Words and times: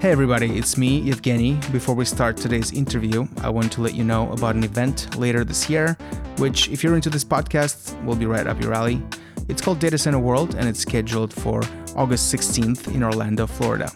Hey 0.00 0.12
everybody, 0.12 0.56
it's 0.56 0.78
me, 0.78 1.10
Evgeny. 1.10 1.60
Before 1.72 1.92
we 1.92 2.04
start 2.04 2.36
today's 2.36 2.70
interview, 2.70 3.26
I 3.42 3.50
want 3.50 3.72
to 3.72 3.80
let 3.80 3.94
you 3.94 4.04
know 4.04 4.30
about 4.30 4.54
an 4.54 4.62
event 4.62 5.16
later 5.18 5.42
this 5.42 5.68
year, 5.68 5.96
which, 6.36 6.68
if 6.68 6.84
you're 6.84 6.94
into 6.94 7.10
this 7.10 7.24
podcast, 7.24 8.00
will 8.04 8.14
be 8.14 8.24
right 8.24 8.46
up 8.46 8.62
your 8.62 8.72
alley. 8.72 9.02
It's 9.48 9.60
called 9.60 9.80
Data 9.80 9.98
Center 9.98 10.20
World 10.20 10.54
and 10.54 10.68
it's 10.68 10.78
scheduled 10.78 11.32
for 11.32 11.62
August 11.96 12.32
16th 12.32 12.94
in 12.94 13.02
Orlando, 13.02 13.48
Florida. 13.48 13.90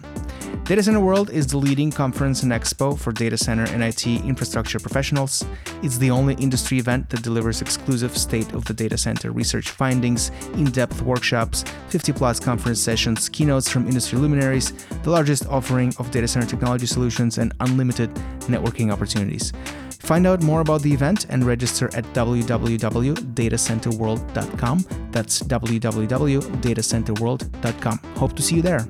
Data 0.64 0.82
Center 0.82 1.00
World 1.00 1.30
is 1.30 1.46
the 1.48 1.58
leading 1.58 1.90
conference 1.90 2.44
and 2.44 2.52
expo 2.52 2.96
for 2.98 3.12
data 3.12 3.36
center 3.36 3.64
and 3.64 3.82
IT 3.82 4.06
infrastructure 4.06 4.78
professionals. 4.78 5.44
It's 5.82 5.98
the 5.98 6.10
only 6.10 6.34
industry 6.34 6.78
event 6.78 7.10
that 7.10 7.22
delivers 7.22 7.60
exclusive 7.60 8.16
state 8.16 8.52
of 8.52 8.64
the 8.66 8.72
data 8.72 8.96
center 8.96 9.32
research 9.32 9.70
findings, 9.70 10.30
in 10.54 10.66
depth 10.66 11.02
workshops, 11.02 11.64
50 11.88 12.12
plus 12.12 12.38
conference 12.38 12.78
sessions, 12.80 13.28
keynotes 13.28 13.68
from 13.68 13.88
industry 13.88 14.18
luminaries, 14.18 14.72
the 15.02 15.10
largest 15.10 15.46
offering 15.46 15.92
of 15.98 16.12
data 16.12 16.28
center 16.28 16.46
technology 16.46 16.86
solutions, 16.86 17.38
and 17.38 17.52
unlimited 17.60 18.14
networking 18.42 18.92
opportunities. 18.92 19.52
Find 19.98 20.24
out 20.26 20.42
more 20.42 20.60
about 20.60 20.82
the 20.82 20.92
event 20.92 21.24
and 21.28 21.42
register 21.44 21.86
at 21.94 22.04
www.datacenterworld.com. 22.12 24.84
That's 25.10 25.42
www.datacenterworld.com. 25.42 27.98
Hope 28.16 28.32
to 28.34 28.42
see 28.42 28.56
you 28.56 28.62
there. 28.62 28.86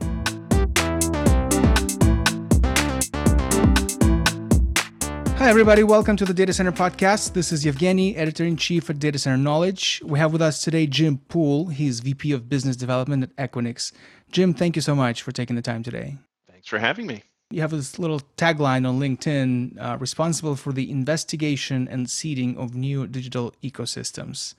Hi, 5.42 5.50
everybody. 5.50 5.82
Welcome 5.82 6.16
to 6.18 6.24
the 6.24 6.32
Data 6.32 6.52
Center 6.52 6.70
Podcast. 6.70 7.32
This 7.32 7.50
is 7.50 7.64
Evgeny, 7.64 8.16
editor 8.16 8.44
in 8.44 8.56
chief 8.56 8.88
at 8.88 9.00
Data 9.00 9.18
Center 9.18 9.36
Knowledge. 9.36 10.00
We 10.04 10.20
have 10.20 10.32
with 10.32 10.40
us 10.40 10.62
today 10.62 10.86
Jim 10.86 11.18
Poole. 11.18 11.66
He's 11.66 11.98
VP 11.98 12.30
of 12.30 12.48
Business 12.48 12.76
Development 12.76 13.24
at 13.24 13.50
Equinix. 13.50 13.90
Jim, 14.30 14.54
thank 14.54 14.76
you 14.76 14.82
so 14.82 14.94
much 14.94 15.20
for 15.20 15.32
taking 15.32 15.56
the 15.56 15.60
time 15.60 15.82
today. 15.82 16.16
Thanks 16.48 16.68
for 16.68 16.78
having 16.78 17.08
me. 17.08 17.24
You 17.50 17.60
have 17.60 17.72
this 17.72 17.98
little 17.98 18.20
tagline 18.36 18.88
on 18.88 19.00
LinkedIn 19.00 19.82
uh, 19.82 19.96
responsible 19.98 20.54
for 20.54 20.72
the 20.72 20.88
investigation 20.88 21.88
and 21.88 22.08
seeding 22.08 22.56
of 22.56 22.76
new 22.76 23.08
digital 23.08 23.52
ecosystems. 23.64 24.54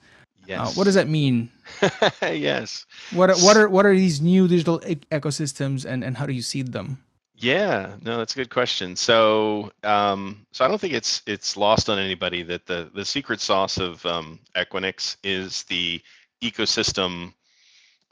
Yes. 0.46 0.60
Uh, 0.60 0.72
what 0.72 0.84
does 0.84 0.96
that 0.96 1.08
mean? 1.08 1.48
yes. 2.22 2.84
What 3.14 3.30
are, 3.30 3.36
what 3.36 3.56
are 3.56 3.70
what 3.70 3.86
are 3.86 3.96
these 3.96 4.20
new 4.20 4.46
digital 4.46 4.82
e- 4.86 4.96
ecosystems 5.10 5.86
and, 5.86 6.04
and 6.04 6.18
how 6.18 6.26
do 6.26 6.34
you 6.34 6.42
seed 6.42 6.72
them? 6.72 7.02
Yeah, 7.44 7.96
no, 8.00 8.16
that's 8.16 8.32
a 8.32 8.36
good 8.36 8.48
question. 8.48 8.96
So, 8.96 9.70
um, 9.82 10.46
so 10.52 10.64
I 10.64 10.68
don't 10.68 10.80
think 10.80 10.94
it's 10.94 11.20
it's 11.26 11.58
lost 11.58 11.90
on 11.90 11.98
anybody 11.98 12.42
that 12.44 12.64
the 12.64 12.90
the 12.94 13.04
secret 13.04 13.38
sauce 13.38 13.76
of 13.76 14.04
um, 14.06 14.40
Equinix 14.56 15.18
is 15.22 15.64
the 15.64 16.00
ecosystem 16.42 17.34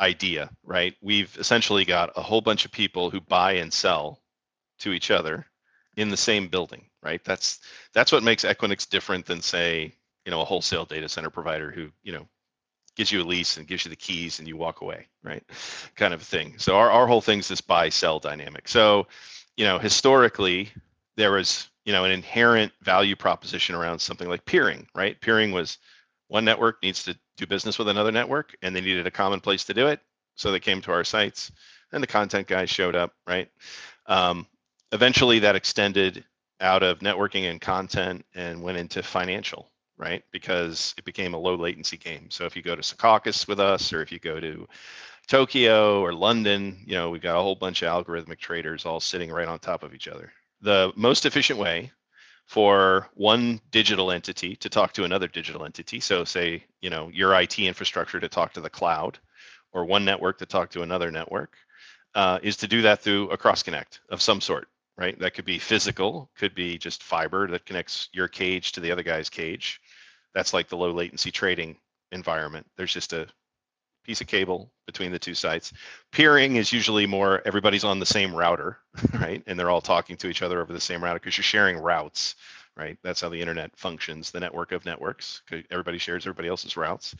idea, 0.00 0.50
right? 0.64 0.94
We've 1.00 1.34
essentially 1.38 1.86
got 1.86 2.12
a 2.16 2.22
whole 2.22 2.42
bunch 2.42 2.66
of 2.66 2.72
people 2.72 3.08
who 3.08 3.22
buy 3.22 3.52
and 3.52 3.72
sell 3.72 4.20
to 4.80 4.92
each 4.92 5.10
other 5.10 5.46
in 5.96 6.10
the 6.10 6.16
same 6.18 6.48
building, 6.48 6.84
right? 7.02 7.24
That's 7.24 7.60
that's 7.94 8.12
what 8.12 8.22
makes 8.22 8.44
Equinix 8.44 8.86
different 8.86 9.24
than 9.24 9.40
say, 9.40 9.94
you 10.26 10.30
know, 10.30 10.42
a 10.42 10.44
wholesale 10.44 10.84
data 10.84 11.08
center 11.08 11.30
provider 11.30 11.70
who, 11.70 11.90
you 12.02 12.12
know, 12.12 12.28
gives 12.96 13.10
you 13.10 13.22
a 13.22 13.24
lease 13.24 13.56
and 13.56 13.66
gives 13.66 13.84
you 13.84 13.88
the 13.88 13.96
keys 13.96 14.38
and 14.38 14.46
you 14.46 14.56
walk 14.56 14.80
away, 14.80 15.06
right? 15.22 15.42
Kind 15.96 16.14
of 16.14 16.22
a 16.22 16.24
thing. 16.24 16.54
So 16.58 16.76
our, 16.76 16.90
our 16.90 17.06
whole 17.06 17.20
thing's 17.20 17.48
this 17.48 17.60
buy 17.60 17.88
sell 17.88 18.18
dynamic. 18.18 18.68
So, 18.68 19.06
you 19.56 19.64
know, 19.64 19.78
historically 19.78 20.70
there 21.16 21.32
was, 21.32 21.70
you 21.84 21.92
know, 21.92 22.04
an 22.04 22.10
inherent 22.10 22.72
value 22.82 23.16
proposition 23.16 23.74
around 23.74 23.98
something 23.98 24.28
like 24.28 24.44
peering, 24.44 24.86
right? 24.94 25.20
Peering 25.20 25.52
was 25.52 25.78
one 26.28 26.44
network 26.44 26.82
needs 26.82 27.02
to 27.04 27.18
do 27.36 27.46
business 27.46 27.78
with 27.78 27.88
another 27.88 28.12
network 28.12 28.54
and 28.62 28.74
they 28.74 28.80
needed 28.80 29.06
a 29.06 29.10
common 29.10 29.40
place 29.40 29.64
to 29.64 29.74
do 29.74 29.88
it. 29.88 30.00
So 30.36 30.50
they 30.50 30.60
came 30.60 30.80
to 30.82 30.92
our 30.92 31.04
sites 31.04 31.52
and 31.92 32.02
the 32.02 32.06
content 32.06 32.46
guys 32.46 32.70
showed 32.70 32.94
up, 32.94 33.12
right? 33.26 33.48
Um, 34.06 34.46
eventually 34.92 35.38
that 35.40 35.56
extended 35.56 36.24
out 36.60 36.82
of 36.82 37.00
networking 37.00 37.50
and 37.50 37.60
content 37.60 38.24
and 38.34 38.62
went 38.62 38.78
into 38.78 39.02
financial 39.02 39.71
right? 39.96 40.24
Because 40.32 40.94
it 40.98 41.04
became 41.04 41.34
a 41.34 41.38
low 41.38 41.54
latency 41.54 41.96
game. 41.96 42.30
So 42.30 42.44
if 42.44 42.56
you 42.56 42.62
go 42.62 42.74
to 42.74 42.82
Secaucus 42.82 43.46
with 43.46 43.60
us, 43.60 43.92
or 43.92 44.02
if 44.02 44.10
you 44.10 44.18
go 44.18 44.40
to 44.40 44.66
Tokyo 45.28 46.00
or 46.00 46.12
London, 46.12 46.82
you 46.84 46.94
know, 46.94 47.10
we've 47.10 47.22
got 47.22 47.38
a 47.38 47.42
whole 47.42 47.54
bunch 47.54 47.82
of 47.82 47.88
algorithmic 47.88 48.38
traders 48.38 48.84
all 48.84 49.00
sitting 49.00 49.30
right 49.30 49.48
on 49.48 49.58
top 49.58 49.82
of 49.82 49.94
each 49.94 50.08
other. 50.08 50.32
The 50.60 50.92
most 50.96 51.26
efficient 51.26 51.58
way 51.58 51.92
for 52.46 53.08
one 53.14 53.60
digital 53.70 54.10
entity 54.10 54.56
to 54.56 54.68
talk 54.68 54.92
to 54.94 55.04
another 55.04 55.28
digital 55.28 55.64
entity, 55.64 56.00
so 56.00 56.24
say, 56.24 56.64
you 56.80 56.90
know, 56.90 57.08
your 57.12 57.34
IT 57.40 57.58
infrastructure 57.58 58.20
to 58.20 58.28
talk 58.28 58.52
to 58.52 58.60
the 58.60 58.70
cloud, 58.70 59.18
or 59.72 59.84
one 59.84 60.04
network 60.04 60.38
to 60.38 60.46
talk 60.46 60.70
to 60.70 60.82
another 60.82 61.10
network, 61.10 61.56
uh, 62.14 62.38
is 62.42 62.56
to 62.58 62.68
do 62.68 62.82
that 62.82 63.00
through 63.00 63.30
a 63.30 63.36
cross 63.36 63.62
connect 63.62 64.00
of 64.10 64.20
some 64.20 64.40
sort 64.40 64.68
right? 64.96 65.18
That 65.18 65.34
could 65.34 65.44
be 65.44 65.58
physical, 65.58 66.30
could 66.36 66.54
be 66.54 66.78
just 66.78 67.02
fiber 67.02 67.48
that 67.48 67.66
connects 67.66 68.08
your 68.12 68.28
cage 68.28 68.72
to 68.72 68.80
the 68.80 68.90
other 68.90 69.02
guy's 69.02 69.28
cage. 69.28 69.80
That's 70.34 70.54
like 70.54 70.68
the 70.68 70.76
low 70.76 70.90
latency 70.90 71.30
trading 71.30 71.76
environment. 72.12 72.66
There's 72.76 72.92
just 72.92 73.12
a 73.12 73.26
piece 74.04 74.20
of 74.20 74.26
cable 74.26 74.70
between 74.86 75.12
the 75.12 75.18
two 75.18 75.34
sites. 75.34 75.72
Peering 76.10 76.56
is 76.56 76.72
usually 76.72 77.06
more 77.06 77.42
everybody's 77.44 77.84
on 77.84 77.98
the 77.98 78.06
same 78.06 78.34
router, 78.34 78.78
right? 79.14 79.42
And 79.46 79.58
they're 79.58 79.70
all 79.70 79.80
talking 79.80 80.16
to 80.18 80.28
each 80.28 80.42
other 80.42 80.60
over 80.60 80.72
the 80.72 80.80
same 80.80 81.02
router 81.02 81.20
because 81.20 81.36
you're 81.36 81.44
sharing 81.44 81.78
routes, 81.78 82.34
right? 82.76 82.98
That's 83.02 83.20
how 83.20 83.28
the 83.28 83.40
internet 83.40 83.76
functions, 83.76 84.30
the 84.30 84.40
network 84.40 84.72
of 84.72 84.84
networks. 84.84 85.42
Everybody 85.70 85.98
shares 85.98 86.24
everybody 86.24 86.48
else's 86.48 86.76
routes. 86.76 87.14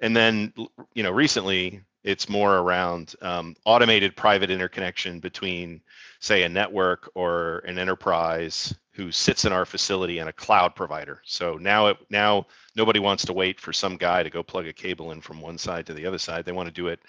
And 0.00 0.16
then, 0.16 0.52
you 0.94 1.02
know, 1.02 1.10
recently 1.10 1.82
it's 2.02 2.28
more 2.28 2.58
around 2.58 3.14
um, 3.22 3.56
automated 3.64 4.16
private 4.16 4.50
interconnection 4.50 5.20
between, 5.20 5.80
say, 6.20 6.42
a 6.42 6.48
network 6.48 7.10
or 7.14 7.58
an 7.60 7.78
enterprise 7.78 8.74
who 8.92 9.10
sits 9.10 9.44
in 9.44 9.52
our 9.52 9.64
facility 9.64 10.18
and 10.18 10.28
a 10.28 10.32
cloud 10.32 10.74
provider. 10.74 11.20
So 11.24 11.56
now 11.56 11.88
it 11.88 11.96
now 12.10 12.46
nobody 12.76 13.00
wants 13.00 13.24
to 13.26 13.32
wait 13.32 13.58
for 13.58 13.72
some 13.72 13.96
guy 13.96 14.22
to 14.22 14.30
go 14.30 14.42
plug 14.42 14.66
a 14.66 14.72
cable 14.72 15.12
in 15.12 15.20
from 15.20 15.40
one 15.40 15.58
side 15.58 15.86
to 15.86 15.94
the 15.94 16.06
other 16.06 16.18
side. 16.18 16.44
They 16.44 16.52
want 16.52 16.68
to 16.68 16.74
do 16.74 16.88
it 16.88 17.00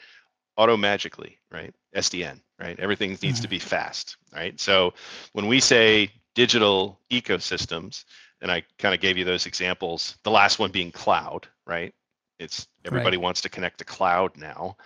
auto 0.57 0.77
magically, 0.77 1.37
right? 1.51 1.73
SDN, 1.95 2.39
right? 2.59 2.79
Everything 2.79 3.11
needs 3.11 3.23
mm-hmm. 3.23 3.41
to 3.41 3.47
be 3.49 3.59
fast, 3.59 4.17
right? 4.33 4.59
So 4.59 4.93
when 5.33 5.47
we 5.47 5.59
say 5.59 6.11
digital 6.35 6.99
ecosystems, 7.09 8.05
and 8.41 8.51
I 8.51 8.63
kind 8.77 8.93
of 8.93 9.01
gave 9.01 9.17
you 9.17 9.25
those 9.25 9.47
examples, 9.47 10.17
the 10.23 10.31
last 10.31 10.59
one 10.59 10.71
being 10.71 10.91
cloud, 10.91 11.47
right? 11.65 11.93
It's 12.37 12.67
everybody 12.83 13.17
right. 13.17 13.23
wants 13.23 13.41
to 13.41 13.49
connect 13.49 13.79
to 13.79 13.85
cloud 13.85 14.37
now. 14.37 14.77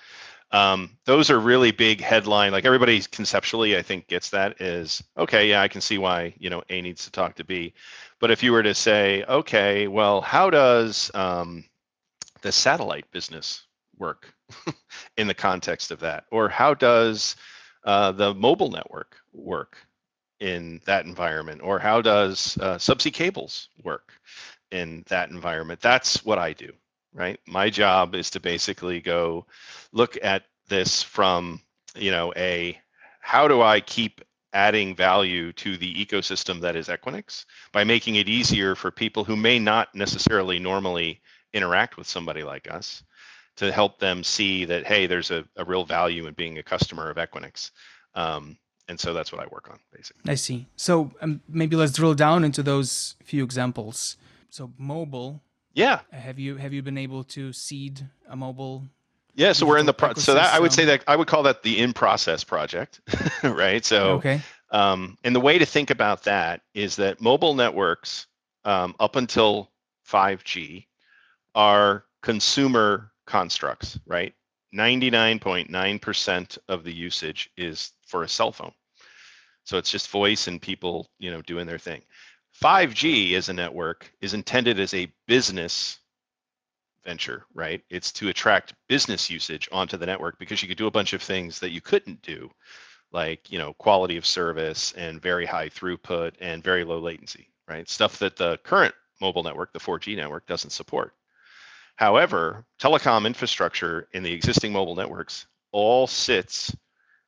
Um, 0.52 0.98
those 1.06 1.30
are 1.30 1.40
really 1.40 1.72
big 1.72 2.02
headline. 2.02 2.52
Like 2.52 2.66
everybody 2.66 3.02
conceptually, 3.02 3.78
I 3.78 3.82
think 3.82 4.08
gets 4.08 4.30
that 4.30 4.62
is 4.62 5.04
okay. 5.18 5.50
Yeah, 5.50 5.62
I 5.62 5.68
can 5.68 5.82
see 5.82 5.98
why 5.98 6.34
you 6.40 6.50
know 6.50 6.64
A 6.70 6.82
needs 6.82 7.04
to 7.06 7.12
talk 7.12 7.36
to 7.36 7.44
B. 7.44 7.74
But 8.20 8.32
if 8.32 8.42
you 8.42 8.52
were 8.52 8.64
to 8.64 8.74
say, 8.74 9.24
okay, 9.26 9.88
well, 9.88 10.22
how 10.22 10.50
does 10.50 11.12
um, 11.14 11.66
the 12.42 12.52
satellite 12.52 13.10
business 13.12 13.64
work 13.98 14.34
in 15.18 15.28
the 15.28 15.34
context 15.34 15.92
of 15.92 16.00
that, 16.00 16.26
or 16.32 16.50
how 16.50 16.74
does 16.74 17.36
uh, 17.84 18.12
the 18.12 18.34
mobile 18.34 18.72
network 18.72 19.18
work 19.34 19.78
in 20.40 20.82
that 20.86 21.06
environment, 21.06 21.62
or 21.64 21.80
how 21.80 22.02
does 22.02 22.58
uh, 22.62 22.76
subsea 22.76 23.14
cables 23.14 23.70
work 23.84 24.14
in 24.72 25.04
that 25.08 25.30
environment? 25.32 25.82
That's 25.82 26.24
what 26.24 26.38
I 26.38 26.54
do 26.54 26.72
right? 27.14 27.40
My 27.48 27.70
job 27.70 28.16
is 28.16 28.30
to 28.32 28.40
basically 28.40 29.02
go 29.02 29.46
look 29.92 30.18
at 30.24 30.44
this 30.68 31.02
from, 31.02 31.62
you 31.96 32.12
know, 32.12 32.34
a 32.36 32.80
how 33.20 33.48
do 33.48 33.62
I 33.62 33.82
keep 33.82 34.22
adding 34.54 34.96
value 34.96 35.54
to 35.54 35.78
the 35.78 35.94
ecosystem 36.06 36.62
that 36.62 36.76
is 36.76 36.88
Equinix 36.88 37.46
by 37.72 37.84
making 37.84 38.16
it 38.16 38.28
easier 38.28 38.76
for 38.76 38.90
people 38.90 39.24
who 39.24 39.36
may 39.36 39.60
not 39.60 39.94
necessarily 39.94 40.58
normally 40.58 41.22
interact 41.54 41.98
with 41.98 42.08
somebody 42.08 42.44
like 42.44 42.70
us 42.72 43.04
to 43.58 43.72
help 43.72 44.00
them 44.00 44.24
see 44.24 44.66
that 44.66 44.88
hey 44.88 45.06
there's 45.06 45.30
a, 45.32 45.44
a 45.56 45.66
real 45.66 45.86
value 45.86 46.26
in 46.26 46.34
being 46.34 46.58
a 46.58 46.64
customer 46.64 47.10
of 47.10 47.18
equinix 47.18 47.72
um, 48.16 48.58
and 48.90 49.00
so 49.00 49.14
that's 49.14 49.32
what 49.32 49.42
i 49.42 49.48
work 49.52 49.70
on 49.70 49.80
basically 49.94 50.30
i 50.30 50.36
see 50.36 50.68
so 50.76 51.12
um, 51.22 51.42
maybe 51.48 51.76
let's 51.76 51.94
drill 51.94 52.14
down 52.14 52.44
into 52.44 52.62
those 52.62 53.16
few 53.24 53.44
examples 53.44 54.18
so 54.50 54.72
mobile 54.78 55.42
yeah. 55.74 56.02
Have 56.12 56.40
you 56.40 56.58
have 56.58 56.74
you 56.74 56.82
been 56.82 56.98
able 56.98 57.24
to 57.26 57.54
seed 57.54 58.06
a 58.28 58.36
mobile? 58.36 58.84
Yeah, 59.36 59.54
so 59.54 59.66
we're 59.66 59.78
in 59.78 59.86
the 59.86 59.94
pro- 59.94 60.14
so 60.16 60.34
that 60.34 60.54
I 60.54 60.60
would 60.60 60.74
say 60.74 60.86
that 60.86 61.04
I 61.08 61.16
would 61.16 61.28
call 61.28 61.44
that 61.44 61.64
the 61.64 61.80
in 61.80 61.94
process 61.94 62.44
project, 62.44 63.00
right? 63.44 63.86
So 63.86 64.16
okay. 64.16 64.42
Um, 64.72 65.18
and 65.24 65.34
the 65.34 65.40
way 65.40 65.58
to 65.58 65.66
think 65.66 65.90
about 65.90 66.24
that 66.24 66.62
is 66.74 66.98
that 66.98 67.22
mobile 67.22 67.54
networks 67.54 68.28
um, 68.66 68.94
up 69.00 69.16
until 69.16 69.72
5G 70.08 70.86
are 71.56 72.04
consumer 72.22 73.12
constructs, 73.26 73.98
right? 74.06 74.34
99.9% 74.76 76.58
of 76.68 76.84
the 76.84 76.94
usage 76.94 77.50
is 77.58 77.94
for 78.06 78.24
a 78.24 78.30
cell 78.30 78.52
phone. 78.52 78.74
So 79.70 79.78
it's 79.78 79.92
just 79.92 80.10
voice 80.10 80.48
and 80.48 80.60
people, 80.60 81.06
you 81.20 81.30
know, 81.30 81.44
doing 81.44 81.68
their 81.68 81.78
thing. 81.78 82.02
5G 82.60 83.34
as 83.36 83.50
a 83.50 83.54
network 83.54 84.12
is 84.20 84.34
intended 84.34 84.80
as 84.80 84.96
a 84.96 85.14
business 85.28 86.00
venture, 87.06 87.46
right? 87.54 87.84
It's 87.92 88.12
to 88.14 88.30
attract 88.30 88.74
business 88.88 89.30
usage 89.30 89.70
onto 89.72 89.96
the 89.96 90.08
network 90.08 90.40
because 90.40 90.64
you 90.64 90.68
could 90.68 90.80
do 90.80 90.88
a 90.88 90.92
bunch 90.92 91.14
of 91.14 91.22
things 91.22 91.60
that 91.60 91.70
you 91.70 91.82
couldn't 91.82 92.24
do 92.24 92.50
like 93.12 93.52
you 93.52 93.60
know 93.60 93.74
quality 93.74 94.18
of 94.18 94.26
service 94.26 94.92
and 94.94 95.22
very 95.22 95.46
high 95.46 95.70
throughput 95.70 96.34
and 96.42 96.64
very 96.64 96.84
low 96.84 96.98
latency, 96.98 97.48
right? 97.68 97.88
Stuff 97.88 98.18
that 98.18 98.38
the 98.38 98.58
current 98.64 98.96
mobile 99.22 99.44
network, 99.44 99.72
the 99.72 99.80
4G 99.80 100.16
network, 100.16 100.48
doesn't 100.48 100.72
support. 100.72 101.14
However, 101.96 102.66
telecom 102.82 103.28
infrastructure 103.28 104.08
in 104.14 104.24
the 104.24 104.34
existing 104.34 104.74
mobile 104.74 104.96
networks 104.96 105.46
all 105.72 106.08
sits 106.08 106.76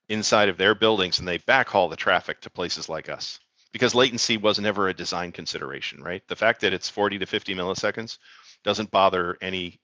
inside 0.09 0.49
of 0.49 0.57
their 0.57 0.75
buildings 0.75 1.19
and 1.19 1.27
they 1.27 1.39
backhaul 1.39 1.89
the 1.89 1.95
traffic 1.95 2.41
to 2.41 2.49
places 2.49 2.89
like 2.89 3.09
us 3.09 3.39
because 3.71 3.95
latency 3.95 4.37
was 4.37 4.59
never 4.59 4.89
a 4.89 4.93
design 4.93 5.31
consideration, 5.31 6.03
right? 6.03 6.21
The 6.27 6.35
fact 6.35 6.61
that 6.61 6.73
it's 6.73 6.89
40 6.89 7.19
to 7.19 7.25
50 7.25 7.55
milliseconds 7.55 8.17
doesn't 8.63 8.91
bother 8.91 9.37
any, 9.41 9.79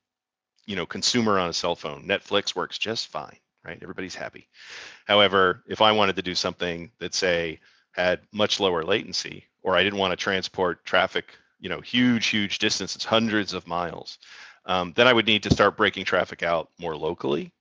you 0.65 0.75
know, 0.75 0.85
consumer 0.85 1.39
on 1.39 1.49
a 1.49 1.53
cell 1.53 1.75
phone. 1.75 2.07
Netflix 2.07 2.55
works 2.55 2.77
just 2.77 3.07
fine, 3.07 3.37
right? 3.63 3.79
Everybody's 3.81 4.15
happy. 4.15 4.49
However, 5.05 5.63
if 5.67 5.81
I 5.81 5.91
wanted 5.91 6.17
to 6.17 6.21
do 6.21 6.35
something 6.35 6.91
that 6.99 7.13
say 7.13 7.59
had 7.91 8.21
much 8.31 8.59
lower 8.59 8.83
latency, 8.83 9.45
or 9.63 9.75
I 9.75 9.83
didn't 9.83 9.99
want 9.99 10.11
to 10.11 10.17
transport 10.17 10.85
traffic, 10.85 11.33
you 11.59 11.69
know, 11.69 11.81
huge, 11.81 12.27
huge 12.27 12.59
distances, 12.59 13.03
hundreds 13.03 13.53
of 13.53 13.67
miles, 13.67 14.19
um, 14.65 14.93
then 14.95 15.07
I 15.07 15.13
would 15.13 15.25
need 15.25 15.43
to 15.43 15.53
start 15.53 15.77
breaking 15.77 16.05
traffic 16.05 16.43
out 16.43 16.69
more 16.77 16.95
locally 16.95 17.51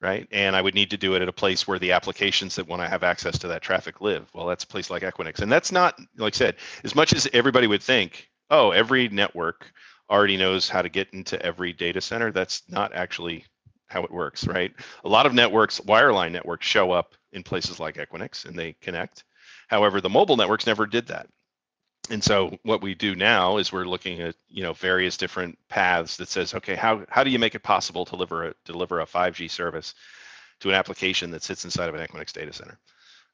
right? 0.00 0.26
And 0.30 0.54
I 0.54 0.60
would 0.60 0.74
need 0.74 0.90
to 0.90 0.96
do 0.96 1.14
it 1.14 1.22
at 1.22 1.28
a 1.28 1.32
place 1.32 1.66
where 1.66 1.78
the 1.78 1.92
applications 1.92 2.56
that 2.56 2.68
want 2.68 2.82
to 2.82 2.88
have 2.88 3.02
access 3.02 3.38
to 3.38 3.48
that 3.48 3.62
traffic 3.62 4.00
live. 4.00 4.28
Well, 4.34 4.46
that's 4.46 4.64
a 4.64 4.68
place 4.68 4.90
like 4.90 5.02
Equinix. 5.02 5.40
And 5.40 5.50
that's 5.50 5.72
not, 5.72 5.98
like 6.16 6.34
I 6.34 6.36
said, 6.36 6.56
as 6.84 6.94
much 6.94 7.12
as 7.12 7.28
everybody 7.32 7.66
would 7.66 7.82
think, 7.82 8.28
oh, 8.50 8.70
every 8.70 9.08
network 9.08 9.72
already 10.10 10.36
knows 10.36 10.68
how 10.68 10.82
to 10.82 10.88
get 10.88 11.08
into 11.12 11.40
every 11.42 11.72
data 11.72 12.00
center. 12.00 12.30
That's 12.30 12.62
not 12.68 12.94
actually 12.94 13.44
how 13.88 14.02
it 14.02 14.10
works, 14.10 14.46
right? 14.46 14.72
A 15.04 15.08
lot 15.08 15.26
of 15.26 15.34
networks, 15.34 15.80
wireline 15.80 16.32
networks, 16.32 16.66
show 16.66 16.92
up 16.92 17.14
in 17.32 17.42
places 17.42 17.80
like 17.80 17.96
Equinix 17.96 18.44
and 18.44 18.58
they 18.58 18.74
connect. 18.80 19.24
However, 19.68 20.00
the 20.00 20.08
mobile 20.08 20.36
networks 20.36 20.66
never 20.66 20.86
did 20.86 21.08
that 21.08 21.28
and 22.10 22.22
so 22.22 22.56
what 22.62 22.82
we 22.82 22.94
do 22.94 23.14
now 23.14 23.56
is 23.56 23.72
we're 23.72 23.84
looking 23.84 24.20
at 24.20 24.34
you 24.48 24.62
know 24.62 24.72
various 24.72 25.16
different 25.16 25.58
paths 25.68 26.16
that 26.16 26.28
says 26.28 26.54
okay 26.54 26.74
how 26.74 27.04
how 27.08 27.24
do 27.24 27.30
you 27.30 27.38
make 27.38 27.54
it 27.54 27.62
possible 27.62 28.04
to 28.04 28.12
deliver 28.12 28.48
a 28.48 28.54
deliver 28.64 29.00
a 29.00 29.06
5G 29.06 29.50
service 29.50 29.94
to 30.60 30.68
an 30.70 30.74
application 30.74 31.30
that 31.30 31.42
sits 31.42 31.64
inside 31.64 31.88
of 31.88 31.94
an 31.94 32.06
Equinix 32.06 32.32
data 32.32 32.52
center. 32.52 32.78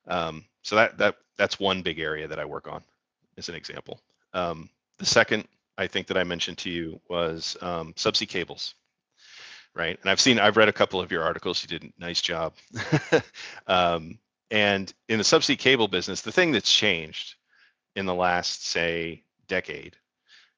Um, 0.06 0.44
so 0.62 0.76
that 0.76 0.98
that 0.98 1.16
that's 1.36 1.60
one 1.60 1.82
big 1.82 1.98
area 1.98 2.26
that 2.28 2.38
I 2.38 2.44
work 2.44 2.68
on 2.68 2.82
as 3.38 3.48
an 3.48 3.54
example. 3.54 4.00
Um, 4.34 4.68
the 4.98 5.06
second 5.06 5.46
I 5.78 5.86
think 5.86 6.06
that 6.08 6.16
I 6.16 6.24
mentioned 6.24 6.58
to 6.58 6.70
you 6.70 7.00
was 7.08 7.56
um, 7.60 7.92
subsea 7.94 8.28
cables, 8.28 8.74
right? 9.74 9.98
And 10.00 10.10
I've 10.10 10.20
seen 10.20 10.38
I've 10.38 10.56
read 10.56 10.68
a 10.68 10.72
couple 10.72 11.00
of 11.00 11.12
your 11.12 11.22
articles. 11.22 11.62
You 11.62 11.78
did 11.78 11.84
a 11.84 12.00
nice 12.00 12.20
job. 12.20 12.54
Um, 13.66 14.18
and 14.50 14.92
in 15.08 15.16
the 15.16 15.24
subsea 15.24 15.58
cable 15.58 15.88
business, 15.88 16.20
the 16.20 16.32
thing 16.32 16.52
that's 16.52 16.70
changed 16.70 17.36
in 17.96 18.06
the 18.06 18.14
last 18.14 18.66
say 18.66 19.24
decade 19.48 19.96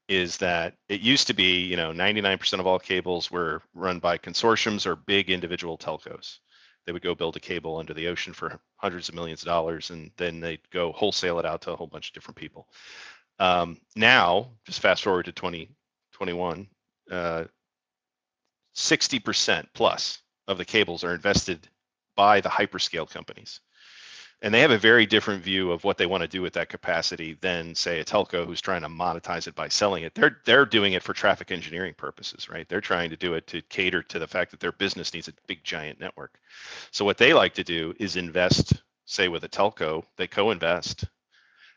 is 0.09 0.37
that 0.37 0.75
it 0.89 1.01
used 1.01 1.27
to 1.27 1.35
be 1.35 1.61
you 1.61 1.77
know 1.77 1.93
99% 1.93 2.61
of 2.61 2.67
all 2.67 2.79
cables 2.79 3.31
were 3.31 3.63
run 3.75 3.99
by 3.99 4.19
consortiums 4.19 4.87
or 4.87 4.97
big 4.97 5.31
individual 5.31 5.79
telcos. 5.79 6.39
They 6.85 6.93
would 6.93 7.03
go 7.03 7.15
build 7.15 7.37
a 7.37 7.41
cable 7.41 7.79
under 7.79 7.95
the 7.95 8.09
ocean 8.09 8.35
for 8.35 8.61
hundreds 8.77 9.09
of 9.09 9.15
millions 9.15 9.41
of 9.41 9.47
dollars 9.47 9.91
and 9.91 10.11
then 10.19 10.41
they'd 10.41 10.71
go 10.71 10.93
wholesale 10.93 11.39
it 11.39 11.47
out 11.47 11.63
to 11.63 11.73
a 11.73 11.77
whole 11.77 11.87
bunch 11.87 12.09
of 12.09 12.15
different 12.15 12.37
people. 12.37 12.69
Um, 13.39 13.79
now 13.97 14.51
just 14.67 14.81
fast 14.81 15.03
forward 15.03 15.25
to 15.25 15.33
2021 15.33 16.69
uh, 17.11 17.45
60% 18.77 19.67
plus 19.73 20.19
of 20.47 20.59
the 20.59 20.65
cables 20.65 21.05
are 21.05 21.15
invested 21.15 21.69
by 22.17 22.41
the 22.41 22.49
hyperscale 22.49 23.09
companies 23.09 23.61
and 24.43 24.53
they 24.55 24.61
have 24.61 24.71
a 24.71 24.79
very 24.79 25.07
different 25.07 25.43
view 25.43 25.73
of 25.73 25.85
what 25.85 25.99
they 25.99 26.07
want 26.07 26.23
to 26.23 26.29
do 26.29 26.43
with 26.43 26.53
that 26.55 26.69
capacity 26.69 27.37
than 27.41 27.75
say 27.75 28.01
a 28.01 28.05
telco 28.05 28.47
who's 28.47 28.61
trying 28.61 28.83
to 28.83 28.89
monetize 28.89 29.47
it 29.47 29.55
by 29.55 29.69
selling 29.69 30.05
it. 30.05 30.15
They're 30.15 30.39
they're 30.45 30.67
doing 30.67 30.95
it 30.95 31.03
for 31.03 31.15
traffic 31.15 31.51
engineering 31.51 31.95
purposes 31.97 32.49
right? 32.49 32.69
They're 32.69 32.81
trying 32.81 33.11
to 33.11 33.17
do 33.17 33.35
it 33.35 33.47
to 33.49 33.63
cater 33.63 34.03
to 34.05 34.19
the 34.19 34.27
fact 34.27 34.51
that 34.53 34.61
their 34.61 34.73
business 34.73 35.15
needs 35.15 35.29
a 35.29 35.33
big 35.47 35.65
giant 35.65 36.01
network. 36.01 36.39
So 36.93 37.05
what 37.05 37.19
they 37.19 37.35
like 37.35 37.55
to 37.55 37.65
do 37.65 37.95
is 37.99 38.17
invest 38.17 38.75
say 39.07 39.29
with 39.29 39.45
a 39.45 39.49
telco 39.49 40.05
they 40.17 40.27
co-invest 40.27 41.05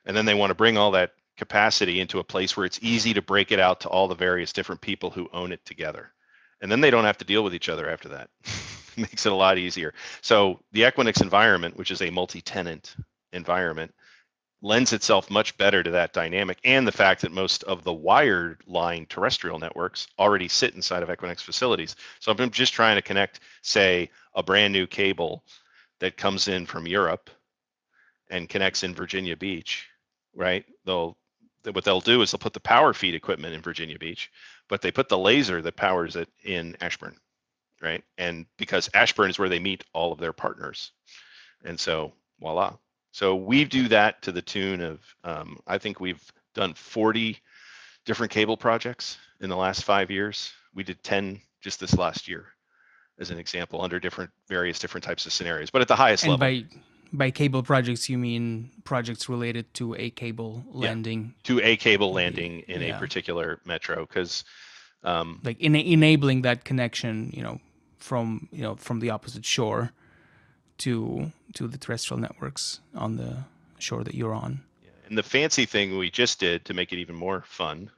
and 0.05 0.15
then 0.15 0.25
they 0.25 0.33
want 0.33 0.51
to 0.51 0.55
bring 0.55 0.77
all 0.77 0.91
that 0.91 1.11
capacity 1.37 1.99
into 1.99 2.19
a 2.19 2.23
place 2.23 2.57
where 2.57 2.65
it's 2.65 2.79
easy 2.81 3.13
to 3.13 3.21
break 3.21 3.51
it 3.51 3.59
out 3.59 3.81
to 3.81 3.89
all 3.89 4.07
the 4.07 4.15
various 4.15 4.53
different 4.53 4.81
people 4.81 5.09
who 5.11 5.29
own 5.33 5.51
it 5.51 5.63
together. 5.65 6.11
And 6.61 6.71
then 6.71 6.81
they 6.81 6.91
don't 6.91 7.05
have 7.05 7.17
to 7.19 7.25
deal 7.25 7.43
with 7.43 7.53
each 7.55 7.69
other 7.69 7.89
after 7.89 8.09
that 8.09 8.29
makes 9.01 9.25
it 9.25 9.31
a 9.31 9.35
lot 9.35 9.57
easier. 9.57 9.93
So 10.21 10.59
the 10.71 10.81
Equinix 10.81 11.21
environment, 11.21 11.77
which 11.77 11.91
is 11.91 12.01
a 12.01 12.09
multi-tenant 12.09 12.95
environment, 13.31 13.93
lends 14.63 14.91
itself 14.91 15.29
much 15.29 15.55
better 15.57 15.83
to 15.83 15.91
that 15.91 16.13
dynamic 16.13 16.57
and 16.63 16.87
the 16.87 16.91
fact 16.91 17.21
that 17.21 17.31
most 17.31 17.63
of 17.65 17.83
the 17.83 17.93
wired 17.93 18.59
line 18.65 19.05
terrestrial 19.07 19.59
networks 19.59 20.07
already 20.17 20.47
sit 20.47 20.73
inside 20.73 21.03
of 21.03 21.09
Equinix 21.09 21.41
facilities. 21.41 21.95
So 22.19 22.31
I'm 22.31 22.49
just 22.49 22.73
trying 22.73 22.95
to 22.95 23.03
connect, 23.03 23.41
say, 23.61 24.09
a 24.33 24.41
brand 24.41 24.73
new 24.73 24.87
cable 24.87 25.43
that 25.99 26.17
comes 26.17 26.47
in 26.47 26.65
from 26.65 26.87
Europe 26.87 27.29
and 28.31 28.49
connects 28.49 28.83
in 28.83 28.95
Virginia 28.95 29.37
Beach, 29.37 29.87
right? 30.35 30.65
They'll 30.85 31.17
what 31.73 31.83
they'll 31.83 31.99
do 31.99 32.21
is 32.21 32.31
they'll 32.31 32.39
put 32.39 32.53
the 32.53 32.61
power 32.61 32.93
feed 32.93 33.13
equipment 33.13 33.53
in 33.53 33.61
Virginia 33.61 33.99
Beach, 33.99 34.31
but 34.69 34.81
they 34.81 34.89
put 34.89 35.09
the 35.09 35.17
laser 35.17 35.61
that 35.61 35.75
powers 35.75 36.15
it 36.15 36.29
in 36.45 36.77
Ashburn 36.79 37.17
right? 37.81 38.03
And 38.17 38.45
because 38.57 38.89
Ashburn 38.93 39.29
is 39.29 39.39
where 39.39 39.49
they 39.49 39.59
meet 39.59 39.83
all 39.93 40.11
of 40.11 40.19
their 40.19 40.33
partners. 40.33 40.91
And 41.63 41.79
so 41.79 42.13
voila. 42.39 42.73
So 43.11 43.35
we 43.35 43.65
do 43.65 43.87
that 43.87 44.21
to 44.23 44.31
the 44.31 44.41
tune 44.41 44.81
of, 44.81 44.99
um, 45.23 45.57
I 45.65 45.77
think 45.77 45.99
we've 45.99 46.23
done 46.53 46.73
40 46.73 47.37
different 48.05 48.31
cable 48.31 48.57
projects 48.57 49.17
in 49.41 49.49
the 49.49 49.55
last 49.55 49.83
five 49.83 50.11
years. 50.11 50.51
We 50.73 50.83
did 50.83 51.01
10 51.03 51.41
just 51.61 51.79
this 51.79 51.97
last 51.97 52.27
year 52.27 52.45
as 53.19 53.31
an 53.31 53.39
example 53.39 53.81
under 53.81 53.99
different 53.99 54.29
various 54.47 54.79
different 54.79 55.03
types 55.03 55.25
of 55.25 55.33
scenarios, 55.33 55.69
but 55.69 55.81
at 55.81 55.87
the 55.87 55.95
highest 55.95 56.23
and 56.23 56.33
level. 56.33 56.47
By, 56.47 56.65
by 57.11 57.31
cable 57.31 57.63
projects, 57.63 58.09
you 58.09 58.17
mean 58.17 58.69
projects 58.83 59.27
related 59.27 59.73
to 59.75 59.95
a 59.95 60.09
cable 60.11 60.63
landing? 60.69 61.33
Yeah, 61.37 61.55
to 61.55 61.61
a 61.63 61.75
cable 61.77 62.13
landing 62.13 62.59
in 62.67 62.81
yeah. 62.81 62.95
a 62.95 62.99
particular 62.99 63.59
metro, 63.65 64.05
because 64.05 64.43
um, 65.03 65.39
like 65.43 65.59
in 65.59 65.75
enabling 65.75 66.43
that 66.43 66.63
connection, 66.63 67.31
you 67.33 67.41
know, 67.41 67.59
from 67.97 68.47
you 68.51 68.61
know 68.61 68.75
from 68.75 68.99
the 68.99 69.09
opposite 69.09 69.45
shore 69.45 69.91
to 70.79 71.31
to 71.53 71.67
the 71.67 71.77
terrestrial 71.77 72.19
networks 72.19 72.79
on 72.95 73.17
the 73.17 73.37
shore 73.79 74.03
that 74.03 74.15
you're 74.15 74.33
on. 74.33 74.61
And 75.07 75.17
the 75.17 75.23
fancy 75.23 75.65
thing 75.65 75.97
we 75.97 76.11
just 76.11 76.39
did 76.39 76.65
to 76.65 76.73
make 76.73 76.91
it 76.91 76.99
even 76.99 77.15
more 77.15 77.43
fun 77.47 77.89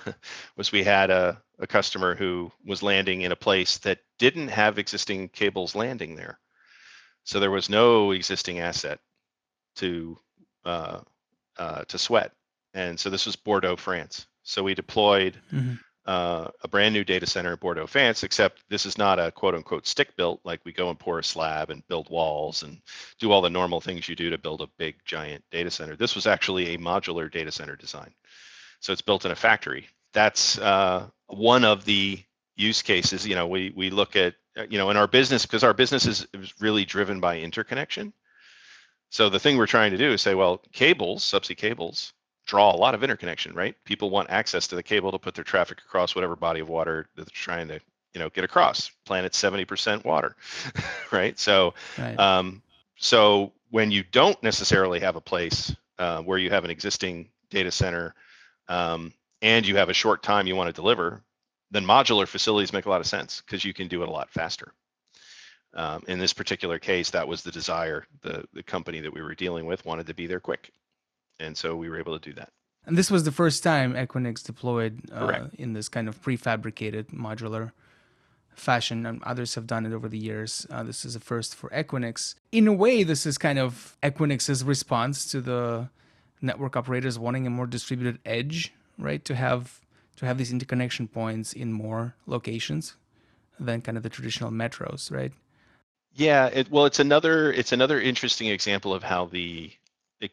was 0.56 0.70
we 0.70 0.84
had 0.84 1.10
a, 1.10 1.40
a 1.58 1.66
customer 1.66 2.14
who 2.14 2.52
was 2.66 2.82
landing 2.82 3.22
in 3.22 3.32
a 3.32 3.36
place 3.36 3.78
that 3.78 4.00
didn't 4.18 4.48
have 4.48 4.78
existing 4.78 5.30
cables 5.30 5.74
landing 5.74 6.14
there. 6.14 6.38
So 7.24 7.40
there 7.40 7.50
was 7.50 7.70
no 7.70 8.10
existing 8.10 8.58
asset 8.58 8.98
to 9.76 10.18
uh, 10.64 11.00
uh, 11.56 11.84
to 11.84 11.98
sweat. 11.98 12.32
And 12.74 13.00
so 13.00 13.08
this 13.08 13.24
was 13.24 13.34
Bordeaux, 13.34 13.76
France. 13.76 14.26
So 14.42 14.62
we 14.62 14.74
deployed 14.74 15.40
mm-hmm 15.52 15.74
uh, 16.08 16.50
a 16.62 16.68
brand 16.68 16.94
new 16.94 17.04
data 17.04 17.26
center 17.26 17.52
in 17.52 17.58
Bordeaux, 17.58 17.86
France, 17.86 18.22
except 18.22 18.64
this 18.70 18.86
is 18.86 18.96
not 18.96 19.18
a 19.18 19.30
quote 19.30 19.54
unquote 19.54 19.86
stick 19.86 20.16
built, 20.16 20.40
like 20.42 20.58
we 20.64 20.72
go 20.72 20.88
and 20.88 20.98
pour 20.98 21.18
a 21.18 21.24
slab 21.24 21.68
and 21.68 21.86
build 21.86 22.08
walls 22.08 22.62
and 22.62 22.80
do 23.20 23.30
all 23.30 23.42
the 23.42 23.50
normal 23.50 23.78
things 23.78 24.08
you 24.08 24.16
do 24.16 24.30
to 24.30 24.38
build 24.38 24.62
a 24.62 24.70
big 24.78 24.96
giant 25.04 25.44
data 25.50 25.70
center. 25.70 25.96
This 25.96 26.14
was 26.14 26.26
actually 26.26 26.74
a 26.74 26.78
modular 26.78 27.30
data 27.30 27.52
center 27.52 27.76
design. 27.76 28.14
So 28.80 28.90
it's 28.90 29.02
built 29.02 29.26
in 29.26 29.32
a 29.32 29.36
factory. 29.36 29.86
That's 30.14 30.58
uh, 30.58 31.08
one 31.26 31.66
of 31.66 31.84
the 31.84 32.18
use 32.56 32.80
cases. 32.80 33.26
You 33.26 33.34
know, 33.34 33.46
we, 33.46 33.74
we 33.76 33.90
look 33.90 34.16
at, 34.16 34.34
uh, 34.56 34.64
you 34.70 34.78
know, 34.78 34.88
in 34.88 34.96
our 34.96 35.06
business, 35.06 35.44
because 35.44 35.62
our 35.62 35.74
business 35.74 36.06
is, 36.06 36.26
is 36.32 36.54
really 36.58 36.86
driven 36.86 37.20
by 37.20 37.38
interconnection. 37.38 38.14
So 39.10 39.28
the 39.28 39.38
thing 39.38 39.58
we're 39.58 39.66
trying 39.66 39.90
to 39.90 39.98
do 39.98 40.12
is 40.12 40.22
say, 40.22 40.34
well, 40.34 40.62
cables, 40.72 41.22
subsea 41.22 41.56
cables, 41.56 42.14
draw 42.48 42.74
a 42.74 42.76
lot 42.76 42.94
of 42.94 43.04
interconnection, 43.04 43.54
right? 43.54 43.76
People 43.84 44.10
want 44.10 44.30
access 44.30 44.66
to 44.68 44.74
the 44.74 44.82
cable 44.82 45.12
to 45.12 45.18
put 45.18 45.34
their 45.34 45.44
traffic 45.44 45.78
across 45.86 46.14
whatever 46.14 46.34
body 46.34 46.60
of 46.60 46.68
water 46.68 47.06
that 47.14 47.26
they're 47.26 47.30
trying 47.32 47.68
to, 47.68 47.78
you 48.14 48.18
know, 48.18 48.30
get 48.30 48.42
across. 48.42 48.90
Planet's 49.04 49.40
70% 49.40 50.04
water, 50.04 50.34
right? 51.12 51.38
So, 51.38 51.74
right. 51.98 52.18
Um, 52.18 52.62
so 52.96 53.52
when 53.70 53.90
you 53.90 54.02
don't 54.02 54.42
necessarily 54.42 54.98
have 55.00 55.14
a 55.14 55.20
place 55.20 55.76
uh, 55.98 56.22
where 56.22 56.38
you 56.38 56.48
have 56.48 56.64
an 56.64 56.70
existing 56.70 57.28
data 57.50 57.70
center 57.70 58.14
um, 58.68 59.12
and 59.42 59.66
you 59.66 59.76
have 59.76 59.90
a 59.90 59.94
short 59.94 60.22
time 60.22 60.46
you 60.46 60.56
want 60.56 60.68
to 60.68 60.72
deliver, 60.72 61.22
then 61.70 61.84
modular 61.84 62.26
facilities 62.26 62.72
make 62.72 62.86
a 62.86 62.90
lot 62.90 63.02
of 63.02 63.06
sense 63.06 63.42
because 63.42 63.62
you 63.62 63.74
can 63.74 63.88
do 63.88 64.02
it 64.02 64.08
a 64.08 64.12
lot 64.12 64.30
faster. 64.30 64.72
Um, 65.74 66.02
in 66.08 66.18
this 66.18 66.32
particular 66.32 66.78
case, 66.78 67.10
that 67.10 67.28
was 67.28 67.42
the 67.42 67.52
desire. 67.52 68.06
The, 68.22 68.44
the 68.54 68.62
company 68.62 69.00
that 69.00 69.12
we 69.12 69.20
were 69.20 69.34
dealing 69.34 69.66
with 69.66 69.84
wanted 69.84 70.06
to 70.06 70.14
be 70.14 70.26
there 70.26 70.40
quick 70.40 70.72
and 71.38 71.56
so 71.56 71.76
we 71.76 71.88
were 71.88 71.98
able 71.98 72.18
to 72.18 72.30
do 72.30 72.34
that. 72.34 72.48
And 72.86 72.96
this 72.96 73.10
was 73.10 73.24
the 73.24 73.32
first 73.32 73.62
time 73.62 73.94
Equinix 73.94 74.42
deployed 74.42 75.02
uh, 75.12 75.48
in 75.58 75.74
this 75.74 75.88
kind 75.88 76.08
of 76.08 76.22
prefabricated 76.22 77.12
modular 77.12 77.72
fashion, 78.54 79.06
and 79.06 79.22
others 79.22 79.54
have 79.54 79.66
done 79.66 79.86
it 79.86 79.92
over 79.92 80.08
the 80.08 80.18
years. 80.18 80.66
Uh, 80.70 80.82
this 80.82 81.04
is 81.04 81.14
a 81.14 81.20
first 81.20 81.54
for 81.54 81.68
Equinix. 81.70 82.34
In 82.50 82.66
a 82.66 82.72
way, 82.72 83.02
this 83.02 83.26
is 83.26 83.38
kind 83.38 83.58
of 83.58 83.96
Equinix's 84.02 84.64
response 84.64 85.30
to 85.30 85.40
the 85.40 85.90
network 86.40 86.76
operators 86.76 87.18
wanting 87.18 87.46
a 87.46 87.50
more 87.50 87.66
distributed 87.66 88.18
edge, 88.24 88.72
right? 88.98 89.24
To 89.24 89.34
have 89.34 89.80
to 90.16 90.26
have 90.26 90.38
these 90.38 90.50
interconnection 90.50 91.06
points 91.06 91.52
in 91.52 91.72
more 91.72 92.14
locations 92.26 92.96
than 93.60 93.80
kind 93.80 93.96
of 93.96 94.02
the 94.02 94.08
traditional 94.08 94.50
metros, 94.50 95.12
right? 95.12 95.32
Yeah, 96.14 96.46
it, 96.46 96.70
well, 96.70 96.86
it's 96.86 96.98
another 96.98 97.52
it's 97.52 97.72
another 97.72 98.00
interesting 98.00 98.48
example 98.48 98.92
of 98.92 99.02
how 99.02 99.26
the 99.26 99.70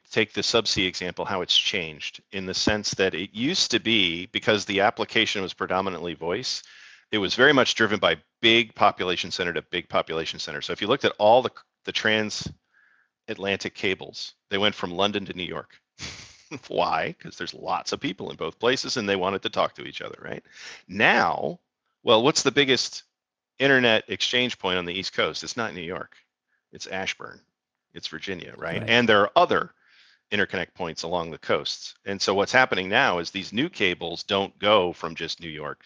take 0.10 0.34
the 0.34 0.42
subsea 0.42 0.88
example, 0.88 1.25
how 1.25 1.42
it's 1.42 1.58
changed 1.58 2.22
in 2.32 2.46
the 2.46 2.54
sense 2.54 2.92
that 2.96 3.13
it 3.13 3.34
used 3.34 3.72
to 3.72 3.80
be 3.80 4.25
because 4.27 4.65
the 4.65 4.82
application 4.82 5.42
was 5.42 5.54
predominantly 5.54 6.13
voice, 6.13 6.63
it 7.12 7.20
was 7.20 7.36
very 7.36 7.54
much 7.54 7.75
driven 7.75 8.00
by 8.00 8.18
big 8.42 8.74
population 8.75 9.32
center 9.32 9.54
to 9.54 9.62
big 9.62 9.88
population 9.88 10.39
center. 10.39 10.62
So 10.62 10.74
if 10.74 10.82
you 10.82 10.88
looked 10.88 11.06
at 11.06 11.13
all 11.20 11.42
the 11.42 11.51
the 11.86 11.92
transatlantic 11.92 13.75
cables, 13.75 14.34
they 14.50 14.58
went 14.58 14.75
from 14.75 14.92
London 14.92 15.25
to 15.25 15.34
New 15.34 15.44
York. 15.44 15.80
Why? 16.68 17.15
Because 17.18 17.38
there's 17.38 17.54
lots 17.54 17.92
of 17.92 18.00
people 18.00 18.32
in 18.32 18.36
both 18.36 18.60
places 18.60 18.98
and 18.98 19.08
they 19.08 19.15
wanted 19.15 19.44
to 19.44 19.50
talk 19.50 19.75
to 19.75 19.86
each 19.86 20.01
other, 20.01 20.18
right? 20.22 20.44
Now, 20.88 21.60
well, 22.04 22.24
what's 22.24 22.44
the 22.44 22.51
biggest 22.51 23.04
internet 23.60 24.04
exchange 24.08 24.58
point 24.60 24.77
on 24.77 24.86
the 24.86 24.94
East 24.94 25.13
Coast? 25.13 25.44
It's 25.44 25.58
not 25.58 25.74
New 25.74 25.82
York. 25.82 26.15
It's 26.72 26.88
Ashburn. 26.88 27.39
It's 27.96 28.08
Virginia, 28.08 28.54
right? 28.58 28.80
right? 28.80 28.90
And 28.90 29.10
there 29.10 29.22
are 29.22 29.32
other 29.36 29.74
interconnect 30.32 30.74
points 30.74 31.04
along 31.04 31.32
the 31.32 31.38
coasts. 31.38 31.96
And 32.06 32.22
so 32.22 32.34
what's 32.34 32.52
happening 32.52 32.90
now 32.90 33.20
is 33.20 33.30
these 33.32 33.54
new 33.54 33.70
cables 33.70 34.24
don't 34.24 34.58
go 34.60 34.94
from 34.94 35.16
just 35.16 35.40
New 35.40 35.50
York 35.50 35.86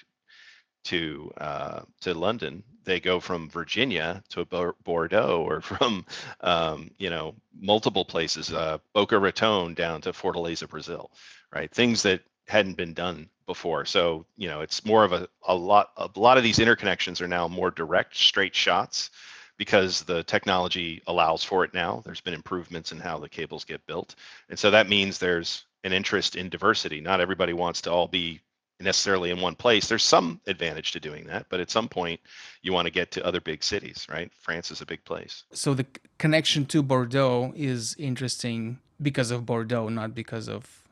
to 0.85 1.31
uh, 1.37 1.81
to 2.01 2.13
London. 2.13 2.63
They 2.85 2.99
go 2.99 3.19
from 3.19 3.49
Virginia 3.49 4.23
to 4.29 4.45
Bordeaux, 4.45 5.45
or 5.47 5.61
from 5.71 6.05
um, 6.41 6.91
you 6.97 7.09
know 7.09 7.35
multiple 7.59 8.05
places, 8.05 8.51
uh, 8.51 8.77
Boca 8.93 9.19
Raton 9.19 9.73
down 9.73 10.01
to 10.01 10.11
Fortaleza, 10.11 10.67
Brazil, 10.67 11.11
right? 11.53 11.71
Things 11.71 12.01
that 12.03 12.21
hadn't 12.47 12.77
been 12.77 12.93
done 12.93 13.29
before. 13.45 13.85
So 13.85 14.25
you 14.37 14.47
know 14.47 14.61
it's 14.61 14.85
more 14.85 15.03
of 15.03 15.11
a 15.11 15.27
a 15.47 15.53
lot 15.55 15.91
a 15.97 16.09
lot 16.15 16.37
of 16.37 16.43
these 16.43 16.59
interconnections 16.59 17.21
are 17.21 17.27
now 17.27 17.47
more 17.47 17.71
direct, 17.71 18.15
straight 18.15 18.55
shots 18.55 19.11
because 19.59 20.01
the 20.03 20.23
technology 20.23 21.03
allows 21.05 21.43
for 21.43 21.63
it 21.63 21.75
now. 21.75 22.01
There's 22.03 22.21
been 22.21 22.33
improvements 22.33 22.91
in 22.91 22.99
how 22.99 23.19
the 23.19 23.29
cables 23.29 23.63
get 23.63 23.85
built, 23.85 24.15
and 24.49 24.57
so 24.57 24.71
that 24.71 24.89
means 24.89 25.19
there's 25.19 25.65
an 25.83 25.93
interest 25.93 26.35
in 26.35 26.49
diversity. 26.49 26.99
Not 27.01 27.21
everybody 27.21 27.53
wants 27.53 27.81
to 27.81 27.91
all 27.91 28.07
be 28.07 28.41
necessarily 28.79 29.29
in 29.29 29.41
one 29.41 29.55
place. 29.55 29.87
There's 29.87 30.03
some 30.03 30.39
advantage 30.47 30.93
to 30.93 30.99
doing 30.99 31.27
that, 31.27 31.45
but 31.49 31.59
at 31.59 31.69
some 31.69 31.89
point 31.89 32.19
you 32.61 32.73
want 32.73 32.85
to 32.85 32.91
get 32.91 33.11
to 33.11 33.25
other 33.25 33.41
big 33.41 33.61
cities, 33.61 34.07
right? 34.09 34.31
France 34.33 34.71
is 34.71 34.81
a 34.81 34.85
big 34.85 35.03
place. 35.03 35.43
So 35.51 35.73
the 35.73 35.85
connection 36.17 36.65
to 36.67 36.81
Bordeaux 36.81 37.53
is 37.55 37.95
interesting 37.99 38.79
because 39.01 39.31
of 39.31 39.45
Bordeaux, 39.45 39.89
not 39.89 40.15
because 40.15 40.47
of 40.47 40.83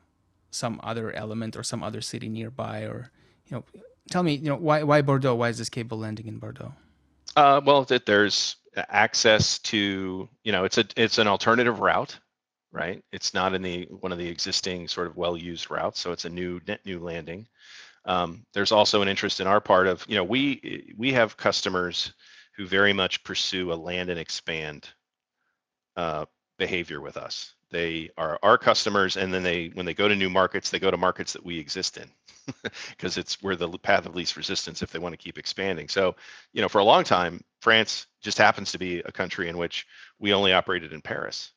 some 0.51 0.79
other 0.83 1.13
element 1.13 1.55
or 1.55 1.63
some 1.63 1.83
other 1.83 2.01
city 2.01 2.27
nearby 2.27 2.81
or 2.81 3.11
you 3.47 3.57
know 3.57 3.63
tell 4.09 4.23
me 4.23 4.33
you 4.33 4.49
know 4.49 4.55
why 4.55 4.81
why 4.83 5.01
Bordeaux 5.01 5.35
why 5.35 5.49
is 5.49 5.57
this 5.57 5.69
cable 5.69 5.99
landing 5.99 6.27
in 6.27 6.39
Bordeaux 6.39 6.73
uh, 7.37 7.61
well 7.65 7.83
that 7.85 8.05
there's 8.05 8.57
access 8.89 9.59
to 9.59 10.29
you 10.43 10.51
know 10.51 10.65
it's 10.65 10.77
a 10.77 10.85
it's 10.97 11.17
an 11.17 11.27
alternative 11.27 11.79
route 11.79 12.19
right? 12.71 13.03
It's 13.11 13.33
not 13.33 13.53
in 13.53 13.61
the 13.61 13.87
one 13.89 14.11
of 14.11 14.17
the 14.17 14.27
existing 14.27 14.87
sort 14.87 15.07
of 15.07 15.17
well-used 15.17 15.71
routes, 15.71 15.99
so 15.99 16.11
it's 16.11 16.25
a 16.25 16.29
new 16.29 16.61
net 16.67 16.81
new 16.85 16.99
landing. 16.99 17.47
Um, 18.05 18.45
there's 18.53 18.71
also 18.71 19.01
an 19.01 19.07
interest 19.09 19.39
in 19.39 19.47
our 19.47 19.59
part 19.59 19.87
of, 19.87 20.05
you 20.07 20.15
know, 20.15 20.23
we 20.23 20.93
we 20.97 21.11
have 21.13 21.37
customers 21.37 22.13
who 22.55 22.65
very 22.65 22.93
much 22.93 23.23
pursue 23.23 23.71
a 23.71 23.75
land 23.75 24.09
and 24.09 24.19
expand 24.19 24.89
uh, 25.95 26.25
behavior 26.57 27.01
with 27.01 27.17
us. 27.17 27.53
They 27.71 28.09
are 28.17 28.39
our 28.43 28.57
customers, 28.57 29.17
and 29.17 29.33
then 29.33 29.43
they 29.43 29.69
when 29.73 29.85
they 29.85 29.93
go 29.93 30.07
to 30.07 30.15
new 30.15 30.29
markets, 30.29 30.69
they 30.69 30.79
go 30.79 30.91
to 30.91 30.97
markets 30.97 31.33
that 31.33 31.45
we 31.45 31.59
exist 31.59 31.97
in 31.97 32.09
because 32.89 33.17
it's 33.17 33.41
we're 33.41 33.55
the 33.55 33.69
path 33.79 34.05
of 34.05 34.15
least 34.15 34.37
resistance 34.37 34.81
if 34.81 34.91
they 34.91 34.99
want 34.99 35.13
to 35.13 35.17
keep 35.17 35.37
expanding. 35.37 35.87
So, 35.87 36.15
you 36.53 36.61
know, 36.61 36.69
for 36.69 36.79
a 36.79 36.83
long 36.83 37.03
time, 37.03 37.43
France 37.61 38.07
just 38.21 38.37
happens 38.37 38.71
to 38.71 38.77
be 38.79 38.99
a 38.99 39.11
country 39.11 39.49
in 39.49 39.57
which 39.57 39.85
we 40.19 40.33
only 40.33 40.53
operated 40.53 40.93
in 40.93 41.01
Paris 41.01 41.51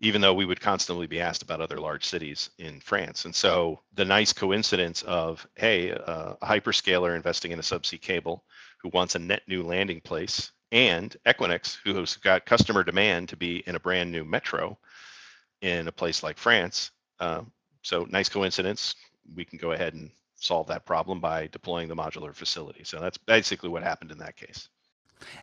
even 0.00 0.20
though 0.20 0.34
we 0.34 0.44
would 0.44 0.60
constantly 0.60 1.06
be 1.06 1.20
asked 1.20 1.42
about 1.42 1.60
other 1.60 1.80
large 1.80 2.04
cities 2.04 2.50
in 2.58 2.80
France. 2.80 3.24
And 3.24 3.34
so 3.34 3.80
the 3.94 4.04
nice 4.04 4.32
coincidence 4.32 5.02
of, 5.02 5.46
hey, 5.54 5.92
uh, 5.92 6.34
a 6.40 6.46
hyperscaler 6.46 7.16
investing 7.16 7.52
in 7.52 7.58
a 7.58 7.62
subsea 7.62 8.00
cable 8.00 8.44
who 8.82 8.90
wants 8.90 9.14
a 9.14 9.18
net 9.18 9.42
new 9.48 9.62
landing 9.62 10.00
place, 10.02 10.52
and 10.70 11.16
Equinix, 11.24 11.78
who 11.82 11.94
has 11.94 12.16
got 12.16 12.44
customer 12.44 12.84
demand 12.84 13.30
to 13.30 13.36
be 13.36 13.62
in 13.66 13.74
a 13.74 13.80
brand 13.80 14.12
new 14.12 14.24
metro 14.24 14.78
in 15.62 15.88
a 15.88 15.92
place 15.92 16.22
like 16.22 16.36
France. 16.36 16.90
Uh, 17.18 17.42
so 17.82 18.06
nice 18.10 18.28
coincidence. 18.28 18.94
We 19.34 19.44
can 19.44 19.58
go 19.58 19.72
ahead 19.72 19.94
and 19.94 20.10
solve 20.36 20.66
that 20.68 20.84
problem 20.84 21.20
by 21.20 21.48
deploying 21.48 21.88
the 21.88 21.96
modular 21.96 22.34
facility. 22.34 22.84
So 22.84 23.00
that's 23.00 23.18
basically 23.18 23.68
what 23.68 23.82
happened 23.82 24.10
in 24.12 24.18
that 24.18 24.36
case. 24.36 24.68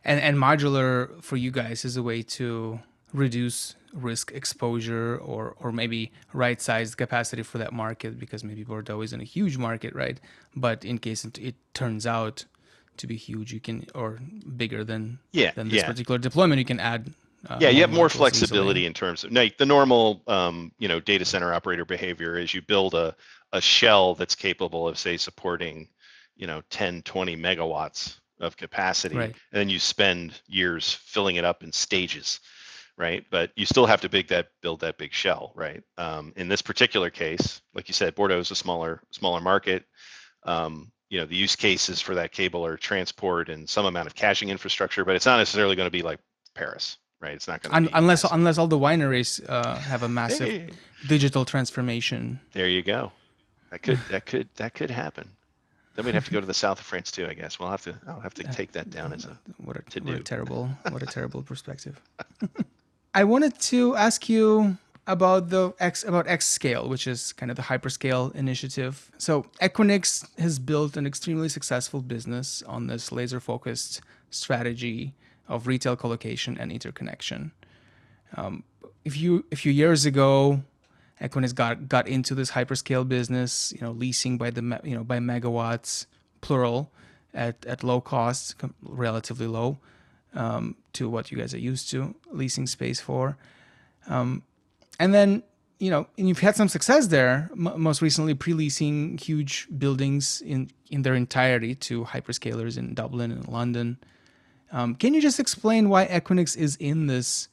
And 0.04 0.20
and 0.20 0.36
modular 0.38 1.22
for 1.22 1.36
you 1.36 1.50
guys 1.50 1.84
is 1.84 1.96
a 1.96 2.02
way 2.02 2.22
to 2.22 2.80
reduce 3.12 3.74
risk 3.92 4.32
exposure 4.32 5.16
or 5.16 5.56
or 5.58 5.72
maybe 5.72 6.12
right 6.32 6.60
sized 6.60 6.96
capacity 6.96 7.42
for 7.42 7.58
that 7.58 7.72
market 7.72 8.18
because 8.18 8.44
maybe 8.44 8.64
Bordeaux 8.64 9.00
isn't 9.02 9.20
a 9.20 9.24
huge 9.24 9.58
market, 9.58 9.94
right? 9.94 10.20
But 10.54 10.84
in 10.84 10.98
case 10.98 11.24
it, 11.24 11.38
it 11.38 11.54
turns 11.74 12.06
out 12.06 12.44
to 12.98 13.06
be 13.06 13.16
huge, 13.16 13.52
you 13.52 13.60
can 13.60 13.86
or 13.94 14.18
bigger 14.56 14.84
than 14.84 15.18
yeah, 15.32 15.52
than 15.52 15.68
this 15.68 15.82
yeah. 15.82 15.86
particular 15.86 16.18
deployment, 16.18 16.58
you 16.58 16.64
can 16.64 16.80
add. 16.80 17.12
Uh, 17.48 17.58
yeah, 17.60 17.68
you 17.68 17.82
have 17.82 17.92
more 17.92 18.08
flexibility 18.08 18.80
easily. 18.80 18.86
in 18.86 18.94
terms 18.94 19.22
of 19.22 19.30
like 19.32 19.58
the 19.58 19.66
normal, 19.66 20.22
um, 20.28 20.72
you 20.78 20.88
know, 20.88 20.98
data 20.98 21.26
center 21.26 21.52
operator 21.52 21.84
behavior 21.84 22.38
is 22.38 22.54
you 22.54 22.62
build 22.62 22.94
a 22.94 23.14
a 23.54 23.60
shell 23.60 24.14
that's 24.14 24.34
capable 24.34 24.86
of 24.86 24.98
say 24.98 25.16
supporting, 25.16 25.88
you 26.36 26.46
know, 26.46 26.62
10, 26.70 27.02
20 27.02 27.36
megawatts 27.36 28.16
of 28.40 28.56
capacity, 28.56 29.16
right. 29.16 29.30
and 29.30 29.34
then 29.52 29.68
you 29.70 29.78
spend 29.78 30.40
years 30.46 30.92
filling 30.92 31.36
it 31.36 31.44
up 31.44 31.62
in 31.62 31.72
stages 31.72 32.40
right? 32.96 33.24
But 33.30 33.50
you 33.56 33.66
still 33.66 33.86
have 33.86 34.00
to 34.02 34.08
big 34.08 34.28
that 34.28 34.48
build 34.62 34.80
that 34.80 34.98
big 34.98 35.12
shell, 35.12 35.52
right? 35.54 35.82
Um, 35.98 36.32
in 36.36 36.48
this 36.48 36.62
particular 36.62 37.10
case, 37.10 37.60
like 37.74 37.88
you 37.88 37.94
said, 37.94 38.14
Bordeaux 38.14 38.38
is 38.38 38.50
a 38.50 38.54
smaller 38.54 39.02
smaller 39.10 39.40
market. 39.40 39.84
Um, 40.44 40.92
you 41.10 41.18
know, 41.18 41.26
the 41.26 41.36
use 41.36 41.56
cases 41.56 42.00
for 42.00 42.14
that 42.14 42.32
cable 42.32 42.64
are 42.64 42.76
transport 42.76 43.48
and 43.48 43.68
some 43.68 43.86
amount 43.86 44.06
of 44.06 44.14
caching 44.14 44.48
infrastructure, 44.48 45.04
but 45.04 45.14
it's 45.14 45.26
not 45.26 45.38
necessarily 45.38 45.76
going 45.76 45.86
to 45.86 45.90
be 45.90 46.02
like 46.02 46.18
Paris, 46.54 46.98
right? 47.20 47.34
It's 47.34 47.48
not 47.48 47.62
going 47.62 47.70
to 47.70 47.76
Un- 47.76 47.88
unless 47.94 48.24
massive. 48.24 48.36
unless 48.36 48.58
all 48.58 48.66
the 48.66 48.78
wineries 48.78 49.44
uh, 49.48 49.76
have 49.76 50.02
a 50.02 50.08
massive 50.08 50.48
hey. 50.48 50.70
digital 51.06 51.44
transformation. 51.44 52.40
There 52.52 52.68
you 52.68 52.82
go. 52.82 53.12
That 53.70 53.82
could 53.82 53.98
that 54.10 54.26
could 54.26 54.48
that 54.56 54.74
could 54.74 54.90
happen. 54.90 55.28
Then 55.94 56.04
we'd 56.06 56.14
have 56.14 56.24
to 56.24 56.32
go 56.32 56.40
to 56.40 56.46
the 56.46 56.54
south 56.54 56.80
of 56.80 56.86
France 56.86 57.10
too, 57.10 57.26
I 57.26 57.34
guess. 57.34 57.58
We'll 57.58 57.70
have 57.70 57.82
to 57.82 57.94
I'll 58.08 58.20
have 58.20 58.34
to 58.34 58.44
take 58.44 58.72
that 58.72 58.90
down 58.90 59.12
as 59.12 59.24
a 59.24 59.38
what 59.58 59.76
a, 59.76 60.02
what 60.02 60.14
a 60.14 60.22
terrible 60.22 60.68
what 60.90 61.02
a 61.02 61.06
terrible 61.06 61.42
perspective. 61.52 62.00
I 63.14 63.24
wanted 63.24 63.58
to 63.60 63.94
ask 63.94 64.28
you 64.28 64.76
about 65.06 65.50
the 65.50 65.72
X 65.78 66.02
about 66.04 66.26
xScale, 66.26 66.88
which 66.88 67.06
is 67.06 67.32
kind 67.32 67.50
of 67.50 67.56
the 67.56 67.62
hyperscale 67.62 68.34
initiative. 68.34 69.10
So 69.18 69.46
Equinix 69.60 70.26
has 70.38 70.58
built 70.58 70.96
an 70.96 71.06
extremely 71.06 71.48
successful 71.48 72.00
business 72.00 72.62
on 72.66 72.86
this 72.86 73.12
laser-focused 73.12 74.00
strategy 74.30 75.14
of 75.48 75.66
retail 75.66 75.94
colocation 75.94 76.56
and 76.58 76.72
interconnection. 76.72 77.52
Um, 78.36 78.64
if 79.04 79.16
you 79.16 79.44
a 79.52 79.56
few 79.56 79.72
years 79.72 80.06
ago, 80.06 80.62
Equinix 81.20 81.54
got 81.54 81.88
got 81.88 82.08
into 82.08 82.34
this 82.34 82.50
hyperscale 82.50 83.08
business, 83.08 83.72
you 83.72 83.80
know, 83.80 83.92
leasing 83.92 84.36
by 84.38 84.50
the 84.50 84.80
you 84.84 84.94
know 84.94 85.04
by 85.04 85.18
megawatts 85.18 86.06
plural 86.40 86.90
at 87.32 87.64
at 87.66 87.82
low 87.84 88.00
cost, 88.00 88.56
relatively 88.82 89.46
low 89.46 89.78
um, 90.34 90.76
to 90.92 91.08
what 91.08 91.30
you 91.30 91.38
guys 91.38 91.54
are 91.54 91.58
used 91.58 91.90
to 91.90 92.14
leasing 92.30 92.66
space 92.66 93.00
for. 93.00 93.36
Um, 94.06 94.42
and 95.00 95.14
then, 95.14 95.42
you 95.78 95.90
know, 95.90 96.06
and 96.18 96.28
you've 96.28 96.40
had 96.40 96.56
some 96.56 96.68
success 96.68 97.08
there, 97.08 97.50
m- 97.52 97.80
most 97.80 98.02
recently 98.02 98.34
pre-leasing 98.34 99.18
huge 99.18 99.66
buildings 99.76 100.40
in, 100.40 100.70
in 100.90 101.02
their 101.02 101.14
entirety 101.14 101.74
to 101.74 102.04
hyperscalers 102.04 102.78
in 102.78 102.94
Dublin 102.94 103.30
and 103.30 103.48
London. 103.48 103.98
Um, 104.72 104.94
can 104.94 105.14
you 105.14 105.20
just 105.20 105.40
explain 105.40 105.88
why 105.88 106.06
Equinix 106.06 106.56
is 106.56 106.76
in 106.76 107.06
this 107.06 107.48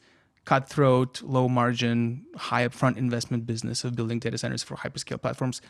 cutthroat, 0.45 1.21
low 1.21 1.47
margin, 1.47 2.25
high 2.35 2.67
upfront 2.67 2.97
investment 2.97 3.45
business 3.45 3.83
of 3.83 3.95
building 3.95 4.19
data 4.19 4.37
centers 4.37 4.63
for 4.63 4.75
hyperscale 4.75 5.21
platforms? 5.21 5.61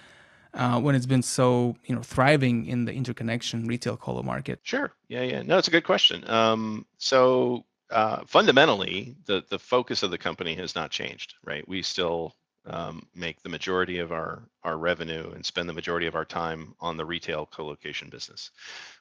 uh, 0.53 0.79
when 0.79 0.95
it's 0.95 1.05
been 1.05 1.21
so 1.21 1.75
you 1.85 1.95
know 1.95 2.01
thriving 2.01 2.65
in 2.65 2.85
the 2.85 2.93
interconnection 2.93 3.65
retail 3.65 3.97
colo 3.97 4.23
market? 4.23 4.59
Sure. 4.63 4.93
Yeah, 5.07 5.23
yeah. 5.23 5.41
No, 5.41 5.57
it's 5.57 5.67
a 5.67 5.71
good 5.71 5.85
question. 5.85 6.29
Um, 6.29 6.85
so 6.97 7.65
uh, 7.89 8.21
fundamentally, 8.27 9.15
the 9.25 9.43
the 9.49 9.59
focus 9.59 10.03
of 10.03 10.11
the 10.11 10.17
company 10.17 10.55
has 10.55 10.75
not 10.75 10.91
changed, 10.91 11.35
right? 11.45 11.67
We 11.67 11.81
still 11.81 12.35
um, 12.65 13.07
make 13.15 13.41
the 13.41 13.49
majority 13.49 13.99
of 13.99 14.11
our 14.11 14.43
our 14.63 14.77
revenue 14.77 15.31
and 15.31 15.45
spend 15.45 15.69
the 15.69 15.73
majority 15.73 16.07
of 16.07 16.15
our 16.15 16.25
time 16.25 16.75
on 16.79 16.97
the 16.97 17.05
retail 17.05 17.45
colocation 17.45 18.09
business. 18.09 18.51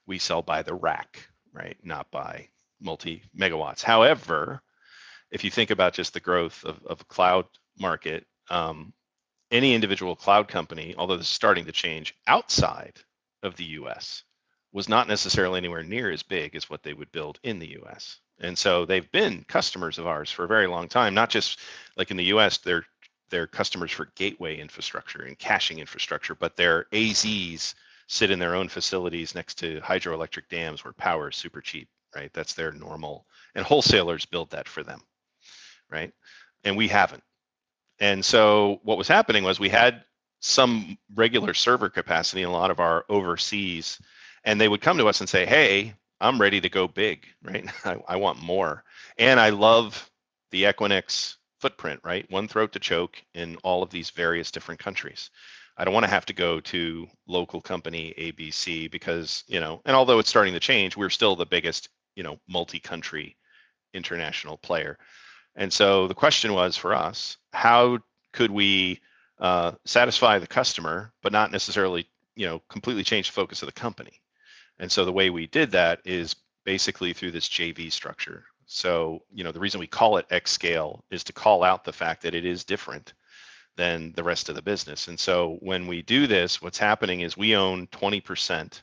We 0.07 0.19
sell 0.19 0.43
by 0.43 0.62
the 0.62 0.75
rack, 0.75 1.29
right? 1.53 1.77
Not 1.83 2.11
by 2.11 2.49
multi 2.81 3.25
megawatts. 3.37 3.83
However, 3.83 4.62
if 5.31 5.45
you 5.45 5.51
think 5.51 5.71
about 5.71 5.95
just 5.95 6.15
the 6.15 6.21
growth 6.21 6.65
of, 6.65 6.85
of 6.87 7.07
cloud 7.09 7.47
market, 7.79 8.27
um, 8.51 8.93
any 9.51 9.75
individual 9.75 10.17
cloud 10.17 10.49
company, 10.49 10.95
although 10.97 11.17
this 11.17 11.27
is 11.27 11.33
starting 11.33 11.65
to 11.65 11.73
change 11.73 12.15
outside 12.27 13.01
of 13.43 13.57
the 13.57 13.65
US, 13.65 14.25
was 14.73 14.89
not 14.89 15.09
necessarily 15.09 15.59
anywhere 15.59 15.83
near 15.83 16.11
as 16.11 16.23
big 16.23 16.55
as 16.55 16.71
what 16.71 16.83
they 16.83 16.95
would 16.95 17.11
build 17.13 17.39
in 17.43 17.59
the 17.59 17.79
US. 17.83 18.21
And 18.41 18.57
so 18.57 18.85
they've 18.85 19.11
been 19.13 19.45
customers 19.49 19.99
of 19.99 20.07
ours 20.07 20.31
for 20.31 20.45
a 20.45 20.49
very 20.49 20.67
long 20.67 20.89
time, 20.89 21.15
not 21.15 21.31
just 21.31 21.61
like 21.97 22.11
in 22.11 22.17
the 22.17 22.25
US, 22.25 22.59
they're 22.59 22.85
they're 23.31 23.47
customers 23.47 23.93
for 23.93 24.13
gateway 24.17 24.59
infrastructure 24.59 25.23
and 25.23 25.39
caching 25.39 25.79
infrastructure, 25.79 26.35
but 26.35 26.57
their 26.57 26.87
AZs 26.93 27.75
sit 28.09 28.31
in 28.33 28.41
their 28.41 28.57
own 28.57 28.69
facilities 28.69 29.37
next 29.37 29.55
to 29.59 29.81
hydroelectric 29.83 30.49
dams 30.51 30.83
where 30.83 30.93
power 30.95 31.29
is 31.29 31.37
super 31.37 31.61
cheap, 31.61 31.89
right? 32.17 32.33
That's 32.33 32.55
their 32.55 32.73
normal, 32.73 33.27
and 33.55 33.65
wholesalers 33.65 34.27
build 34.27 34.51
that 34.51 34.67
for 34.67 34.83
them, 34.83 35.01
right? 35.90 36.12
And 36.64 36.76
we 36.76 36.88
haven't. 36.88 37.23
And 38.00 38.25
so 38.25 38.80
what 38.82 38.99
was 38.99 39.09
happening 39.09 39.44
was 39.44 39.61
we 39.61 39.68
had 39.68 40.04
some 40.40 40.97
regular 41.14 41.54
server 41.54 41.90
capacity 41.90 42.42
in 42.42 42.49
a 42.49 42.52
lot 42.52 42.70
of 42.70 42.80
our 42.80 43.04
overseas, 43.09 44.00
and 44.44 44.61
they 44.61 44.68
would 44.68 44.80
come 44.80 44.99
to 44.99 45.09
us 45.09 45.20
and 45.20 45.28
say, 45.28 45.44
hey, 45.44 45.94
I'm 46.20 46.40
ready 46.40 46.61
to 46.61 46.68
go 46.68 46.88
big, 46.88 47.26
right? 47.42 47.66
I, 47.85 47.97
I 48.09 48.16
want 48.16 48.42
more. 48.42 48.85
And 49.18 49.38
I 49.38 49.50
love 49.50 50.11
the 50.50 50.64
Equinix 50.64 51.37
footprint, 51.61 52.00
right? 52.04 52.30
One 52.30 52.49
throat 52.49 52.73
to 52.73 52.78
choke 52.78 53.23
in 53.35 53.56
all 53.56 53.82
of 53.82 53.90
these 53.90 54.11
various 54.11 54.50
different 54.50 54.80
countries. 54.80 55.30
I 55.76 55.85
don't 55.85 55.94
want 55.94 56.04
to 56.04 56.11
have 56.11 56.26
to 56.26 56.32
go 56.32 56.61
to 56.61 57.06
local 57.26 57.61
company 57.61 58.14
ABC 58.18 58.90
because, 58.90 59.44
you 59.47 59.61
know, 59.61 59.80
and 59.85 59.94
although 59.97 60.18
it's 60.18 60.28
starting 60.28 60.52
to 60.54 60.61
change, 60.61 60.97
we're 60.97 61.11
still 61.11 61.37
the 61.37 61.47
biggest, 61.47 61.88
you 62.16 62.23
know, 62.23 62.38
multi-country 62.49 63.37
international 63.94 64.59
player. 64.59 64.99
And 65.57 65.73
so 65.73 66.07
the 66.07 66.14
question 66.14 66.52
was 66.52 66.76
for 66.76 66.95
us, 66.95 67.37
how 67.52 67.99
could 68.33 68.50
we 68.50 69.00
uh, 69.38 69.73
satisfy 69.85 70.38
the 70.38 70.47
customer, 70.47 71.12
but 71.23 71.33
not 71.33 71.50
necessarily, 71.50 72.07
you 72.37 72.47
know, 72.47 72.62
completely 72.69 73.04
change 73.04 73.28
the 73.28 73.35
focus 73.35 73.62
of 73.62 73.66
the 73.66 73.73
company? 73.73 74.21
And 74.78 74.90
so 74.90 75.04
the 75.04 75.12
way 75.12 75.30
we 75.30 75.47
did 75.47 75.71
that 75.73 76.00
is 76.04 76.35
basically 76.64 77.12
through 77.12 77.33
this 77.33 77.49
JV 77.49 77.90
structure. 77.90 78.45
So, 78.66 79.25
you 79.33 79.42
know, 79.42 79.52
the 79.52 79.61
reason 79.61 79.80
we 79.80 79.87
call 79.87 80.16
it 80.16 80.28
xScale 80.28 81.00
is 81.11 81.25
to 81.25 81.33
call 81.33 81.64
out 81.64 81.85
the 81.85 81.92
fact 81.92 82.23
that 82.23 82.35
it 82.35 82.45
is 82.45 82.64
different 82.64 83.12
than 83.76 84.12
the 84.12 84.23
rest 84.23 84.49
of 84.49 84.54
the 84.54 84.62
business. 84.62 85.09
And 85.09 85.19
so 85.19 85.59
when 85.61 85.87
we 85.87 86.02
do 86.02 86.26
this, 86.26 86.62
what's 86.62 86.78
happening 86.78 87.21
is 87.21 87.37
we 87.37 87.57
own 87.57 87.87
20% 87.88 88.83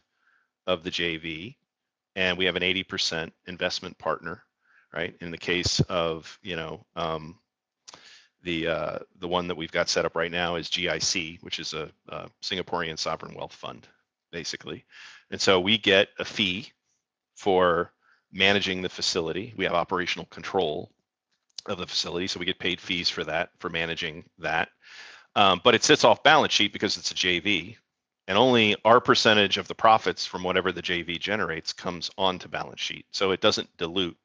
of 0.66 0.84
the 0.84 0.92
JV 0.92 1.56
and 2.16 2.38
we 2.38 2.46
have 2.46 2.56
an 2.56 2.64
80% 2.64 3.32
investment 3.46 3.98
partner, 3.98 4.44
right? 4.94 5.16
In 5.22 5.32
the 5.32 5.38
case 5.38 5.80
of, 5.82 6.38
you 6.42 6.56
know, 6.56 6.86
um, 6.96 7.40
the 8.44 8.68
uh, 8.68 9.00
the 9.20 9.28
one 9.28 9.48
that 9.48 9.58
we've 9.58 9.72
got 9.72 9.90
set 9.90 10.06
up 10.06 10.16
right 10.16 10.32
now 10.32 10.56
is 10.56 10.70
GIC, 10.70 11.42
which 11.42 11.60
is 11.60 11.74
a, 11.74 11.90
a 12.10 12.30
Singaporean 12.42 12.98
sovereign 12.98 13.36
wealth 13.36 13.54
fund, 13.54 13.88
basically. 14.32 14.86
And 15.32 15.42
so 15.42 15.60
we 15.60 15.78
get 15.78 16.10
a 16.20 16.26
fee 16.26 16.72
for 17.36 17.92
managing 18.32 18.82
the 18.82 18.90
facility. 18.90 19.54
We 19.58 19.66
have 19.66 19.74
operational 19.74 20.26
control 20.28 20.92
of 21.66 21.78
the 21.78 21.88
facility, 21.88 22.28
so 22.28 22.40
we 22.40 22.46
get 22.46 22.60
paid 22.60 22.80
fees 22.80 23.10
for 23.10 23.24
that, 23.26 23.50
for 23.60 23.70
managing 23.70 24.24
that. 24.40 24.70
Um, 25.36 25.62
but 25.64 25.76
it 25.76 25.84
sits 25.84 26.04
off 26.04 26.24
balance 26.24 26.54
sheet 26.54 26.74
because 26.74 26.98
it's 26.98 27.12
a 27.12 27.16
JV, 27.16 27.76
and 28.28 28.38
only 28.38 28.76
our 28.86 29.00
percentage 29.00 29.58
of 29.58 29.68
the 29.68 29.76
profits 29.76 30.26
from 30.26 30.44
whatever 30.44 30.72
the 30.72 30.82
JV 30.82 31.20
generates 31.20 31.74
comes 31.74 32.10
onto 32.18 32.48
balance 32.48 32.82
sheet. 32.82 33.06
So 33.12 33.32
it 33.32 33.42
doesn't 33.42 33.70
dilute, 33.78 34.18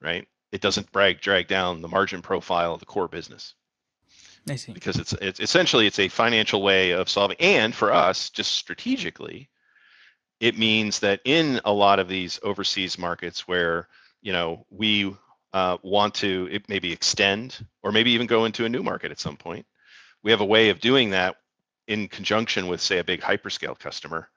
right? 0.00 0.26
It 0.52 0.60
doesn't 0.60 0.92
drag 0.92 1.20
drag 1.20 1.48
down 1.48 1.82
the 1.82 1.88
margin 1.88 2.22
profile 2.22 2.74
of 2.74 2.80
the 2.80 2.86
core 2.86 3.08
business. 3.08 3.54
I 4.48 4.56
see. 4.56 4.72
Because 4.72 4.96
it's 4.96 5.12
it's 5.14 5.40
essentially 5.40 5.86
it's 5.86 5.98
a 5.98 6.08
financial 6.08 6.62
way 6.62 6.92
of 6.92 7.08
solving, 7.08 7.36
and 7.40 7.74
for 7.74 7.92
us, 7.92 8.30
just 8.30 8.52
strategically, 8.52 9.50
it 10.40 10.56
means 10.58 11.00
that 11.00 11.20
in 11.24 11.60
a 11.64 11.72
lot 11.72 11.98
of 11.98 12.08
these 12.08 12.40
overseas 12.42 12.98
markets 12.98 13.46
where 13.46 13.88
you 14.22 14.32
know 14.32 14.64
we 14.70 15.14
uh, 15.52 15.76
want 15.82 16.14
to 16.14 16.60
maybe 16.68 16.92
extend 16.92 17.64
or 17.82 17.92
maybe 17.92 18.10
even 18.12 18.26
go 18.26 18.44
into 18.44 18.64
a 18.64 18.68
new 18.68 18.82
market 18.82 19.10
at 19.10 19.20
some 19.20 19.36
point, 19.36 19.66
we 20.22 20.30
have 20.30 20.40
a 20.40 20.46
way 20.46 20.70
of 20.70 20.80
doing 20.80 21.10
that 21.10 21.36
in 21.86 22.06
conjunction 22.08 22.66
with, 22.68 22.80
say, 22.80 22.98
a 22.98 23.04
big 23.04 23.20
hyperscale 23.20 23.78
customer 23.78 24.28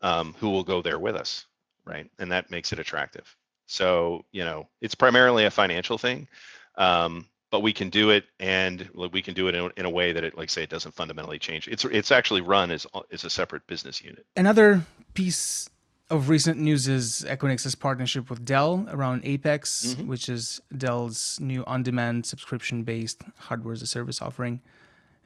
um, 0.00 0.34
who 0.38 0.50
will 0.50 0.64
go 0.64 0.82
there 0.82 0.98
with 0.98 1.14
us, 1.14 1.46
right? 1.84 2.10
And 2.18 2.32
that 2.32 2.50
makes 2.50 2.72
it 2.72 2.78
attractive. 2.78 3.36
So 3.66 4.24
you 4.32 4.44
know, 4.44 4.68
it's 4.80 4.94
primarily 4.94 5.44
a 5.44 5.50
financial 5.50 5.98
thing. 5.98 6.28
Um, 6.76 7.26
but 7.50 7.60
we 7.60 7.72
can 7.72 7.88
do 7.88 8.10
it 8.10 8.24
and 8.40 8.88
we 9.12 9.22
can 9.22 9.32
do 9.32 9.48
it 9.48 9.54
in, 9.54 9.70
in, 9.76 9.86
a 9.86 9.90
way 9.90 10.12
that 10.12 10.24
it 10.24 10.36
like 10.36 10.50
say 10.50 10.62
it 10.62 10.68
doesn't 10.68 10.94
fundamentally 10.94 11.38
change 11.38 11.68
it's 11.68 11.84
it's 11.86 12.10
actually 12.10 12.40
run 12.40 12.70
as 12.70 12.86
as 13.10 13.24
a 13.24 13.30
separate 13.30 13.66
business 13.66 14.02
unit 14.02 14.26
another 14.36 14.82
piece 15.14 15.70
of 16.10 16.28
recent 16.28 16.58
news 16.58 16.86
is 16.86 17.24
equinix's 17.28 17.74
partnership 17.74 18.28
with 18.28 18.44
dell 18.44 18.86
around 18.90 19.22
apex 19.24 19.86
mm-hmm. 19.86 20.06
which 20.06 20.28
is 20.28 20.60
dell's 20.76 21.38
new 21.40 21.64
on-demand 21.66 22.26
subscription-based 22.26 23.22
hardware 23.38 23.72
as 23.72 23.80
a 23.80 23.86
service 23.86 24.20
offering 24.20 24.60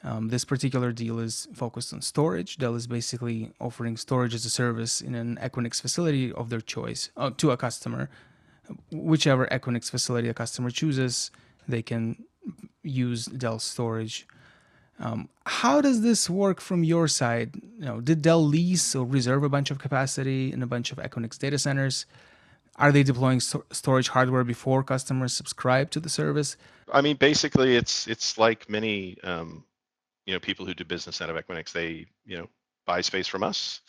um, 0.03 0.29
this 0.29 0.45
particular 0.45 0.93
deal 0.93 1.19
is 1.19 1.47
focused 1.53 1.93
on 1.93 2.01
storage. 2.01 2.57
Dell 2.57 2.75
is 2.75 2.87
basically 2.87 3.53
offering 3.61 3.99
storage 3.99 4.35
as 4.35 4.47
a 4.47 4.49
service 4.51 5.03
in 5.03 5.15
an 5.15 5.39
Equinix 5.43 5.79
facility 5.79 6.33
of 6.33 6.49
their 6.49 6.63
choice 6.63 7.11
uh, 7.19 7.31
to 7.37 7.51
a 7.51 7.59
customer. 7.59 8.09
Whichever 8.91 9.47
Equinix 9.47 9.91
facility 9.91 10.29
a 10.29 10.35
customer 10.35 10.71
chooses, 10.71 11.31
they 11.69 11.83
can 11.83 12.25
use 12.83 13.27
Dell 13.27 13.59
storage. 13.59 14.27
Um, 14.99 15.29
how 15.47 15.81
does 15.81 16.03
this 16.03 16.29
work 16.29 16.61
from 16.61 16.85
your 16.85 17.09
side? 17.09 17.55
You 17.79 17.85
know, 17.87 18.01
did 18.01 18.21
Dell 18.23 18.45
lease 18.45 18.95
or 18.95 19.07
reserve 19.07 19.43
a 19.43 19.49
bunch 19.49 19.71
of 19.71 19.79
capacity 19.79 20.53
in 20.53 20.63
a 20.63 20.67
bunch 20.67 20.93
of 20.93 20.99
Equinix 20.99 21.39
data 21.39 21.59
centers? 21.59 22.05
Are 22.77 22.93
they 22.93 23.03
deploying 23.03 23.41
st- 23.41 23.65
storage 23.73 24.09
hardware 24.09 24.45
before 24.45 24.83
customers 24.83 25.33
subscribe 25.33 25.91
to 25.93 26.01
the 26.01 26.09
service? 26.09 26.57
I 26.93 27.01
mean, 27.01 27.17
basically, 27.17 27.77
it's 27.77 28.07
it's 28.07 28.37
like 28.39 28.69
many 28.69 29.17
um, 29.23 29.65
you 30.27 30.35
know 30.35 30.41
people 30.41 30.67
who 30.67 30.75
do 30.75 30.85
business 30.85 31.21
out 31.21 31.31
of 31.31 31.37
Equinix. 31.37 31.73
They 31.73 32.07
you 32.27 32.39
know 32.39 32.49
buy 32.87 33.01
space 33.01 33.27
from 33.27 33.43
us. 33.43 33.81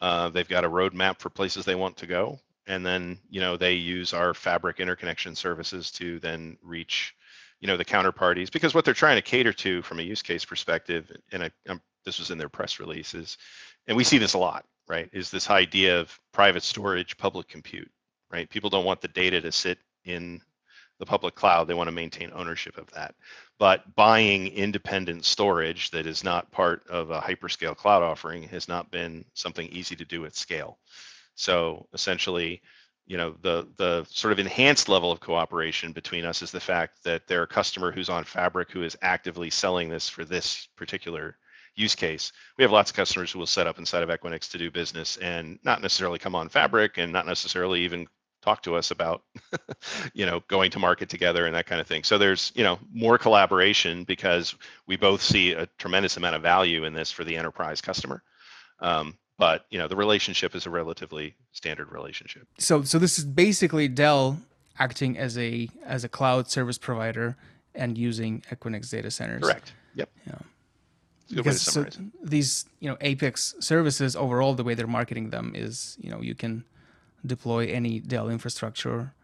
Uh, 0.00 0.30
they've 0.30 0.48
got 0.48 0.64
a 0.64 0.70
roadmap 0.70 1.18
for 1.18 1.28
places 1.28 1.64
they 1.64 1.74
want 1.74 1.96
to 1.98 2.06
go 2.06 2.40
and 2.70 2.84
then 2.86 3.18
you 3.28 3.40
know 3.40 3.56
they 3.56 3.74
use 3.74 4.14
our 4.14 4.34
fabric 4.34 4.80
interconnection 4.80 5.34
services 5.34 5.90
to 5.90 6.18
then 6.20 6.56
reach 6.62 7.14
you 7.60 7.66
know 7.66 7.76
the 7.76 7.84
counterparties 7.84 8.50
because 8.50 8.74
what 8.74 8.84
they're 8.84 8.94
trying 8.94 9.16
to 9.16 9.22
cater 9.22 9.52
to 9.52 9.82
from 9.82 10.00
a 10.00 10.02
use 10.02 10.22
case 10.22 10.44
perspective 10.44 11.10
and 11.32 11.42
I, 11.44 11.50
I'm, 11.68 11.80
this 12.04 12.18
was 12.18 12.30
in 12.30 12.38
their 12.38 12.48
press 12.48 12.80
releases 12.80 13.38
and 13.86 13.96
we 13.96 14.04
see 14.04 14.18
this 14.18 14.34
a 14.34 14.38
lot 14.38 14.64
right 14.88 15.10
is 15.12 15.30
this 15.30 15.50
idea 15.50 16.00
of 16.00 16.18
private 16.32 16.62
storage 16.62 17.16
public 17.18 17.48
compute 17.48 17.90
right? 18.30 18.48
People 18.48 18.70
don't 18.70 18.84
want 18.84 19.00
the 19.00 19.08
data 19.08 19.40
to 19.40 19.52
sit 19.52 19.78
in 20.04 20.40
the 20.98 21.06
public 21.06 21.34
cloud. 21.34 21.66
They 21.66 21.74
want 21.74 21.88
to 21.88 21.92
maintain 21.92 22.30
ownership 22.34 22.76
of 22.76 22.90
that. 22.92 23.14
But 23.58 23.94
buying 23.94 24.48
independent 24.48 25.24
storage 25.24 25.90
that 25.90 26.06
is 26.06 26.22
not 26.24 26.50
part 26.50 26.86
of 26.88 27.10
a 27.10 27.20
hyperscale 27.20 27.76
cloud 27.76 28.02
offering 28.02 28.42
has 28.44 28.68
not 28.68 28.90
been 28.90 29.24
something 29.34 29.66
easy 29.68 29.96
to 29.96 30.04
do 30.04 30.24
at 30.26 30.36
scale 30.36 30.78
so 31.40 31.86
essentially, 31.94 32.60
you 33.06 33.16
know, 33.16 33.34
the 33.40 33.66
the 33.76 34.04
sort 34.10 34.32
of 34.32 34.38
enhanced 34.38 34.88
level 34.88 35.10
of 35.10 35.20
cooperation 35.20 35.92
between 35.92 36.24
us 36.24 36.42
is 36.42 36.50
the 36.50 36.60
fact 36.60 37.02
that 37.04 37.26
they're 37.26 37.44
a 37.44 37.48
customer 37.48 37.90
who's 37.90 38.10
on 38.10 38.24
Fabric 38.24 38.70
who 38.70 38.82
is 38.82 38.96
actively 39.00 39.48
selling 39.48 39.88
this 39.88 40.08
for 40.08 40.24
this 40.24 40.68
particular 40.76 41.38
use 41.76 41.94
case. 41.94 42.32
We 42.58 42.62
have 42.62 42.72
lots 42.72 42.90
of 42.90 42.96
customers 42.96 43.32
who 43.32 43.38
will 43.38 43.46
set 43.46 43.66
up 43.66 43.78
inside 43.78 44.02
of 44.02 44.10
Equinix 44.10 44.50
to 44.50 44.58
do 44.58 44.70
business 44.70 45.16
and 45.16 45.58
not 45.64 45.80
necessarily 45.80 46.18
come 46.18 46.34
on 46.34 46.50
Fabric 46.50 46.98
and 46.98 47.10
not 47.10 47.26
necessarily 47.26 47.80
even 47.80 48.06
talk 48.42 48.62
to 48.62 48.74
us 48.74 48.90
about 48.90 49.22
you 50.14 50.26
know 50.26 50.42
going 50.48 50.70
to 50.70 50.78
market 50.78 51.08
together 51.08 51.46
and 51.46 51.54
that 51.54 51.66
kind 51.66 51.80
of 51.80 51.86
thing 51.86 52.02
so 52.02 52.16
there's 52.16 52.52
you 52.54 52.64
know 52.64 52.78
more 52.92 53.18
collaboration 53.18 54.04
because 54.04 54.54
we 54.86 54.96
both 54.96 55.20
see 55.20 55.52
a 55.52 55.66
tremendous 55.78 56.16
amount 56.16 56.34
of 56.34 56.42
value 56.42 56.84
in 56.84 56.94
this 56.94 57.10
for 57.10 57.24
the 57.24 57.36
enterprise 57.36 57.80
customer 57.80 58.22
um, 58.80 59.14
but 59.40 59.64
you 59.70 59.78
know 59.78 59.88
the 59.88 59.96
relationship 59.96 60.54
is 60.54 60.66
a 60.66 60.70
relatively 60.70 61.34
standard 61.52 61.90
relationship. 61.90 62.46
So 62.58 62.82
so 62.82 62.98
this 62.98 63.18
is 63.18 63.24
basically 63.24 63.88
dell 63.88 64.38
acting 64.78 65.16
as 65.16 65.36
a 65.38 65.68
as 65.84 66.04
a 66.04 66.08
cloud 66.08 66.48
service 66.50 66.76
provider 66.78 67.36
and 67.74 67.96
using 67.96 68.42
equinix 68.52 68.90
data 68.90 69.10
centers. 69.10 69.42
Correct. 69.42 69.72
Yep. 69.94 70.10
Yeah. 70.26 70.34
Because 71.34 71.62
so 71.62 71.86
these 72.22 72.66
you 72.80 72.90
know 72.90 72.98
apex 73.00 73.54
services 73.60 74.14
overall 74.14 74.54
the 74.54 74.62
way 74.62 74.74
they're 74.74 74.86
marketing 74.86 75.30
them 75.30 75.52
is 75.56 75.96
you 76.00 76.10
know 76.10 76.20
you 76.20 76.34
can 76.34 76.64
deploy 77.24 77.66
any 77.66 77.98
dell 77.98 78.28
infrastructure 78.28 79.14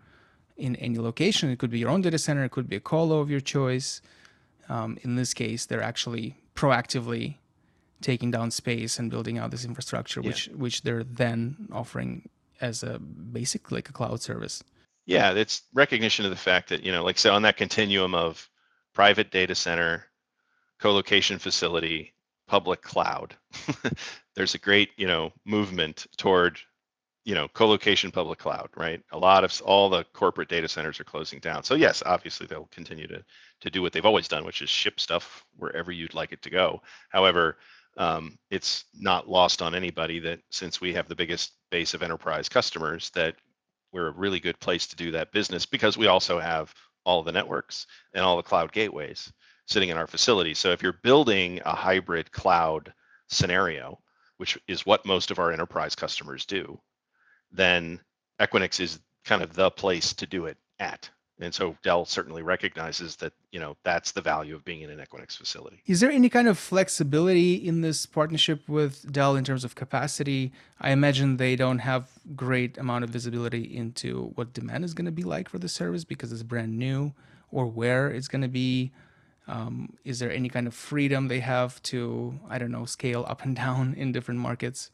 in 0.57 0.77
any 0.77 0.99
location. 0.99 1.51
It 1.51 1.59
could 1.59 1.71
be 1.71 1.79
your 1.79 1.91
own 1.91 2.01
data 2.01 2.19
center. 2.19 2.43
It 2.45 2.53
could 2.53 2.71
be 2.71 2.77
a 2.77 2.81
colo 2.81 3.21
of 3.21 3.31
your 3.31 3.41
choice. 3.41 4.01
Um, 4.71 4.97
in 5.03 5.17
this 5.17 5.35
case 5.35 5.67
they're 5.67 5.83
actually 5.83 6.37
proactively 6.55 7.37
taking 8.01 8.31
down 8.31 8.51
space 8.51 8.99
and 8.99 9.11
building 9.11 9.39
out 9.39 9.51
this 9.51 9.65
infrastructure, 9.65 10.21
yeah. 10.21 10.29
which 10.29 10.47
which 10.49 10.83
they're 10.83 11.05
then 11.05 11.69
offering 11.73 12.29
as 12.61 12.83
a 12.83 12.99
basic 12.99 13.71
like 13.71 13.89
a 13.89 13.93
cloud 13.93 14.21
service. 14.21 14.63
Yeah, 15.07 15.33
it's 15.33 15.63
recognition 15.73 16.25
of 16.25 16.31
the 16.31 16.37
fact 16.37 16.69
that, 16.71 16.83
you 16.83 16.91
know, 16.91 17.05
like 17.05 17.19
so 17.19 17.33
on 17.33 17.43
that 17.43 17.57
continuum 17.57 18.15
of 18.15 18.49
private 18.93 19.31
data 19.31 19.55
center, 19.55 20.07
co-location 20.81 21.39
facility, 21.39 22.13
public 22.49 22.83
cloud, 22.83 23.37
there's 24.35 24.55
a 24.55 24.59
great, 24.59 24.91
you 24.97 25.07
know, 25.07 25.33
movement 25.45 26.07
toward, 26.17 26.59
you 27.25 27.37
know, 27.37 27.47
co-location 27.49 28.11
public 28.11 28.41
cloud, 28.41 28.69
right? 28.77 29.01
A 29.13 29.19
lot 29.19 29.45
of 29.45 29.63
all 29.65 29.89
the 29.89 30.05
corporate 30.13 30.49
data 30.49 30.67
centers 30.67 30.99
are 30.99 31.05
closing 31.05 31.39
down. 31.39 31.63
So 31.63 31.77
yes, 31.77 32.03
obviously 32.05 32.49
they'll 32.49 32.69
continue 32.73 33.07
to 33.07 33.25
to 33.61 33.71
do 33.71 33.83
what 33.83 33.93
they've 33.93 34.05
always 34.05 34.29
done, 34.29 34.45
which 34.45 34.61
is 34.61 34.69
ship 34.69 34.99
stuff 34.99 35.45
wherever 35.57 35.93
you'd 35.93 36.15
like 36.15 36.33
it 36.33 36.43
to 36.43 36.51
go. 36.51 36.83
However, 37.11 37.59
um, 37.97 38.39
it's 38.51 38.85
not 38.95 39.29
lost 39.29 39.63
on 39.63 39.75
anybody 39.75 40.19
that 40.21 40.41
since 40.51 40.81
we 40.81 40.93
have 40.95 41.09
the 41.09 41.17
biggest 41.17 41.53
base 41.71 41.95
of 41.95 42.03
enterprise 42.03 42.49
customers, 42.49 43.11
that 43.11 43.37
we're 43.93 44.09
a 44.09 44.13
really 44.13 44.41
good 44.41 44.59
place 44.61 44.87
to 44.89 44.97
do 44.97 45.11
that 45.13 45.33
business 45.33 45.65
because 45.65 45.97
we 45.97 46.07
also 46.07 46.39
have 46.39 46.75
all 47.05 47.23
the 47.23 47.33
networks 47.33 47.87
and 48.15 48.25
all 48.25 48.37
the 48.37 48.43
cloud 48.43 48.73
gateways 48.73 49.33
sitting 49.67 49.89
in 49.89 49.97
our 49.97 50.07
facility. 50.07 50.55
So 50.55 50.73
if 50.73 50.83
you're 50.83 51.01
building 51.03 51.61
a 51.65 51.75
hybrid 51.75 52.31
cloud 52.33 52.93
scenario, 53.29 53.99
which 54.37 54.59
is 54.69 54.85
what 54.85 55.07
most 55.07 55.31
of 55.31 55.39
our 55.39 55.51
enterprise 55.53 55.95
customers 55.95 56.45
do, 56.45 56.79
then 57.51 58.01
Equinix 58.41 58.81
is 58.81 58.99
kind 59.25 59.43
of 59.43 59.55
the 59.55 59.71
place 59.71 60.13
to 60.15 60.27
do 60.27 60.47
it 60.47 60.59
at 60.79 61.09
and 61.39 61.53
so 61.53 61.77
Dell 61.83 62.07
certainly 62.07 62.43
recognizes 62.43 63.17
that 63.17 63.33
you 63.53 63.61
know 63.61 63.77
that's 63.83 64.13
the 64.13 64.21
value 64.21 64.55
of 64.55 64.65
being 64.65 64.81
in 64.81 64.91
an 64.91 64.99
Equinix 64.99 65.37
facility. 65.37 65.83
Is 65.87 66.01
there 66.01 66.11
any 66.11 66.29
kind 66.29 66.49
of 66.49 66.59
flexibility 66.59 67.55
in 67.55 67.83
this 67.83 68.07
partnership 68.07 68.67
with 68.69 69.11
Dell 69.13 69.37
in 69.37 69.45
terms 69.45 69.65
of 69.65 69.75
capacity? 69.75 70.53
I 70.81 70.91
imagine 70.91 71.37
they 71.37 71.55
don't 71.55 71.81
have 71.81 72.11
great 72.35 72.79
amount 72.79 73.05
of 73.05 73.11
visibility 73.11 73.77
into 73.77 74.33
what 74.35 74.53
demand 74.55 74.85
is 74.85 74.95
going 74.95 75.07
to 75.07 75.13
be 75.13 75.25
like 75.25 75.49
for 75.49 75.59
the 75.59 75.69
service 75.69 76.05
because 76.05 76.33
it's 76.33 76.43
brand 76.43 76.79
new, 76.79 77.13
or 77.51 77.67
where 77.67 78.09
it's 78.09 78.29
going 78.29 78.43
to 78.43 78.49
be. 78.49 78.93
Um, 79.49 79.97
is 80.05 80.19
there 80.19 80.33
any 80.33 80.49
kind 80.49 80.67
of 80.67 80.75
freedom 80.75 81.29
they 81.29 81.41
have 81.41 81.81
to 81.85 82.41
I 82.49 82.59
don't 82.59 82.73
know 82.73 82.85
scale 82.87 83.25
up 83.29 83.43
and 83.45 83.55
down 83.65 83.95
in 83.95 84.11
different 84.11 84.41
markets 84.41 84.91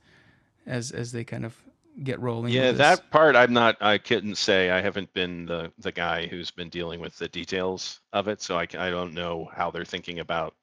as 0.67 0.91
as 0.91 1.13
they 1.13 1.25
kind 1.25 1.45
of 1.45 1.57
get 2.03 2.21
rolling. 2.21 2.53
Yeah, 2.53 2.73
that 2.73 3.11
part 3.11 3.37
I'm 3.37 3.53
not. 3.53 3.77
I 3.81 3.99
couldn't 3.99 4.37
say. 4.37 4.71
I 4.71 4.81
haven't 4.81 5.13
been 5.13 5.47
the 5.47 5.73
the 5.79 5.93
guy 5.93 6.27
who's 6.27 6.51
been 6.51 6.69
dealing 6.69 7.01
with 7.01 7.17
the 7.19 7.29
details 7.29 8.01
of 8.13 8.29
it, 8.29 8.43
so 8.43 8.57
I 8.57 8.63
I 8.79 8.91
don't 8.91 9.15
know 9.15 9.51
how 9.55 9.71
they're 9.71 9.85
thinking 9.85 10.21
about 10.21 10.55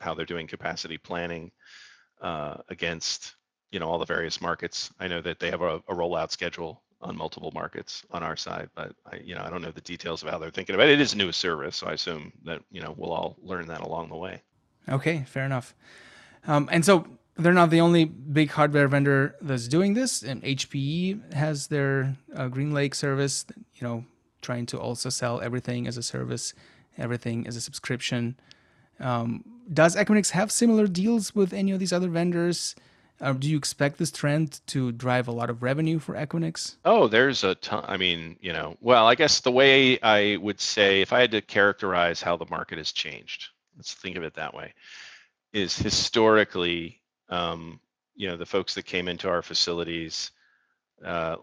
how 0.00 0.14
they're 0.14 0.26
doing 0.26 0.46
capacity 0.46 0.98
planning 0.98 1.50
uh, 2.20 2.56
against 2.68 3.34
you 3.70 3.80
know 3.80 3.88
all 3.88 3.98
the 3.98 4.04
various 4.04 4.40
markets. 4.40 4.90
I 4.98 5.08
know 5.08 5.20
that 5.22 5.38
they 5.40 5.50
have 5.50 5.62
a, 5.62 5.76
a 5.88 5.94
rollout 5.94 6.30
schedule 6.30 6.82
on 7.00 7.16
multiple 7.16 7.52
markets 7.54 8.04
on 8.10 8.22
our 8.22 8.36
side, 8.36 8.68
but 8.74 8.94
I 9.06 9.16
you 9.16 9.34
know 9.34 9.42
I 9.42 9.50
don't 9.50 9.62
know 9.62 9.70
the 9.70 9.80
details 9.80 10.22
of 10.22 10.30
how 10.30 10.38
they're 10.38 10.50
thinking 10.50 10.74
about 10.74 10.88
it. 10.88 10.94
It 10.94 11.00
is 11.00 11.14
a 11.14 11.18
new 11.18 11.32
service, 11.32 11.76
so 11.76 11.86
I 11.86 11.92
assume 11.92 12.32
that 12.44 12.62
you 12.70 12.80
know 12.80 12.94
we'll 12.96 13.12
all 13.12 13.36
learn 13.42 13.66
that 13.68 13.80
along 13.80 14.08
the 14.08 14.16
way. 14.16 14.42
Okay, 14.88 15.24
fair 15.26 15.44
enough. 15.44 15.74
Um, 16.46 16.68
and 16.72 16.84
so 16.84 17.06
they're 17.38 17.52
not 17.52 17.70
the 17.70 17.80
only 17.80 18.04
big 18.04 18.50
hardware 18.50 18.88
vendor 18.88 19.36
that's 19.40 19.68
doing 19.68 19.94
this. 19.94 20.22
And 20.22 20.42
HPE 20.42 21.34
has 21.34 21.68
their 21.68 22.16
uh, 22.34 22.48
GreenLake 22.48 22.94
service, 22.94 23.46
you 23.76 23.86
know, 23.86 24.04
trying 24.42 24.66
to 24.66 24.78
also 24.78 25.08
sell 25.08 25.40
everything 25.40 25.86
as 25.86 25.96
a 25.96 26.02
service, 26.02 26.52
everything 26.98 27.46
as 27.46 27.56
a 27.56 27.60
subscription. 27.60 28.36
Um, 29.00 29.44
does 29.72 29.94
Equinix 29.94 30.30
have 30.30 30.50
similar 30.50 30.88
deals 30.88 31.34
with 31.34 31.52
any 31.52 31.70
of 31.70 31.78
these 31.78 31.92
other 31.92 32.08
vendors? 32.08 32.74
Uh, 33.20 33.32
do 33.32 33.48
you 33.48 33.56
expect 33.56 33.98
this 33.98 34.10
trend 34.10 34.60
to 34.68 34.92
drive 34.92 35.28
a 35.28 35.32
lot 35.32 35.50
of 35.50 35.62
revenue 35.62 35.98
for 35.98 36.14
Equinix? 36.14 36.76
Oh, 36.84 37.08
there's 37.08 37.44
a 37.44 37.54
ton. 37.56 37.84
I 37.86 37.96
mean, 37.96 38.36
you 38.40 38.52
know, 38.52 38.76
well, 38.80 39.06
I 39.06 39.14
guess 39.14 39.40
the 39.40 39.50
way 39.50 40.00
I 40.00 40.36
would 40.36 40.60
say, 40.60 41.02
if 41.02 41.12
I 41.12 41.20
had 41.20 41.32
to 41.32 41.40
characterize 41.40 42.22
how 42.22 42.36
the 42.36 42.46
market 42.46 42.78
has 42.78 42.92
changed, 42.92 43.48
let's 43.76 43.92
think 43.92 44.16
of 44.16 44.22
it 44.22 44.34
that 44.34 44.54
way, 44.54 44.72
is 45.52 45.76
historically 45.76 46.97
um, 47.28 47.80
you 48.14 48.28
know, 48.28 48.36
the 48.36 48.46
folks 48.46 48.74
that 48.74 48.84
came 48.84 49.08
into 49.08 49.28
our 49.28 49.42
facilities 49.42 50.32
uh, 51.04 51.36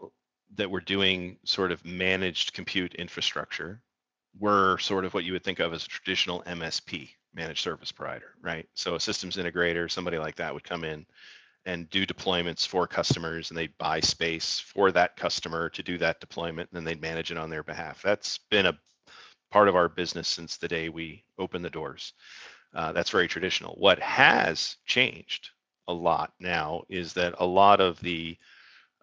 that 0.56 0.70
were 0.70 0.82
doing 0.82 1.38
sort 1.46 1.72
of 1.72 1.84
managed 1.86 2.54
compute 2.54 2.96
infrastructure 2.96 3.82
were 4.40 4.78
sort 4.80 5.06
of 5.06 5.14
what 5.14 5.24
you 5.24 5.34
would 5.34 5.44
think 5.44 5.60
of 5.60 5.74
as 5.74 5.86
a 5.86 5.90
traditional 5.90 6.44
MSP, 6.44 7.10
managed 7.34 7.62
service 7.62 7.92
provider, 7.92 8.32
right? 8.42 8.68
So 8.74 8.96
a 8.96 9.00
systems 9.00 9.38
integrator, 9.38 9.90
somebody 9.90 10.18
like 10.18 10.36
that 10.36 10.54
would 10.54 10.64
come 10.64 10.84
in 10.84 11.06
and 11.66 11.90
do 11.90 12.06
deployments 12.06 12.68
for 12.68 12.86
customers 12.88 13.50
and 13.50 13.58
they'd 13.58 13.78
buy 13.78 14.00
space 14.00 14.60
for 14.60 14.92
that 14.92 15.16
customer 15.16 15.70
to 15.70 15.82
do 15.82 15.98
that 15.98 16.20
deployment 16.20 16.70
and 16.70 16.78
then 16.78 16.84
they'd 16.84 17.02
manage 17.02 17.32
it 17.32 17.38
on 17.38 17.50
their 17.50 17.64
behalf. 17.64 18.02
That's 18.04 18.40
been 18.50 18.68
a 18.68 18.78
part 19.52 19.68
of 19.68 19.76
our 19.76 19.90
business 19.90 20.28
since 20.28 20.58
the 20.58 20.68
day 20.68 20.90
we 20.90 21.24
opened 21.40 21.66
the 21.66 21.70
doors. 21.70 22.14
Uh, 22.74 22.92
that's 22.92 23.10
very 23.10 23.28
traditional. 23.28 23.76
What 23.76 24.00
has 24.00 24.76
changed 24.86 25.50
a 25.88 25.94
lot 25.94 26.34
now 26.40 26.84
is 26.90 27.14
that 27.14 27.36
a 27.40 27.46
lot 27.46 27.82
of 27.82 28.00
the 28.02 28.38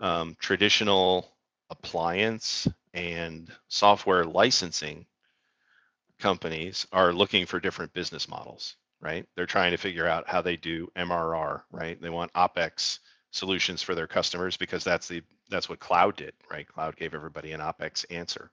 um, 0.01 0.37
traditional 0.41 1.33
appliance 1.71 2.69
and 2.95 3.51
software 3.69 4.25
licensing 4.25 5.07
companies 6.19 6.87
are 6.93 7.13
looking 7.13 7.47
for 7.47 7.61
different 7.61 7.93
business 7.93 8.29
models, 8.29 8.77
right? 9.01 9.27
They're 9.37 9.47
trying 9.47 9.73
to 9.73 9.77
figure 9.77 10.07
out 10.07 10.29
how 10.29 10.43
they 10.43 10.57
do 10.57 10.91
MRR, 10.97 11.63
right? 11.73 12.01
They 12.01 12.11
want 12.11 12.33
OpEx 12.35 12.99
solutions 13.31 13.83
for 13.83 13.95
their 13.95 14.07
customers 14.07 14.57
because 14.57 14.85
that's 14.85 15.09
the 15.09 15.23
that's 15.51 15.69
what 15.69 15.81
cloud 15.81 16.17
did, 16.17 16.33
right? 16.51 16.67
Cloud 16.67 16.97
gave 16.97 17.15
everybody 17.15 17.53
an 17.53 17.61
OpEx 17.61 18.05
answer. 18.11 18.51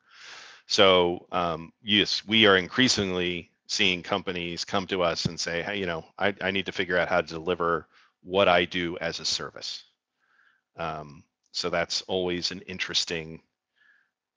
So 0.67 1.27
um, 1.31 1.71
yes, 1.83 2.25
we 2.27 2.45
are 2.45 2.57
increasingly 2.57 3.51
seeing 3.67 4.01
companies 4.03 4.65
come 4.65 4.87
to 4.87 5.03
us 5.03 5.25
and 5.25 5.39
say, 5.39 5.61
hey, 5.61 5.77
you 5.77 5.85
know, 5.85 6.03
I, 6.17 6.33
I 6.41 6.51
need 6.51 6.65
to 6.65 6.71
figure 6.71 6.97
out 6.97 7.07
how 7.09 7.21
to 7.21 7.27
deliver 7.27 7.87
what 8.23 8.47
I 8.47 8.65
do 8.65 8.97
as 8.99 9.19
a 9.19 9.25
service. 9.25 9.84
Um, 10.77 11.23
so 11.51 11.69
that's 11.69 12.01
always 12.03 12.51
an 12.51 12.62
interesting, 12.62 13.41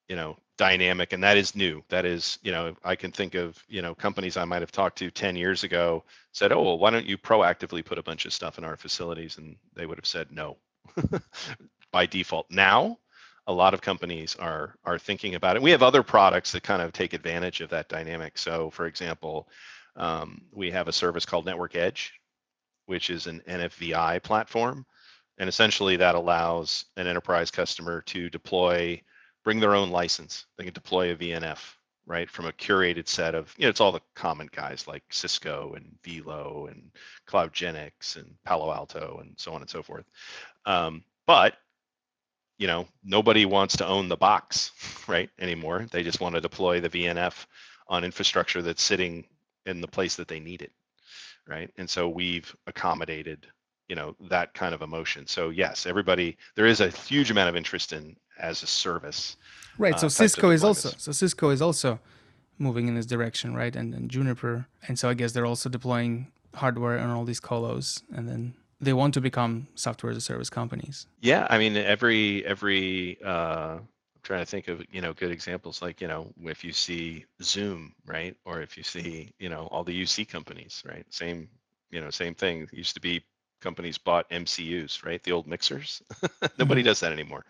you 0.08 0.16
know, 0.16 0.36
dynamic, 0.56 1.12
and 1.12 1.22
that 1.22 1.36
is 1.36 1.54
new. 1.54 1.82
That 1.88 2.04
is, 2.04 2.38
you 2.42 2.52
know, 2.52 2.74
I 2.84 2.96
can 2.96 3.12
think 3.12 3.34
of, 3.34 3.62
you 3.68 3.82
know, 3.82 3.94
companies 3.94 4.36
I 4.36 4.44
might 4.44 4.62
have 4.62 4.72
talked 4.72 4.98
to 4.98 5.10
10 5.10 5.36
years 5.36 5.64
ago 5.64 6.04
said, 6.32 6.52
oh, 6.52 6.62
well, 6.62 6.78
why 6.78 6.90
don't 6.90 7.06
you 7.06 7.18
proactively 7.18 7.84
put 7.84 7.98
a 7.98 8.02
bunch 8.02 8.26
of 8.26 8.32
stuff 8.32 8.58
in 8.58 8.64
our 8.64 8.76
facilities? 8.76 9.38
And 9.38 9.56
they 9.74 9.86
would 9.86 9.98
have 9.98 10.06
said 10.06 10.30
no 10.30 10.56
by 11.92 12.06
default. 12.06 12.50
Now, 12.50 12.98
a 13.46 13.52
lot 13.52 13.74
of 13.74 13.80
companies 13.80 14.36
are 14.36 14.76
are 14.84 14.98
thinking 14.98 15.34
about 15.34 15.56
it. 15.56 15.62
We 15.62 15.72
have 15.72 15.82
other 15.82 16.02
products 16.02 16.52
that 16.52 16.62
kind 16.62 16.80
of 16.80 16.92
take 16.92 17.12
advantage 17.12 17.60
of 17.60 17.70
that 17.70 17.88
dynamic. 17.88 18.38
So, 18.38 18.70
for 18.70 18.86
example, 18.86 19.48
um, 19.96 20.42
we 20.52 20.70
have 20.70 20.88
a 20.88 20.92
service 20.92 21.26
called 21.26 21.44
Network 21.44 21.74
Edge, 21.74 22.12
which 22.92 23.08
is 23.08 23.26
an 23.26 23.40
NFVI 23.48 24.22
platform. 24.22 24.84
And 25.38 25.48
essentially 25.48 25.96
that 25.96 26.14
allows 26.14 26.84
an 26.98 27.06
enterprise 27.06 27.50
customer 27.50 28.02
to 28.02 28.28
deploy, 28.28 29.00
bring 29.44 29.58
their 29.58 29.74
own 29.74 29.88
license. 29.88 30.44
They 30.58 30.64
can 30.64 30.74
deploy 30.74 31.10
a 31.10 31.16
VNF, 31.16 31.58
right, 32.04 32.28
from 32.28 32.44
a 32.44 32.52
curated 32.52 33.08
set 33.08 33.34
of, 33.34 33.54
you 33.56 33.62
know, 33.62 33.70
it's 33.70 33.80
all 33.80 33.92
the 33.92 34.02
common 34.14 34.50
guys 34.54 34.86
like 34.86 35.02
Cisco 35.10 35.72
and 35.74 35.96
Velo 36.04 36.66
and 36.70 36.90
CloudGenix 37.26 38.16
and 38.16 38.34
Palo 38.44 38.70
Alto 38.70 39.20
and 39.22 39.32
so 39.38 39.54
on 39.54 39.62
and 39.62 39.70
so 39.70 39.82
forth. 39.82 40.04
Um, 40.66 41.02
but 41.26 41.54
you 42.58 42.66
know, 42.66 42.86
nobody 43.02 43.46
wants 43.46 43.74
to 43.78 43.86
own 43.86 44.10
the 44.10 44.18
box, 44.18 44.70
right, 45.08 45.30
anymore. 45.38 45.86
They 45.90 46.02
just 46.02 46.20
want 46.20 46.34
to 46.34 46.42
deploy 46.42 46.78
the 46.78 46.90
VNF 46.90 47.46
on 47.88 48.04
infrastructure 48.04 48.60
that's 48.60 48.82
sitting 48.82 49.24
in 49.64 49.80
the 49.80 49.88
place 49.88 50.16
that 50.16 50.28
they 50.28 50.40
need 50.40 50.60
it 50.60 50.72
right? 51.46 51.70
And 51.76 51.88
so 51.88 52.08
we've 52.08 52.54
accommodated, 52.66 53.46
you 53.88 53.96
know, 53.96 54.16
that 54.28 54.54
kind 54.54 54.74
of 54.74 54.82
emotion. 54.82 55.26
So 55.26 55.50
yes, 55.50 55.86
everybody, 55.86 56.36
there 56.54 56.66
is 56.66 56.80
a 56.80 56.88
huge 56.88 57.30
amount 57.30 57.48
of 57.48 57.56
interest 57.56 57.92
in 57.92 58.16
as 58.38 58.62
a 58.62 58.66
service. 58.66 59.36
Right. 59.78 59.94
Uh, 59.94 59.98
so 59.98 60.08
Cisco 60.08 60.50
is 60.50 60.64
also 60.64 60.90
so 60.96 61.12
Cisco 61.12 61.50
is 61.50 61.62
also 61.62 61.98
moving 62.58 62.88
in 62.88 62.94
this 62.94 63.06
direction, 63.06 63.54
right? 63.54 63.74
And 63.74 63.92
then 63.92 64.08
Juniper, 64.08 64.66
and 64.86 64.98
so 64.98 65.08
I 65.08 65.14
guess 65.14 65.32
they're 65.32 65.46
also 65.46 65.68
deploying 65.68 66.30
hardware 66.54 66.98
on 66.98 67.10
all 67.10 67.24
these 67.24 67.40
colos, 67.40 68.02
and 68.14 68.28
then 68.28 68.54
they 68.80 68.92
want 68.92 69.14
to 69.14 69.20
become 69.20 69.68
software 69.74 70.10
as 70.10 70.16
a 70.16 70.20
service 70.20 70.50
companies. 70.50 71.06
Yeah, 71.20 71.46
I 71.48 71.58
mean 71.58 71.76
every 71.76 72.44
every 72.44 73.18
uh, 73.24 73.78
trying 74.22 74.40
to 74.40 74.46
think 74.46 74.68
of 74.68 74.82
you 74.90 75.00
know 75.00 75.12
good 75.12 75.30
examples 75.30 75.82
like 75.82 76.00
you 76.00 76.08
know 76.08 76.32
if 76.44 76.64
you 76.64 76.72
see 76.72 77.24
Zoom 77.42 77.94
right? 78.06 78.36
Or 78.44 78.60
if 78.60 78.76
you 78.76 78.82
see 78.82 79.32
you 79.38 79.48
know 79.48 79.68
all 79.70 79.84
the 79.84 80.02
UC 80.02 80.28
companies 80.28 80.82
right? 80.86 81.04
Same 81.10 81.48
you 81.90 82.00
know 82.00 82.10
same 82.10 82.34
thing. 82.34 82.62
It 82.62 82.72
used 82.72 82.94
to 82.94 83.00
be 83.00 83.24
companies 83.60 83.98
bought 83.98 84.30
MCUs 84.30 85.04
right? 85.04 85.22
The 85.22 85.32
old 85.32 85.46
mixers? 85.46 86.02
Nobody 86.58 86.80
mm-hmm. 86.80 86.86
does 86.86 87.00
that 87.00 87.12
anymore. 87.12 87.44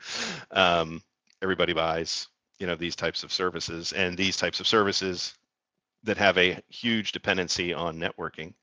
Um, 0.51 1.03
everybody 1.43 1.73
buys 1.73 2.29
you 2.59 2.67
know 2.67 2.77
these 2.77 2.97
types 2.97 3.23
of 3.23 3.33
services 3.33 3.93
and 3.93 4.17
these 4.17 4.37
types 4.37 4.61
of 4.61 4.67
services 4.67 5.35
that 6.05 6.17
have 6.17 6.39
a 6.39 6.59
huge 6.69 7.13
dependency 7.13 7.73
on 7.73 7.99
networking 7.99 8.55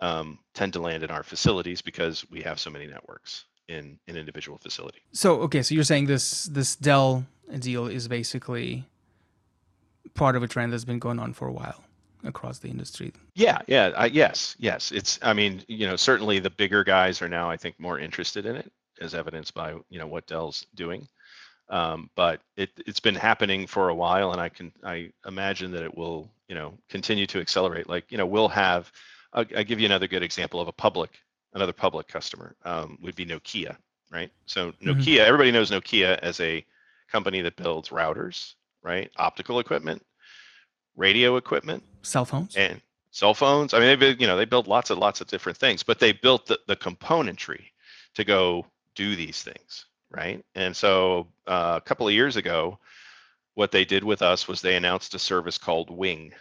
um, 0.00 0.38
tend 0.52 0.72
to 0.72 0.80
land 0.80 1.02
in 1.02 1.10
our 1.10 1.22
facilities 1.22 1.80
because 1.80 2.28
we 2.30 2.42
have 2.42 2.58
so 2.58 2.70
many 2.70 2.86
networks 2.86 3.46
in 3.68 3.98
an 4.08 4.16
individual 4.16 4.58
facility. 4.58 5.00
So 5.12 5.40
okay, 5.42 5.62
so 5.62 5.74
you're 5.74 5.84
saying 5.84 6.06
this 6.06 6.44
this 6.44 6.76
Dell 6.76 7.26
deal 7.58 7.86
is 7.86 8.08
basically 8.08 8.84
part 10.14 10.36
of 10.36 10.42
a 10.42 10.48
trend 10.48 10.72
that's 10.72 10.84
been 10.84 10.98
going 10.98 11.18
on 11.18 11.32
for 11.32 11.48
a 11.48 11.52
while 11.52 11.84
across 12.24 12.58
the 12.58 12.68
industry. 12.68 13.12
Yeah, 13.34 13.58
yeah, 13.66 13.92
I, 13.96 14.06
yes, 14.06 14.56
yes. 14.58 14.92
It's 14.92 15.18
I 15.22 15.32
mean, 15.32 15.62
you 15.68 15.86
know, 15.86 15.96
certainly 15.96 16.38
the 16.38 16.50
bigger 16.50 16.84
guys 16.84 17.22
are 17.22 17.28
now 17.28 17.50
I 17.50 17.56
think 17.56 17.78
more 17.78 17.98
interested 17.98 18.46
in 18.46 18.56
it, 18.56 18.70
as 19.00 19.14
evidenced 19.14 19.54
by 19.54 19.74
you 19.88 19.98
know 19.98 20.06
what 20.06 20.26
Dell's 20.26 20.66
doing. 20.74 21.06
Um, 21.68 22.10
but 22.14 22.40
it, 22.56 22.70
it's 22.86 23.00
been 23.00 23.16
happening 23.16 23.66
for 23.66 23.88
a 23.88 23.94
while, 23.94 24.32
and 24.32 24.40
I 24.40 24.48
can 24.48 24.72
I 24.84 25.10
imagine 25.26 25.72
that 25.72 25.82
it 25.82 25.96
will 25.96 26.28
you 26.48 26.54
know 26.54 26.74
continue 26.88 27.26
to 27.28 27.40
accelerate. 27.40 27.88
Like 27.88 28.10
you 28.10 28.18
know, 28.18 28.26
we'll 28.26 28.48
have. 28.48 28.90
I'll, 29.32 29.44
I'll 29.56 29.64
give 29.64 29.80
you 29.80 29.86
another 29.86 30.06
good 30.06 30.22
example 30.22 30.60
of 30.60 30.68
a 30.68 30.72
public 30.72 31.10
another 31.56 31.72
public 31.72 32.06
customer 32.06 32.54
um, 32.64 32.98
would 33.02 33.16
be 33.16 33.26
Nokia, 33.26 33.76
right? 34.12 34.30
So 34.44 34.70
mm-hmm. 34.70 34.90
Nokia, 34.90 35.02
mm-hmm. 35.02 35.26
everybody 35.26 35.50
knows 35.50 35.70
Nokia 35.70 36.18
as 36.18 36.38
a 36.40 36.64
company 37.10 37.40
that 37.40 37.56
builds 37.56 37.88
routers, 37.88 38.54
right? 38.82 39.10
Optical 39.16 39.58
equipment, 39.58 40.04
radio 40.96 41.36
equipment, 41.36 41.82
cell 42.02 42.26
phones, 42.26 42.54
and 42.56 42.80
cell 43.10 43.34
phones. 43.34 43.72
I 43.74 43.80
mean, 43.80 43.98
they 43.98 44.10
you 44.10 44.26
know 44.26 44.36
they 44.36 44.44
build 44.44 44.68
lots 44.68 44.90
and 44.90 45.00
lots 45.00 45.20
of 45.20 45.28
different 45.28 45.58
things, 45.58 45.82
but 45.82 45.98
they 45.98 46.12
built 46.12 46.46
the, 46.46 46.60
the 46.68 46.76
componentry 46.76 47.64
to 48.14 48.22
go 48.22 48.66
do 48.94 49.16
these 49.16 49.42
things, 49.42 49.86
right? 50.10 50.44
And 50.54 50.76
so 50.76 51.26
uh, 51.46 51.74
a 51.78 51.80
couple 51.80 52.06
of 52.06 52.14
years 52.14 52.36
ago, 52.36 52.78
what 53.54 53.72
they 53.72 53.84
did 53.84 54.04
with 54.04 54.20
us 54.20 54.46
was 54.46 54.60
they 54.60 54.76
announced 54.76 55.14
a 55.14 55.18
service 55.18 55.56
called 55.56 55.88
Wing, 55.88 56.34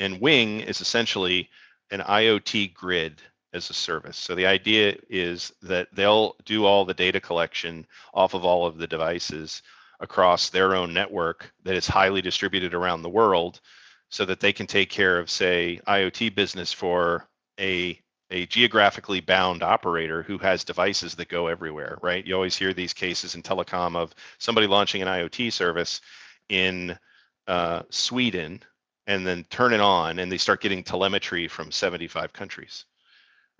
and 0.00 0.20
Wing 0.20 0.60
is 0.60 0.80
essentially 0.80 1.48
an 1.92 2.00
IoT 2.00 2.74
grid 2.74 3.22
as 3.58 3.68
a 3.68 3.74
service. 3.74 4.16
So 4.16 4.34
the 4.34 4.46
idea 4.46 4.96
is 5.10 5.52
that 5.62 5.88
they'll 5.92 6.36
do 6.46 6.64
all 6.64 6.86
the 6.86 6.94
data 6.94 7.20
collection 7.20 7.86
off 8.14 8.32
of 8.32 8.44
all 8.44 8.64
of 8.64 8.78
the 8.78 8.86
devices 8.86 9.62
across 10.00 10.48
their 10.48 10.74
own 10.74 10.94
network 10.94 11.52
that 11.64 11.74
is 11.74 11.86
highly 11.86 12.22
distributed 12.22 12.72
around 12.72 13.02
the 13.02 13.08
world 13.10 13.60
so 14.08 14.24
that 14.24 14.40
they 14.40 14.52
can 14.52 14.66
take 14.66 14.88
care 14.88 15.18
of 15.18 15.28
say 15.28 15.80
IoT 15.86 16.34
business 16.34 16.72
for 16.72 17.28
a 17.60 18.00
a 18.30 18.44
geographically 18.46 19.20
bound 19.20 19.62
operator 19.62 20.22
who 20.22 20.36
has 20.36 20.62
devices 20.62 21.14
that 21.14 21.28
go 21.28 21.46
everywhere, 21.46 21.96
right? 22.02 22.26
You 22.26 22.34
always 22.34 22.56
hear 22.56 22.74
these 22.74 22.92
cases 22.92 23.34
in 23.34 23.42
telecom 23.42 23.96
of 23.96 24.14
somebody 24.36 24.66
launching 24.66 25.00
an 25.00 25.08
IoT 25.08 25.50
service 25.50 26.02
in 26.50 26.98
uh, 27.46 27.82
Sweden 27.88 28.62
and 29.06 29.26
then 29.26 29.44
turn 29.48 29.72
it 29.72 29.80
on 29.80 30.18
and 30.18 30.30
they 30.30 30.36
start 30.36 30.60
getting 30.60 30.84
telemetry 30.84 31.48
from 31.48 31.72
75 31.72 32.34
countries 32.34 32.84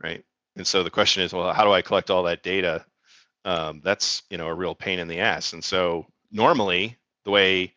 right? 0.02 0.24
And 0.56 0.66
so 0.66 0.82
the 0.82 0.90
question 0.90 1.22
is, 1.22 1.32
well, 1.32 1.52
how 1.52 1.64
do 1.64 1.72
I 1.72 1.82
collect 1.82 2.10
all 2.10 2.24
that 2.24 2.42
data? 2.42 2.84
Um, 3.44 3.80
that's 3.84 4.22
you 4.30 4.38
know 4.38 4.48
a 4.48 4.54
real 4.54 4.74
pain 4.74 4.98
in 4.98 5.08
the 5.08 5.20
ass. 5.20 5.52
And 5.52 5.62
so 5.62 6.06
normally 6.30 6.98
the 7.24 7.30
way 7.30 7.74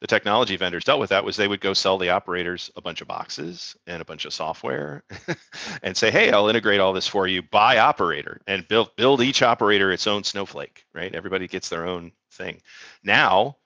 the 0.00 0.06
technology 0.06 0.56
vendors 0.56 0.84
dealt 0.84 1.00
with 1.00 1.10
that 1.10 1.24
was 1.24 1.36
they 1.36 1.48
would 1.48 1.62
go 1.62 1.72
sell 1.72 1.96
the 1.96 2.10
operators 2.10 2.70
a 2.76 2.82
bunch 2.82 3.00
of 3.00 3.08
boxes 3.08 3.74
and 3.86 4.02
a 4.02 4.04
bunch 4.04 4.26
of 4.26 4.34
software 4.34 5.02
and 5.82 5.96
say, 5.96 6.10
hey, 6.10 6.30
I'll 6.30 6.48
integrate 6.48 6.80
all 6.80 6.92
this 6.92 7.06
for 7.06 7.26
you 7.26 7.40
by 7.40 7.78
operator 7.78 8.40
and 8.46 8.68
build 8.68 8.94
build 8.96 9.22
each 9.22 9.42
operator 9.42 9.92
its 9.92 10.06
own 10.06 10.22
snowflake, 10.24 10.84
right? 10.92 11.14
Everybody 11.14 11.48
gets 11.48 11.70
their 11.70 11.86
own 11.86 12.12
thing. 12.32 12.60
Now 13.02 13.56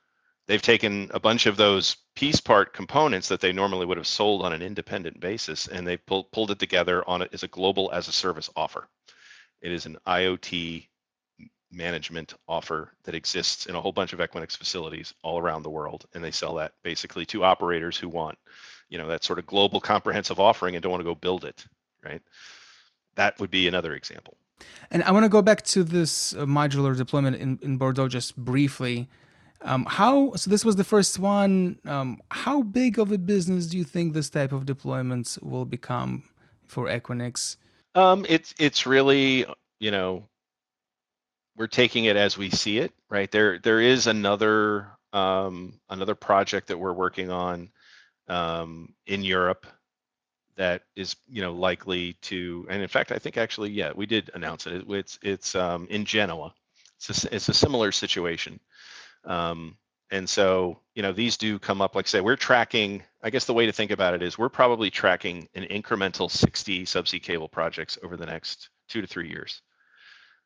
they've 0.48 0.62
taken 0.62 1.08
a 1.14 1.20
bunch 1.20 1.46
of 1.46 1.56
those 1.56 1.96
piece 2.16 2.40
part 2.40 2.72
components 2.72 3.28
that 3.28 3.40
they 3.40 3.52
normally 3.52 3.86
would 3.86 3.98
have 3.98 4.06
sold 4.06 4.42
on 4.42 4.52
an 4.52 4.62
independent 4.62 5.20
basis 5.20 5.68
and 5.68 5.86
they 5.86 5.96
pull, 5.96 6.24
pulled 6.24 6.50
it 6.50 6.58
together 6.58 7.08
on 7.08 7.22
it 7.22 7.30
as 7.32 7.44
a 7.44 7.48
global 7.48 7.90
as 7.92 8.08
a 8.08 8.12
service 8.12 8.50
offer. 8.56 8.88
It 9.60 9.70
is 9.70 9.86
an 9.86 9.98
IoT 10.06 10.88
management 11.70 12.34
offer 12.48 12.92
that 13.04 13.14
exists 13.14 13.66
in 13.66 13.74
a 13.74 13.80
whole 13.80 13.92
bunch 13.92 14.12
of 14.12 14.20
Equinix 14.20 14.56
facilities 14.56 15.14
all 15.22 15.38
around 15.38 15.62
the 15.62 15.70
world. 15.70 16.06
And 16.14 16.24
they 16.24 16.30
sell 16.30 16.54
that 16.54 16.72
basically 16.82 17.26
to 17.26 17.44
operators 17.44 17.96
who 17.96 18.08
want, 18.08 18.38
you 18.88 18.98
know, 18.98 19.06
that 19.08 19.22
sort 19.22 19.38
of 19.38 19.46
global 19.46 19.80
comprehensive 19.80 20.40
offering 20.40 20.74
and 20.74 20.82
don't 20.82 20.90
want 20.90 21.02
to 21.02 21.04
go 21.04 21.14
build 21.14 21.44
it, 21.44 21.66
right? 22.02 22.22
That 23.16 23.38
would 23.38 23.50
be 23.50 23.68
another 23.68 23.94
example. 23.94 24.36
And 24.90 25.02
I 25.02 25.12
want 25.12 25.24
to 25.24 25.28
go 25.28 25.42
back 25.42 25.62
to 25.66 25.84
this 25.84 26.34
uh, 26.34 26.46
modular 26.46 26.96
deployment 26.96 27.36
in, 27.36 27.58
in 27.62 27.76
Bordeaux 27.76 28.08
just 28.08 28.36
briefly. 28.36 29.08
Um, 29.62 29.84
how 29.88 30.34
so? 30.34 30.50
This 30.50 30.64
was 30.64 30.76
the 30.76 30.84
first 30.84 31.18
one. 31.18 31.78
Um, 31.84 32.20
how 32.30 32.62
big 32.62 32.98
of 32.98 33.10
a 33.10 33.18
business 33.18 33.66
do 33.66 33.76
you 33.76 33.84
think 33.84 34.12
this 34.12 34.30
type 34.30 34.52
of 34.52 34.64
deployments 34.64 35.42
will 35.42 35.64
become 35.64 36.22
for 36.66 36.86
Equinix? 36.86 37.56
Um, 37.94 38.24
it's 38.28 38.54
it's 38.58 38.86
really 38.86 39.46
you 39.80 39.90
know 39.90 40.28
we're 41.56 41.66
taking 41.66 42.04
it 42.04 42.16
as 42.16 42.38
we 42.38 42.50
see 42.50 42.78
it, 42.78 42.92
right? 43.10 43.30
There 43.30 43.58
there 43.58 43.80
is 43.80 44.06
another 44.06 44.88
um, 45.12 45.80
another 45.90 46.14
project 46.14 46.68
that 46.68 46.78
we're 46.78 46.92
working 46.92 47.30
on 47.30 47.70
um, 48.28 48.94
in 49.06 49.24
Europe 49.24 49.66
that 50.56 50.82
is 50.96 51.16
you 51.28 51.40
know 51.40 51.52
likely 51.52 52.14
to, 52.22 52.66
and 52.68 52.82
in 52.82 52.88
fact, 52.88 53.12
I 53.12 53.18
think 53.18 53.38
actually, 53.38 53.70
yeah, 53.70 53.92
we 53.94 54.06
did 54.06 54.30
announce 54.34 54.66
it. 54.66 54.84
It's 54.88 55.18
it's 55.22 55.54
um, 55.54 55.86
in 55.88 56.04
Genoa. 56.04 56.52
It's 56.96 57.24
a, 57.24 57.34
it's 57.34 57.48
a 57.48 57.54
similar 57.54 57.92
situation. 57.92 58.60
Um, 59.28 59.76
and 60.10 60.28
so, 60.28 60.80
you 60.94 61.02
know, 61.02 61.12
these 61.12 61.36
do 61.36 61.58
come 61.58 61.82
up, 61.82 61.94
like 61.94 62.08
say, 62.08 62.22
we're 62.22 62.34
tracking, 62.34 63.02
I 63.22 63.30
guess 63.30 63.44
the 63.44 63.54
way 63.54 63.66
to 63.66 63.72
think 63.72 63.90
about 63.90 64.14
it 64.14 64.22
is 64.22 64.38
we're 64.38 64.48
probably 64.48 64.90
tracking 64.90 65.48
an 65.54 65.64
incremental 65.64 66.30
60 66.30 66.86
subsea 66.86 67.22
cable 67.22 67.48
projects 67.48 67.98
over 68.02 68.16
the 68.16 68.26
next 68.26 68.70
two 68.88 69.02
to 69.02 69.06
three 69.06 69.28
years. 69.28 69.60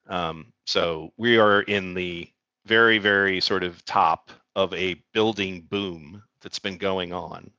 Um, 0.09 0.53
so 0.67 1.13
we 1.17 1.39
are 1.39 1.63
in 1.63 1.95
the 1.95 2.29
very, 2.67 2.99
very 2.99 3.41
sort 3.41 3.63
of 3.63 3.85
top 3.85 4.31
of 4.57 4.75
a 4.75 5.01
building 5.15 5.63
boom 5.63 6.23
that's 6.43 6.59
been 6.59 6.77
going 6.77 7.13
on 7.13 7.51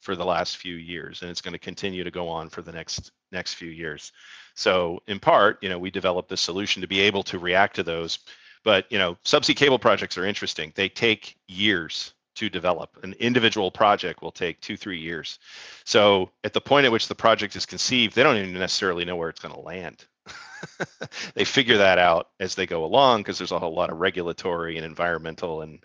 for 0.00 0.16
the 0.16 0.24
last 0.24 0.56
few 0.56 0.74
years, 0.74 1.22
and 1.22 1.30
it's 1.30 1.40
going 1.40 1.52
to 1.52 1.58
continue 1.58 2.04
to 2.04 2.10
go 2.10 2.28
on 2.28 2.48
for 2.48 2.62
the 2.62 2.72
next 2.72 3.12
next 3.32 3.54
few 3.54 3.70
years. 3.70 4.12
So 4.54 5.00
in 5.06 5.18
part, 5.18 5.62
you 5.62 5.68
know, 5.68 5.78
we 5.78 5.90
developed 5.90 6.28
this 6.28 6.40
solution 6.40 6.80
to 6.82 6.88
be 6.88 7.00
able 7.00 7.22
to 7.24 7.38
react 7.38 7.76
to 7.76 7.82
those 7.82 8.20
but 8.66 8.90
you 8.90 8.98
know, 8.98 9.16
subsea 9.24 9.54
cable 9.54 9.78
projects 9.78 10.18
are 10.18 10.26
interesting. 10.26 10.72
They 10.74 10.88
take 10.88 11.36
years 11.46 12.14
to 12.34 12.50
develop. 12.50 12.98
An 13.04 13.14
individual 13.20 13.70
project 13.70 14.22
will 14.22 14.32
take 14.32 14.60
two, 14.60 14.76
three 14.76 14.98
years. 14.98 15.38
So 15.84 16.30
at 16.42 16.52
the 16.52 16.60
point 16.60 16.84
at 16.84 16.90
which 16.90 17.06
the 17.06 17.14
project 17.14 17.54
is 17.54 17.64
conceived, 17.64 18.16
they 18.16 18.24
don't 18.24 18.36
even 18.36 18.52
necessarily 18.54 19.04
know 19.04 19.14
where 19.14 19.28
it's 19.28 19.40
going 19.40 19.54
to 19.54 19.60
land. 19.60 20.04
they 21.34 21.44
figure 21.44 21.76
that 21.76 21.98
out 21.98 22.30
as 22.40 22.56
they 22.56 22.66
go 22.66 22.84
along 22.84 23.20
because 23.20 23.38
there's 23.38 23.52
a 23.52 23.58
whole 23.60 23.72
lot 23.72 23.88
of 23.88 23.98
regulatory 23.98 24.76
and 24.76 24.84
environmental 24.84 25.62
and 25.62 25.78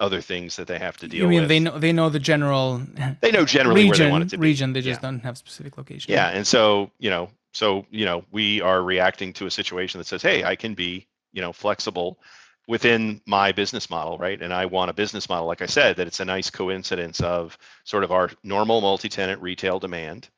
other 0.00 0.20
things 0.20 0.56
that 0.56 0.66
they 0.66 0.78
have 0.80 0.96
to 0.96 1.06
deal 1.06 1.24
with. 1.24 1.34
you 1.34 1.40
mean 1.40 1.40
with. 1.42 1.48
They 1.48 1.60
know 1.60 1.78
they 1.78 1.92
know 1.92 2.08
the 2.08 2.18
general. 2.18 2.82
They 3.20 3.30
know 3.30 3.44
generally 3.44 3.84
region, 3.84 3.90
where 3.90 3.98
they 3.98 4.10
want 4.10 4.24
it 4.24 4.30
to 4.30 4.38
be. 4.38 4.48
Region. 4.48 4.72
They 4.72 4.80
just 4.80 5.02
yeah. 5.02 5.10
don't 5.10 5.20
have 5.20 5.38
specific 5.38 5.78
location. 5.78 6.12
Yeah, 6.12 6.30
and 6.30 6.44
so 6.44 6.90
you 6.98 7.10
know, 7.10 7.28
so 7.52 7.86
you 7.90 8.04
know, 8.04 8.24
we 8.32 8.60
are 8.60 8.82
reacting 8.82 9.32
to 9.34 9.46
a 9.46 9.50
situation 9.52 9.98
that 9.98 10.08
says, 10.08 10.20
"Hey, 10.20 10.42
I 10.42 10.56
can 10.56 10.74
be 10.74 11.06
you 11.32 11.40
know 11.40 11.52
flexible 11.52 12.18
within 12.66 13.20
my 13.26 13.52
business 13.52 13.88
model 13.90 14.18
right? 14.18 14.40
And 14.42 14.52
i 14.52 14.66
want 14.66 14.90
a 14.90 14.94
business 14.94 15.28
model 15.28 15.46
like 15.46 15.62
i 15.62 15.66
said 15.66 15.96
that 15.96 16.06
it's 16.06 16.20
a 16.20 16.24
nice 16.24 16.50
coincidence 16.50 17.20
of 17.20 17.56
sort 17.84 18.04
of 18.04 18.12
our 18.12 18.30
normal 18.42 18.80
multi-tenant 18.80 19.40
retail 19.42 19.78
demand 19.78 20.28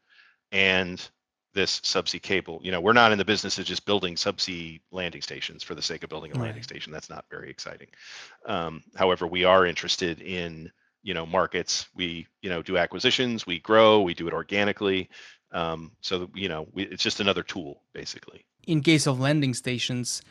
and 0.53 1.11
this 1.53 1.81
subsea 1.81 2.23
cable. 2.23 2.61
You 2.63 2.71
know 2.71 2.81
we're 2.81 2.93
not 2.93 3.13
in 3.13 3.19
the 3.19 3.25
business 3.25 3.59
of 3.59 3.65
just 3.65 3.87
building 3.87 4.15
subsea 4.15 4.81
landing 4.91 5.23
stations 5.23 5.63
for 5.63 5.75
the 5.75 5.83
sake 5.83 6.05
of 6.05 6.11
building 6.11 6.31
a 6.33 6.35
right. 6.35 6.47
landing 6.47 6.63
station. 6.63 6.93
That's 6.93 7.11
not 7.11 7.25
very 7.31 7.51
exciting. 7.51 7.89
Um, 8.47 8.83
however 8.97 9.27
we 9.27 9.45
are 9.45 9.67
interested 9.67 10.21
in 10.21 10.71
you 11.03 11.15
know 11.15 11.27
markets. 11.27 11.89
We 11.95 12.27
you 12.43 12.51
know 12.51 12.63
do 12.63 12.77
acquisitions. 12.77 13.47
We 13.47 13.59
grow. 13.59 14.03
We 14.03 14.15
do 14.15 14.29
it 14.29 14.35
organically. 14.35 15.09
Um, 15.53 15.93
so 16.01 16.31
you 16.35 16.49
know 16.49 16.69
we, 16.73 16.85
it's 16.85 17.03
just 17.03 17.21
another 17.21 17.43
tool 17.43 17.83
basically. 17.93 18.45
In 18.67 18.83
case 18.83 19.07
of 19.07 19.19
landing 19.19 19.55
stations 19.55 20.23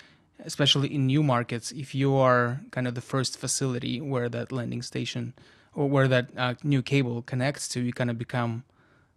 especially 0.46 0.94
in 0.94 1.06
new 1.06 1.24
markets, 1.24 1.72
if 1.72 1.94
you 1.94 2.16
are 2.16 2.62
kind 2.72 2.88
of 2.88 2.96
the 2.96 3.02
first 3.02 3.38
facility 3.38 4.00
where 4.02 4.30
that 4.30 4.52
landing 4.52 4.82
station 4.82 5.34
or 5.74 5.90
where 5.90 6.08
that 6.08 6.30
uh, 6.38 6.54
new 6.64 6.82
cable 6.82 7.22
connects 7.22 7.68
to, 7.70 7.80
you 7.80 7.94
kind 7.94 8.10
of 8.10 8.18
become 8.18 8.64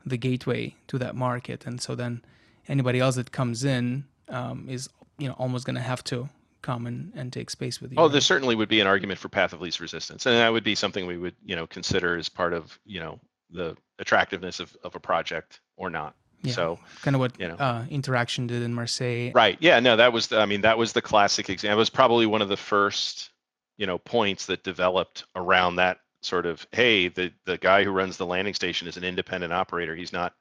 the 0.05 0.17
gateway 0.17 0.75
to 0.89 0.99
that 0.99 1.15
market. 1.15 1.67
And 1.67 1.81
so 1.81 1.95
then 1.95 2.23
anybody 2.69 3.01
else 3.01 3.17
that 3.17 3.33
comes 3.33 3.65
in 3.65 4.05
um, 4.29 4.67
is 4.69 4.89
you 5.19 5.29
know 5.29 5.35
almost 5.35 5.67
going 5.67 5.77
to 5.77 5.83
have 5.83 6.03
to 6.05 6.29
come 6.63 6.87
and, 6.87 7.13
and 7.15 7.33
take 7.33 7.51
space 7.51 7.81
with 7.81 7.93
you. 7.93 7.99
Oh, 7.99 8.09
there 8.09 8.21
certainly 8.21 8.55
would 8.55 8.69
be 8.69 8.81
an 8.81 8.87
argument 8.87 9.19
for 9.19 9.29
path 9.29 9.53
of 9.53 9.61
least 9.61 9.81
resistance, 9.81 10.27
and 10.27 10.37
that 10.37 10.53
would 10.53 10.65
be 10.65 10.75
something 10.75 11.07
we 11.07 11.19
would 11.19 11.35
you 11.45 11.57
know 11.57 11.67
consider 11.67 12.17
as 12.17 12.29
part 12.29 12.53
of 12.53 12.79
you 12.85 13.01
know 13.01 13.19
the 13.51 13.77
attractiveness 13.99 14.61
of, 14.61 14.77
of 14.83 14.95
a 14.95 15.01
project 15.01 15.61
or 15.77 15.91
not. 15.91 16.15
Yeah, 16.43 16.53
so 16.53 16.79
kind 17.03 17.15
of 17.15 17.21
what 17.21 17.39
you 17.39 17.49
know, 17.49 17.55
uh, 17.55 17.85
Interxion 17.87 18.49
did 18.49 18.63
in 18.63 18.75
Marseille. 18.75 19.31
Right. 19.33 19.57
Yeah. 19.61 19.79
No, 19.81 19.97
that 19.97 20.13
was 20.13 20.29
the, 20.29 20.39
I 20.39 20.47
mean 20.47 20.63
that 20.63 20.77
was 20.77 20.93
the 20.93 21.03
classic 21.03 21.49
example. 21.51 21.77
It 21.77 21.79
was 21.79 21.91
probably 21.91 22.27
one 22.27 22.43
of 22.43 22.49
the 22.49 22.57
first 22.57 23.31
you 23.77 23.87
know 23.87 23.99
points 23.99 24.47
that 24.47 24.65
developed 24.65 25.25
around 25.37 25.77
that 25.77 25.99
sort 26.23 26.47
of 26.47 26.67
hey 26.73 27.09
the 27.09 27.33
the 27.47 27.59
guy 27.59 27.83
who 27.85 27.91
runs 27.91 28.17
the 28.17 28.27
landing 28.27 28.55
station 28.55 28.89
is 28.89 28.97
an 28.97 29.05
independent 29.05 29.53
operator. 29.53 29.95
He's 29.95 30.13
not 30.13 30.35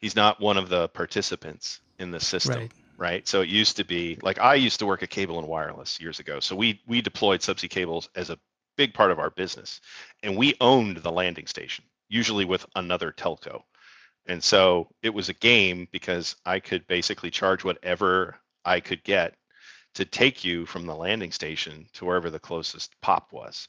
he's 0.00 0.16
not 0.16 0.40
one 0.40 0.56
of 0.56 0.68
the 0.68 0.88
participants 0.88 1.80
in 1.98 2.10
the 2.10 2.20
system. 2.20 2.60
Right. 2.60 2.72
right? 2.96 3.28
So 3.28 3.40
it 3.40 3.48
used 3.48 3.76
to 3.78 3.84
be 3.84 4.18
like 4.22 4.38
I 4.38 4.54
used 4.54 4.78
to 4.80 4.86
work 4.86 5.02
at 5.02 5.10
Cable 5.10 5.38
and 5.38 5.48
Wireless 5.48 6.00
years 6.00 6.20
ago. 6.20 6.40
So 6.40 6.54
we 6.54 6.80
we 6.86 7.00
deployed 7.00 7.40
subsea 7.40 7.70
cables 7.70 8.08
as 8.14 8.30
a 8.30 8.38
big 8.76 8.94
part 8.94 9.10
of 9.10 9.18
our 9.18 9.30
business, 9.30 9.80
and 10.22 10.36
we 10.36 10.54
owned 10.60 10.98
the 10.98 11.12
landing 11.12 11.46
station, 11.46 11.84
usually 12.08 12.44
with 12.44 12.66
another 12.74 13.12
telco. 13.12 13.62
And 14.26 14.42
so 14.42 14.88
it 15.02 15.12
was 15.12 15.28
a 15.28 15.34
game 15.34 15.88
because 15.92 16.36
I 16.46 16.60
could 16.60 16.86
basically 16.86 17.30
charge 17.30 17.64
whatever 17.64 18.36
I 18.64 18.80
could 18.80 19.04
get 19.04 19.34
to 19.94 20.04
take 20.04 20.44
you 20.44 20.66
from 20.66 20.86
the 20.86 20.94
landing 20.94 21.30
station 21.30 21.86
to 21.92 22.04
wherever 22.04 22.30
the 22.30 22.38
closest 22.38 22.94
pop 23.00 23.32
was. 23.32 23.68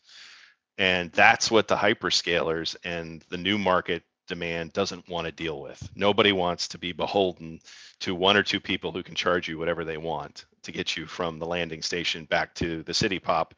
And 0.78 1.12
that's 1.12 1.52
what 1.52 1.68
the 1.68 1.76
hyperscalers 1.76 2.76
and 2.84 3.24
the 3.30 3.38
new 3.38 3.58
market 3.58 4.04
demand 4.28 4.74
doesn't 4.74 5.08
want 5.08 5.26
to 5.26 5.32
deal 5.32 5.62
with. 5.62 5.88
Nobody 5.96 6.32
wants 6.32 6.68
to 6.70 6.78
be 6.78 6.92
beholden 6.92 7.60
to 8.00 8.16
one 8.16 8.36
or 8.36 8.44
two 8.44 8.60
people 8.60 8.92
who 8.92 9.04
can 9.04 9.16
charge 9.16 9.48
you 9.48 9.58
whatever 9.58 9.86
they 9.86 9.98
want 9.98 10.46
to 10.64 10.72
get 10.72 10.98
you 10.98 11.06
from 11.06 11.38
the 11.38 11.46
landing 11.46 11.82
station 11.82 12.26
back 12.26 12.56
to 12.56 12.84
the 12.84 12.94
city 12.94 13.20
pop. 13.20 13.54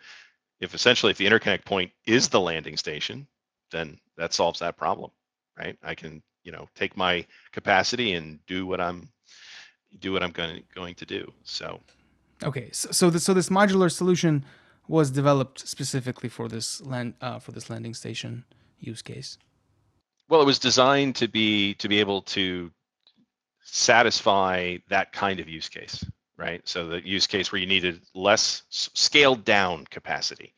If 0.59 0.73
essentially 0.73 1.11
if 1.11 1.17
the 1.17 1.25
interconnect 1.25 1.65
point 1.65 1.91
is 2.05 2.27
the 2.27 2.41
landing 2.41 2.77
station, 2.77 3.27
then 3.71 3.99
that 4.17 4.33
solves 4.33 4.59
that 4.59 4.77
problem, 4.77 5.11
right? 5.57 5.77
I 5.83 5.95
can, 5.95 6.21
you 6.47 6.53
know, 6.53 6.65
take 6.75 6.95
my 6.95 7.13
capacity 7.51 8.13
and 8.13 8.39
do 8.47 8.65
what 8.65 8.79
I'm 8.79 9.09
do 9.99 10.13
what 10.13 10.23
I'm 10.23 10.31
going 10.31 10.63
going 10.73 10.95
to 10.95 11.05
do. 11.05 11.21
So 11.43 11.79
Okay, 12.43 12.69
so 12.71 12.91
so, 12.91 13.09
the, 13.09 13.19
so 13.19 13.33
this 13.33 13.49
modular 13.49 13.91
solution 13.91 14.45
was 14.87 15.11
developed 15.11 15.67
specifically 15.67 16.29
for 16.29 16.47
this 16.47 16.81
land 16.81 17.15
uh, 17.21 17.39
for 17.39 17.51
this 17.51 17.69
landing 17.69 17.93
station 17.93 18.45
use 18.79 19.01
case. 19.01 19.37
Well, 20.29 20.41
it 20.41 20.45
was 20.45 20.59
designed 20.59 21.15
to 21.17 21.27
be 21.27 21.73
to 21.75 21.87
be 21.89 21.99
able 21.99 22.21
to 22.37 22.71
satisfy 23.63 24.77
that 24.87 25.11
kind 25.11 25.41
of 25.41 25.49
use 25.49 25.67
case, 25.67 26.05
right? 26.37 26.61
So 26.65 26.87
the 26.87 27.05
use 27.05 27.27
case 27.27 27.51
where 27.51 27.59
you 27.59 27.67
needed 27.67 28.01
less 28.13 28.63
scaled 28.69 29.43
down 29.43 29.85
capacity, 29.89 30.53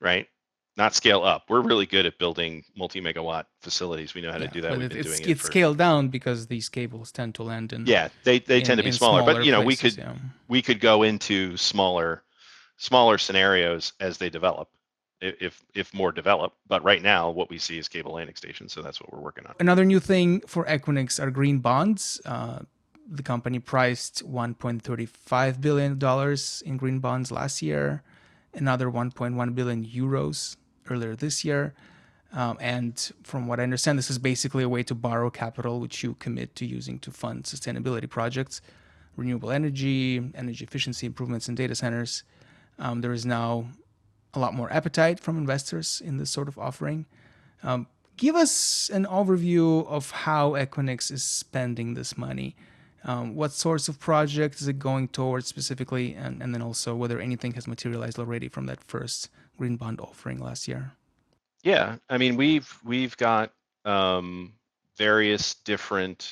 right? 0.00 0.28
Not 0.76 0.94
scale 0.94 1.22
up. 1.22 1.44
We're 1.48 1.60
really 1.60 1.86
good 1.86 2.04
at 2.04 2.18
building 2.18 2.64
multi-megawatt 2.76 3.44
facilities. 3.60 4.12
We 4.14 4.22
know 4.22 4.32
how 4.32 4.38
yeah, 4.38 4.46
to 4.46 4.52
do 4.52 4.60
that. 4.62 4.72
We've 4.72 4.88
been 4.88 4.98
it's, 4.98 5.08
doing 5.08 5.20
it's 5.20 5.28
it 5.28 5.38
for... 5.38 5.46
scaled 5.46 5.78
down 5.78 6.08
because 6.08 6.48
these 6.48 6.68
cables 6.68 7.12
tend 7.12 7.36
to 7.36 7.44
land 7.44 7.72
in. 7.72 7.86
Yeah, 7.86 8.08
they, 8.24 8.40
they 8.40 8.58
in, 8.58 8.64
tend 8.64 8.78
to 8.78 8.84
be 8.84 8.90
smaller, 8.90 9.22
smaller, 9.22 9.34
but 9.34 9.44
you 9.44 9.52
know 9.52 9.62
places, 9.62 9.82
we 9.82 9.90
could 9.90 9.98
yeah. 9.98 10.14
we 10.48 10.62
could 10.62 10.80
go 10.80 11.04
into 11.04 11.56
smaller 11.56 12.24
smaller 12.76 13.18
scenarios 13.18 13.92
as 14.00 14.18
they 14.18 14.28
develop 14.28 14.68
if 15.20 15.62
if 15.74 15.94
more 15.94 16.10
develop. 16.10 16.54
But 16.66 16.82
right 16.82 17.02
now, 17.02 17.30
what 17.30 17.50
we 17.50 17.58
see 17.58 17.78
is 17.78 17.88
cable 17.88 18.14
landing 18.14 18.34
stations, 18.34 18.72
so 18.72 18.82
that's 18.82 19.00
what 19.00 19.12
we're 19.12 19.20
working 19.22 19.46
on. 19.46 19.54
Another 19.60 19.84
new 19.84 20.00
thing 20.00 20.40
for 20.40 20.64
Equinix 20.64 21.22
are 21.22 21.30
green 21.30 21.58
bonds. 21.58 22.20
Uh, 22.24 22.60
the 23.08 23.22
company 23.22 23.60
priced 23.60 24.26
1.35 24.26 25.60
billion 25.60 25.98
dollars 25.98 26.62
in 26.66 26.78
green 26.78 26.98
bonds 26.98 27.30
last 27.30 27.62
year, 27.62 28.02
another 28.54 28.90
1.1 28.90 29.54
billion 29.54 29.84
euros 29.84 30.56
earlier 30.90 31.16
this 31.16 31.44
year. 31.44 31.74
Um, 32.32 32.58
and 32.60 33.12
from 33.22 33.46
what 33.46 33.60
I 33.60 33.62
understand, 33.62 33.96
this 33.96 34.10
is 34.10 34.18
basically 34.18 34.64
a 34.64 34.68
way 34.68 34.82
to 34.84 34.94
borrow 34.94 35.30
capital, 35.30 35.78
which 35.78 36.02
you 36.02 36.14
commit 36.14 36.56
to 36.56 36.66
using 36.66 36.98
to 37.00 37.12
fund 37.12 37.44
sustainability 37.44 38.10
projects, 38.10 38.60
renewable 39.16 39.52
energy, 39.52 40.32
energy 40.34 40.64
efficiency 40.64 41.06
improvements 41.06 41.48
in 41.48 41.54
data 41.54 41.74
centers. 41.76 42.24
Um, 42.78 43.02
there 43.02 43.12
is 43.12 43.24
now 43.24 43.68
a 44.34 44.40
lot 44.40 44.52
more 44.52 44.72
appetite 44.72 45.20
from 45.20 45.38
investors 45.38 46.02
in 46.04 46.16
this 46.16 46.30
sort 46.30 46.48
of 46.48 46.58
offering. 46.58 47.06
Um, 47.62 47.86
give 48.16 48.34
us 48.34 48.90
an 48.92 49.06
overview 49.06 49.86
of 49.86 50.10
how 50.10 50.52
Equinix 50.52 51.12
is 51.12 51.22
spending 51.22 51.94
this 51.94 52.18
money. 52.18 52.56
Um, 53.04 53.34
what 53.34 53.52
sorts 53.52 53.88
of 53.88 54.00
projects 54.00 54.62
is 54.62 54.68
it 54.68 54.78
going 54.78 55.08
towards 55.08 55.46
specifically, 55.46 56.14
and, 56.14 56.42
and 56.42 56.54
then 56.54 56.62
also 56.62 56.94
whether 56.94 57.20
anything 57.20 57.52
has 57.52 57.66
materialized 57.66 58.18
already 58.18 58.48
from 58.48 58.66
that 58.66 58.82
first 58.82 59.28
green 59.58 59.76
bond 59.76 60.00
offering 60.00 60.38
last 60.38 60.66
year? 60.66 60.92
Yeah, 61.62 61.96
I 62.08 62.18
mean 62.18 62.36
we've 62.36 62.72
we've 62.84 63.16
got 63.16 63.52
um, 63.84 64.54
various 64.96 65.54
different 65.54 66.30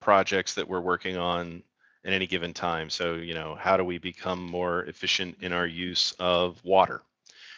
projects 0.00 0.54
that 0.54 0.68
we're 0.68 0.80
working 0.80 1.16
on 1.16 1.62
at 2.04 2.12
any 2.12 2.26
given 2.26 2.52
time. 2.52 2.90
So 2.90 3.14
you 3.14 3.34
know, 3.34 3.56
how 3.58 3.76
do 3.76 3.84
we 3.84 3.98
become 3.98 4.44
more 4.44 4.84
efficient 4.84 5.36
in 5.40 5.52
our 5.52 5.66
use 5.66 6.14
of 6.18 6.62
water? 6.64 7.02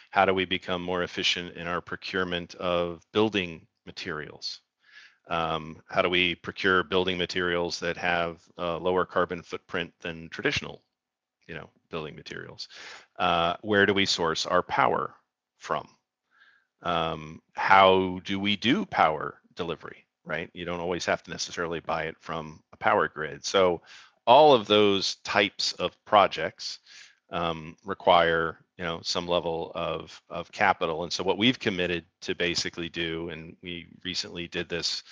how 0.09 0.25
do 0.25 0.33
we 0.33 0.45
become 0.45 0.81
more 0.81 1.03
efficient 1.03 1.55
in 1.55 1.67
our 1.67 1.81
procurement 1.81 2.55
of 2.55 3.05
building 3.11 3.65
materials? 3.85 4.61
Um, 5.29 5.77
how 5.87 6.01
do 6.01 6.09
we 6.09 6.35
procure 6.35 6.83
building 6.83 7.17
materials 7.17 7.79
that 7.79 7.97
have 7.97 8.41
a 8.57 8.77
lower 8.77 9.05
carbon 9.05 9.43
footprint 9.43 9.93
than 10.01 10.27
traditional, 10.29 10.81
you 11.47 11.55
know, 11.55 11.69
building 11.91 12.15
materials? 12.15 12.67
Uh, 13.17 13.55
where 13.61 13.85
do 13.85 13.93
we 13.93 14.05
source 14.05 14.45
our 14.45 14.63
power 14.63 15.13
from? 15.57 15.87
Um, 16.81 17.41
how 17.53 18.19
do 18.25 18.39
we 18.39 18.55
do 18.55 18.85
power 18.85 19.39
delivery? 19.55 20.05
Right, 20.25 20.49
you 20.53 20.65
don't 20.65 20.81
always 20.81 21.05
have 21.05 21.23
to 21.23 21.31
necessarily 21.31 21.79
buy 21.79 22.03
it 22.03 22.15
from 22.19 22.61
a 22.73 22.77
power 22.77 23.07
grid. 23.07 23.45
So 23.45 23.81
all 24.27 24.53
of 24.53 24.67
those 24.67 25.15
types 25.23 25.73
of 25.73 25.95
projects 26.05 26.79
um, 27.31 27.75
require 27.83 28.59
you 28.79 28.85
know 28.85 29.01
some 29.03 29.27
level 29.27 29.73
of 29.75 30.19
of 30.29 30.51
capital. 30.53 31.03
And 31.03 31.11
so 31.11 31.21
what 31.23 31.37
we've 31.37 31.59
committed 31.59 32.05
to 32.21 32.33
basically 32.33 32.87
do 32.87 33.29
and 33.29 33.55
we 33.61 33.87
recently 34.05 34.47
did 34.47 34.69
this 34.69 35.03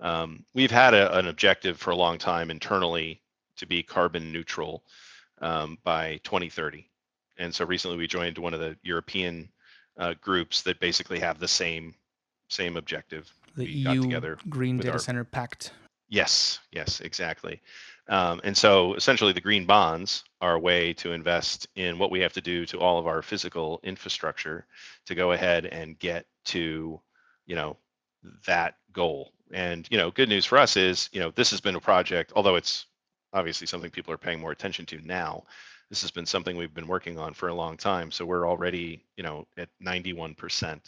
um, 0.00 0.44
we've 0.54 0.70
had 0.70 0.94
a, 0.94 1.18
an 1.18 1.26
objective 1.26 1.76
for 1.76 1.90
a 1.90 1.96
long 1.96 2.18
time 2.18 2.52
internally 2.52 3.20
to 3.56 3.66
be 3.66 3.82
carbon 3.82 4.32
neutral 4.32 4.84
um, 5.40 5.76
by 5.82 6.20
2030 6.22 6.88
and 7.38 7.52
so 7.52 7.64
recently 7.64 7.96
we 7.96 8.06
joined 8.06 8.38
one 8.38 8.54
of 8.54 8.60
the 8.60 8.76
european 8.84 9.48
uh, 9.98 10.14
groups 10.20 10.62
that 10.62 10.78
basically 10.78 11.18
have 11.18 11.40
the 11.40 11.48
same 11.48 11.92
same 12.48 12.76
objective. 12.76 13.30
The 13.56 13.64
we 13.64 13.72
eu 13.72 14.36
green 14.48 14.78
data 14.78 14.92
our, 14.92 14.98
center 15.00 15.24
pact. 15.24 15.72
Yes 16.08 16.60
yes 16.70 17.00
exactly 17.00 17.60
um, 18.08 18.40
and 18.42 18.56
so 18.56 18.94
essentially 18.94 19.32
the 19.32 19.40
green 19.40 19.66
bonds 19.66 20.24
are 20.40 20.54
a 20.54 20.58
way 20.58 20.94
to 20.94 21.12
invest 21.12 21.68
in 21.76 21.98
what 21.98 22.10
we 22.10 22.20
have 22.20 22.32
to 22.32 22.40
do 22.40 22.64
to 22.66 22.78
all 22.78 22.98
of 22.98 23.06
our 23.06 23.20
physical 23.20 23.80
infrastructure 23.82 24.66
to 25.06 25.14
go 25.14 25.32
ahead 25.32 25.66
and 25.66 25.98
get 25.98 26.26
to, 26.46 27.00
you 27.46 27.54
know, 27.54 27.76
that 28.46 28.76
goal. 28.92 29.32
And, 29.52 29.86
you 29.90 29.98
know, 29.98 30.10
good 30.10 30.28
news 30.28 30.46
for 30.46 30.56
us 30.56 30.76
is, 30.76 31.10
you 31.12 31.20
know, 31.20 31.30
this 31.32 31.50
has 31.50 31.60
been 31.60 31.74
a 31.74 31.80
project, 31.80 32.32
although 32.34 32.56
it's 32.56 32.86
obviously 33.34 33.66
something 33.66 33.90
people 33.90 34.12
are 34.12 34.18
paying 34.18 34.40
more 34.40 34.52
attention 34.52 34.86
to 34.86 35.06
now, 35.06 35.44
this 35.90 36.00
has 36.00 36.10
been 36.10 36.26
something 36.26 36.56
we've 36.56 36.74
been 36.74 36.88
working 36.88 37.18
on 37.18 37.34
for 37.34 37.48
a 37.48 37.54
long 37.54 37.76
time. 37.76 38.10
So 38.10 38.24
we're 38.24 38.48
already, 38.48 39.04
you 39.16 39.22
know, 39.22 39.46
at 39.58 39.68
91% 39.84 40.80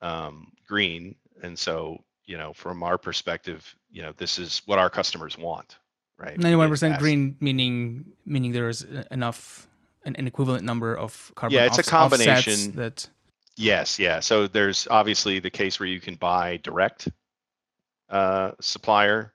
um, 0.00 0.52
green. 0.66 1.14
And 1.42 1.56
so, 1.56 2.02
you 2.24 2.36
know, 2.36 2.52
from 2.52 2.82
our 2.82 2.98
perspective, 2.98 3.74
you 3.90 4.02
know, 4.02 4.12
this 4.16 4.38
is 4.38 4.62
what 4.66 4.78
our 4.78 4.90
customers 4.90 5.38
want 5.38 5.76
right? 6.18 6.38
Ninety-one 6.38 6.68
percent 6.68 6.98
green, 6.98 7.36
meaning 7.40 8.04
meaning 8.24 8.52
there's 8.52 8.82
enough 9.10 9.66
an, 10.04 10.16
an 10.16 10.26
equivalent 10.26 10.64
number 10.64 10.94
of 10.94 11.32
carbon. 11.34 11.56
Yeah, 11.56 11.66
it's 11.66 11.78
off- 11.78 11.86
a 11.86 11.90
combination 11.90 12.72
that. 12.72 13.08
Yes, 13.58 13.98
yeah. 13.98 14.20
So 14.20 14.46
there's 14.46 14.86
obviously 14.90 15.38
the 15.38 15.50
case 15.50 15.80
where 15.80 15.88
you 15.88 16.00
can 16.00 16.16
buy 16.16 16.58
direct 16.58 17.08
uh, 18.10 18.52
supplier. 18.60 19.32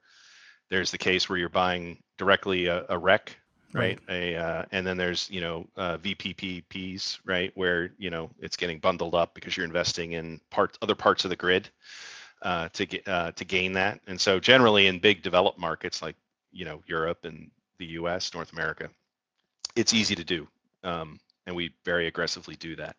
There's 0.70 0.90
the 0.90 0.98
case 0.98 1.28
where 1.28 1.38
you're 1.38 1.48
buying 1.48 1.98
directly 2.18 2.66
a, 2.66 2.84
a 2.88 2.96
REC, 2.96 3.36
right? 3.72 3.98
right. 4.08 4.16
A 4.16 4.36
uh, 4.36 4.64
and 4.70 4.86
then 4.86 4.96
there's 4.96 5.28
you 5.28 5.40
know 5.40 5.66
uh, 5.76 5.98
VPPs, 5.98 7.18
right, 7.24 7.50
where 7.56 7.90
you 7.98 8.10
know 8.10 8.30
it's 8.40 8.56
getting 8.56 8.78
bundled 8.78 9.14
up 9.14 9.34
because 9.34 9.56
you're 9.56 9.66
investing 9.66 10.12
in 10.12 10.40
parts 10.50 10.78
other 10.82 10.94
parts 10.94 11.24
of 11.24 11.30
the 11.30 11.36
grid 11.36 11.68
uh, 12.42 12.68
to 12.70 12.86
get 12.86 13.06
uh, 13.08 13.32
to 13.32 13.44
gain 13.44 13.72
that. 13.72 14.00
And 14.06 14.20
so 14.20 14.38
generally 14.38 14.86
in 14.86 14.98
big 14.98 15.22
developed 15.22 15.58
markets 15.58 16.00
like 16.00 16.16
you 16.52 16.64
know 16.64 16.82
Europe 16.86 17.24
and 17.24 17.50
the 17.78 17.86
U.S., 17.86 18.32
North 18.34 18.52
America, 18.52 18.88
it's 19.76 19.94
easy 19.94 20.14
to 20.14 20.24
do, 20.24 20.46
um, 20.84 21.18
and 21.46 21.56
we 21.56 21.74
very 21.84 22.06
aggressively 22.06 22.56
do 22.56 22.76
that. 22.76 22.96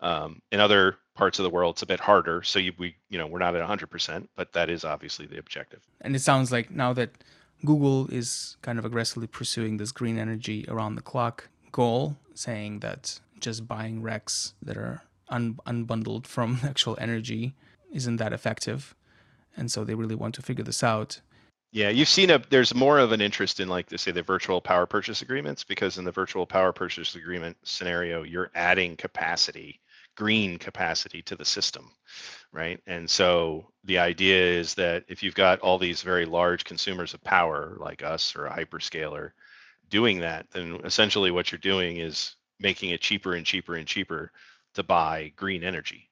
Um, 0.00 0.42
in 0.52 0.60
other 0.60 0.98
parts 1.14 1.38
of 1.38 1.44
the 1.44 1.50
world, 1.50 1.76
it's 1.76 1.82
a 1.82 1.86
bit 1.86 2.00
harder. 2.00 2.42
So 2.42 2.58
you, 2.58 2.72
we, 2.78 2.96
you 3.08 3.18
know, 3.18 3.26
we're 3.26 3.38
not 3.38 3.56
at 3.56 3.66
100%, 3.66 4.28
but 4.36 4.52
that 4.52 4.68
is 4.68 4.84
obviously 4.84 5.26
the 5.26 5.38
objective. 5.38 5.80
And 6.02 6.14
it 6.14 6.20
sounds 6.20 6.52
like 6.52 6.70
now 6.70 6.92
that 6.92 7.10
Google 7.64 8.06
is 8.08 8.56
kind 8.62 8.78
of 8.78 8.84
aggressively 8.84 9.26
pursuing 9.26 9.78
this 9.78 9.92
green 9.92 10.18
energy 10.18 10.66
around 10.68 10.96
the 10.96 11.02
clock 11.02 11.48
goal, 11.72 12.16
saying 12.34 12.80
that 12.80 13.20
just 13.40 13.66
buying 13.66 14.02
RECs 14.02 14.52
that 14.62 14.76
are 14.76 15.02
un- 15.28 15.58
unbundled 15.66 16.26
from 16.26 16.60
actual 16.64 16.96
energy 17.00 17.54
isn't 17.92 18.16
that 18.16 18.32
effective. 18.32 18.94
And 19.56 19.70
so 19.70 19.84
they 19.84 19.94
really 19.94 20.14
want 20.14 20.34
to 20.34 20.42
figure 20.42 20.64
this 20.64 20.82
out. 20.82 21.20
Yeah, 21.76 21.90
you've 21.90 22.08
seen 22.08 22.30
a 22.30 22.38
there's 22.48 22.74
more 22.74 22.98
of 22.98 23.12
an 23.12 23.20
interest 23.20 23.60
in 23.60 23.68
like 23.68 23.88
to 23.88 23.98
say 23.98 24.10
the 24.10 24.22
virtual 24.22 24.62
power 24.62 24.86
purchase 24.86 25.20
agreements 25.20 25.62
because 25.62 25.98
in 25.98 26.06
the 26.06 26.10
virtual 26.10 26.46
power 26.46 26.72
purchase 26.72 27.14
agreement 27.16 27.58
scenario, 27.64 28.22
you're 28.22 28.50
adding 28.54 28.96
capacity, 28.96 29.78
green 30.16 30.56
capacity 30.56 31.20
to 31.20 31.36
the 31.36 31.44
system, 31.44 31.90
right? 32.50 32.80
And 32.86 33.10
so 33.10 33.66
the 33.84 33.98
idea 33.98 34.42
is 34.42 34.72
that 34.76 35.04
if 35.08 35.22
you've 35.22 35.34
got 35.34 35.60
all 35.60 35.76
these 35.76 36.00
very 36.00 36.24
large 36.24 36.64
consumers 36.64 37.12
of 37.12 37.22
power 37.24 37.76
like 37.78 38.02
us 38.02 38.34
or 38.34 38.46
a 38.46 38.56
hyperscaler, 38.56 39.32
doing 39.90 40.20
that, 40.20 40.46
then 40.52 40.80
essentially 40.82 41.30
what 41.30 41.52
you're 41.52 41.58
doing 41.58 41.98
is 41.98 42.36
making 42.58 42.88
it 42.88 43.02
cheaper 43.02 43.34
and 43.34 43.44
cheaper 43.44 43.74
and 43.74 43.86
cheaper 43.86 44.32
to 44.72 44.82
buy 44.82 45.30
green 45.36 45.62
energy 45.62 46.08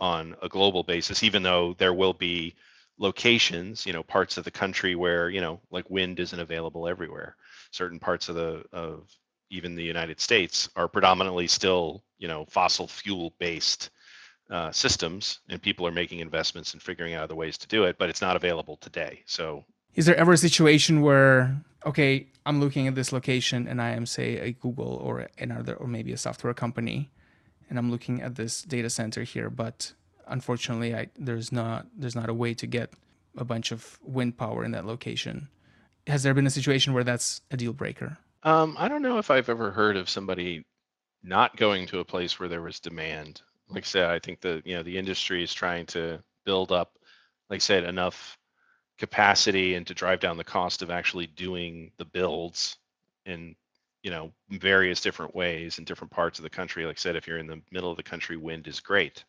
on 0.00 0.34
a 0.42 0.48
global 0.48 0.82
basis, 0.82 1.22
even 1.22 1.44
though 1.44 1.72
there 1.78 1.94
will 1.94 2.14
be 2.14 2.56
locations, 2.98 3.86
you 3.86 3.92
know, 3.92 4.02
parts 4.02 4.36
of 4.36 4.44
the 4.44 4.50
country 4.50 4.94
where, 4.94 5.28
you 5.28 5.40
know, 5.40 5.60
like 5.70 5.88
wind 5.90 6.20
isn't 6.20 6.38
available 6.38 6.86
everywhere. 6.86 7.36
Certain 7.70 7.98
parts 7.98 8.28
of 8.28 8.34
the 8.34 8.64
of 8.72 9.08
even 9.50 9.74
the 9.74 9.82
United 9.82 10.20
States 10.20 10.68
are 10.76 10.88
predominantly 10.88 11.46
still, 11.46 12.02
you 12.18 12.28
know, 12.28 12.44
fossil 12.46 12.86
fuel 12.86 13.34
based 13.38 13.90
uh, 14.50 14.70
systems, 14.72 15.40
and 15.48 15.60
people 15.60 15.86
are 15.86 15.92
making 15.92 16.20
investments 16.20 16.72
and 16.72 16.82
figuring 16.82 17.14
out 17.14 17.24
other 17.24 17.34
ways 17.34 17.56
to 17.58 17.68
do 17.68 17.84
it, 17.84 17.96
but 17.98 18.10
it's 18.10 18.20
not 18.20 18.36
available 18.36 18.76
today. 18.76 19.22
So, 19.26 19.64
is 19.94 20.06
there 20.06 20.16
ever 20.16 20.32
a 20.32 20.36
situation 20.36 21.00
where, 21.02 21.56
okay, 21.86 22.26
I'm 22.44 22.60
looking 22.60 22.86
at 22.88 22.94
this 22.94 23.12
location 23.12 23.68
and 23.68 23.80
I 23.80 23.90
am, 23.90 24.06
say, 24.06 24.38
a 24.38 24.52
Google 24.52 25.00
or 25.02 25.28
another, 25.38 25.74
or 25.74 25.86
maybe 25.86 26.12
a 26.12 26.16
software 26.16 26.54
company, 26.54 27.10
and 27.70 27.78
I'm 27.78 27.90
looking 27.90 28.20
at 28.20 28.34
this 28.34 28.62
data 28.62 28.90
center 28.90 29.22
here, 29.22 29.50
but 29.50 29.92
unfortunately, 30.26 30.94
I, 30.94 31.08
there's 31.16 31.52
not 31.52 31.86
there's 31.96 32.16
not 32.16 32.28
a 32.28 32.34
way 32.34 32.54
to 32.54 32.66
get 32.66 32.92
a 33.36 33.44
bunch 33.44 33.72
of 33.72 33.98
wind 34.02 34.36
power 34.36 34.64
in 34.64 34.70
that 34.72 34.86
location. 34.86 35.48
Has 36.06 36.22
there 36.22 36.34
been 36.34 36.46
a 36.46 36.50
situation 36.50 36.92
where 36.92 37.04
that's 37.04 37.40
a 37.50 37.56
deal 37.56 37.72
breaker? 37.72 38.18
Um, 38.42 38.76
I 38.78 38.88
don't 38.88 39.02
know 39.02 39.18
if 39.18 39.30
I've 39.30 39.48
ever 39.48 39.70
heard 39.70 39.96
of 39.96 40.08
somebody 40.08 40.64
not 41.22 41.56
going 41.56 41.86
to 41.86 42.00
a 42.00 42.04
place 42.04 42.38
where 42.38 42.48
there 42.48 42.60
was 42.60 42.78
demand. 42.78 43.40
Like 43.68 43.84
I 43.84 43.86
said, 43.86 44.10
I 44.10 44.18
think 44.18 44.40
the 44.40 44.62
you 44.64 44.76
know 44.76 44.82
the 44.82 44.98
industry 44.98 45.42
is 45.42 45.54
trying 45.54 45.86
to 45.86 46.22
build 46.44 46.70
up, 46.70 46.98
like 47.48 47.58
I 47.58 47.58
said, 47.58 47.84
enough 47.84 48.38
capacity 48.98 49.74
and 49.74 49.86
to 49.86 49.94
drive 49.94 50.20
down 50.20 50.36
the 50.36 50.44
cost 50.44 50.82
of 50.82 50.90
actually 50.90 51.26
doing 51.26 51.90
the 51.96 52.04
builds 52.04 52.76
in 53.26 53.56
you 54.04 54.10
know 54.12 54.32
various 54.50 55.00
different 55.00 55.34
ways 55.34 55.78
in 55.78 55.84
different 55.84 56.12
parts 56.12 56.38
of 56.38 56.44
the 56.44 56.50
country 56.50 56.86
like 56.86 56.98
i 56.98 57.00
said 57.00 57.16
if 57.16 57.26
you're 57.26 57.38
in 57.38 57.48
the 57.48 57.60
middle 57.72 57.90
of 57.90 57.96
the 57.96 58.04
country 58.04 58.36
wind 58.36 58.68
is 58.68 58.80
great 58.80 59.24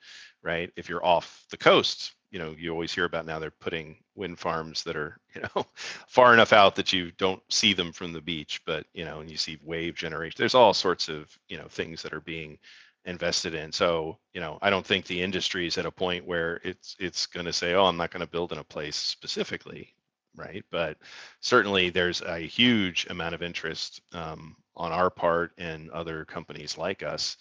right? 0.45 0.71
If 0.77 0.87
you're 0.87 1.05
off 1.05 1.45
the 1.49 1.57
coast 1.57 2.13
you 2.31 2.39
know 2.39 2.55
you 2.57 2.71
always 2.71 2.93
hear 2.93 3.05
about 3.05 3.25
now 3.25 3.39
they're 3.39 3.51
putting 3.51 3.97
wind 4.15 4.39
farms 4.39 4.83
that 4.83 4.95
are 4.95 5.19
you 5.35 5.41
know 5.41 5.65
far 6.07 6.33
enough 6.33 6.53
out 6.53 6.75
that 6.75 6.93
you 6.93 7.11
don't 7.13 7.41
see 7.49 7.73
them 7.73 7.91
from 7.91 8.13
the 8.13 8.21
beach 8.21 8.61
but 8.65 8.85
you 8.93 9.05
know 9.05 9.21
and 9.21 9.31
you 9.31 9.37
see 9.37 9.59
wave 9.63 9.95
generation 9.95 10.35
there's 10.37 10.55
all 10.55 10.73
sorts 10.73 11.09
of 11.09 11.37
you 11.49 11.57
know 11.57 11.67
things 11.69 12.03
that 12.03 12.13
are 12.13 12.21
being 12.21 12.57
invested 13.05 13.53
in. 13.55 13.71
So 13.71 14.19
you 14.33 14.41
know 14.41 14.59
i 14.61 14.69
don't 14.69 14.85
think 14.85 15.05
the 15.05 15.21
industry 15.21 15.67
is 15.67 15.77
at 15.77 15.85
a 15.87 15.91
point 15.91 16.25
where 16.27 16.61
it's 16.63 16.95
it's 16.99 17.25
going 17.27 17.45
to 17.47 17.53
say 17.53 17.73
oh 17.73 17.85
i'm 17.85 17.97
not 17.97 18.11
going 18.11 18.25
to 18.25 18.31
build 18.31 18.51
in 18.51 18.59
a 18.59 18.63
place 18.63 18.95
specifically 18.97 19.94
right 20.35 20.63
but 20.71 20.97
certainly 21.39 21.89
there's 21.89 22.21
a 22.21 22.39
huge 22.39 23.07
amount 23.09 23.35
of 23.35 23.41
interest 23.41 24.01
um, 24.13 24.55
on 24.75 24.91
our 24.91 25.09
part 25.09 25.51
and 25.57 25.89
other 25.91 26.25
companies 26.25 26.77
like 26.77 27.03
us 27.03 27.37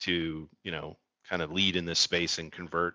to 0.00 0.48
you 0.62 0.70
know 0.70 0.96
kind 1.28 1.42
of 1.42 1.52
lead 1.52 1.76
in 1.76 1.84
this 1.84 1.98
space 1.98 2.38
and 2.38 2.52
convert 2.52 2.94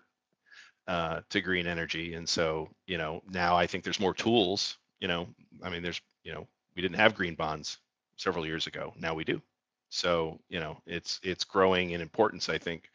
uh, 0.88 1.20
to 1.30 1.40
green 1.40 1.66
energy. 1.66 2.14
And 2.14 2.28
so, 2.28 2.68
you 2.86 2.98
know, 2.98 3.22
now 3.28 3.56
I 3.56 3.66
think 3.66 3.84
there's 3.84 4.00
more 4.00 4.14
tools. 4.14 4.78
You 5.00 5.08
know, 5.08 5.28
I 5.62 5.70
mean, 5.70 5.82
there's, 5.82 6.00
you 6.24 6.32
know, 6.32 6.46
we 6.74 6.82
didn't 6.82 6.96
have 6.96 7.14
green 7.14 7.34
bonds 7.34 7.78
several 8.16 8.46
years 8.46 8.66
ago. 8.66 8.92
Now 8.98 9.14
we 9.14 9.24
do. 9.24 9.40
So, 9.90 10.40
you 10.48 10.60
know, 10.60 10.78
it's 10.86 11.20
it's 11.22 11.44
growing 11.44 11.90
in 11.90 12.00
importance. 12.00 12.48
I 12.48 12.58
think, 12.58 12.88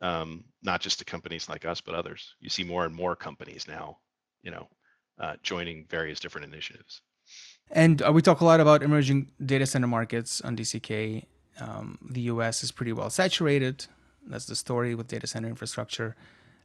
um, 0.00 0.44
not 0.62 0.80
just 0.80 0.98
to 0.98 1.04
companies 1.04 1.48
like 1.48 1.64
us, 1.64 1.80
but 1.80 1.94
others. 1.94 2.34
You 2.40 2.48
see 2.48 2.64
more 2.64 2.84
and 2.84 2.94
more 2.94 3.14
companies 3.14 3.68
now, 3.68 3.98
you 4.42 4.50
know, 4.50 4.68
uh, 5.22 5.34
joining 5.42 5.86
various 5.88 6.20
different 6.20 6.46
initiatives. 6.52 7.00
And 7.70 8.02
uh, 8.02 8.12
we 8.12 8.20
talk 8.20 8.40
a 8.40 8.44
lot 8.44 8.60
about 8.60 8.82
emerging 8.82 9.30
data 9.44 9.64
center 9.64 9.86
markets 9.86 10.42
on 10.42 10.56
DCK. 10.56 11.24
Um, 11.60 11.98
the 12.10 12.22
US 12.22 12.62
is 12.62 12.70
pretty 12.70 12.92
well 12.92 13.08
saturated. 13.08 13.86
That's 14.26 14.46
the 14.46 14.56
story 14.56 14.94
with 14.94 15.08
data 15.08 15.26
center 15.26 15.48
infrastructure 15.48 16.14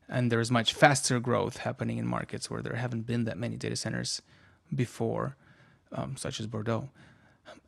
and 0.09 0.31
there's 0.31 0.49
much 0.49 0.73
faster 0.73 1.19
growth 1.19 1.57
happening 1.57 1.97
in 1.97 2.07
markets 2.07 2.49
where 2.49 2.61
there 2.61 2.75
haven't 2.75 3.05
been 3.05 3.25
that 3.25 3.37
many 3.37 3.57
data 3.57 3.75
centers 3.75 4.21
before, 4.73 5.35
um, 5.91 6.15
such 6.17 6.39
as 6.39 6.47
Bordeaux. 6.47 6.89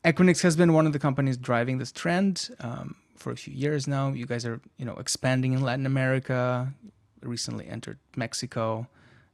Equinix 0.03 0.41
has 0.41 0.55
been 0.55 0.73
one 0.73 0.85
of 0.85 0.93
the 0.93 0.99
companies 0.99 1.37
driving 1.37 1.77
this 1.77 1.91
trend 1.91 2.49
um, 2.59 2.95
for 3.15 3.31
a 3.31 3.35
few 3.35 3.53
years 3.53 3.87
now. 3.87 4.09
You 4.09 4.25
guys 4.25 4.45
are, 4.45 4.61
you 4.77 4.85
know, 4.85 4.95
expanding 4.95 5.53
in 5.53 5.61
Latin 5.61 5.85
America. 5.85 6.73
Recently 7.21 7.67
entered 7.67 7.99
Mexico. 8.15 8.87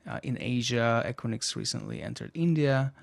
Uh, 0.08 0.20
in 0.22 0.38
Asia, 0.39 1.03
Equinix 1.08 1.56
recently 1.56 2.01
entered 2.01 2.32
India. 2.36 2.93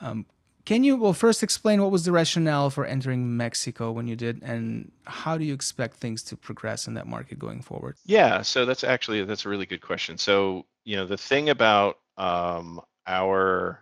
Um, 0.00 0.24
can 0.64 0.84
you 0.84 0.96
well 0.96 1.12
first 1.12 1.42
explain 1.42 1.82
what 1.82 1.90
was 1.90 2.04
the 2.04 2.12
rationale 2.12 2.70
for 2.70 2.84
entering 2.84 3.36
Mexico 3.36 3.90
when 3.92 4.06
you 4.06 4.16
did, 4.16 4.42
and 4.42 4.92
how 5.04 5.36
do 5.36 5.44
you 5.44 5.54
expect 5.54 5.96
things 5.96 6.22
to 6.24 6.36
progress 6.36 6.86
in 6.86 6.94
that 6.94 7.06
market 7.06 7.38
going 7.38 7.60
forward? 7.60 7.96
Yeah, 8.04 8.42
so 8.42 8.64
that's 8.64 8.84
actually 8.84 9.24
that's 9.24 9.44
a 9.46 9.48
really 9.48 9.66
good 9.66 9.80
question. 9.80 10.16
So 10.18 10.66
you 10.84 10.96
know 10.96 11.06
the 11.06 11.16
thing 11.16 11.48
about 11.48 11.98
um, 12.16 12.80
our 13.06 13.80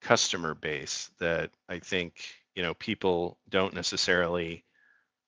customer 0.00 0.54
base 0.54 1.10
that 1.18 1.50
I 1.68 1.78
think 1.78 2.24
you 2.54 2.62
know 2.62 2.74
people 2.74 3.38
don't 3.48 3.74
necessarily 3.74 4.64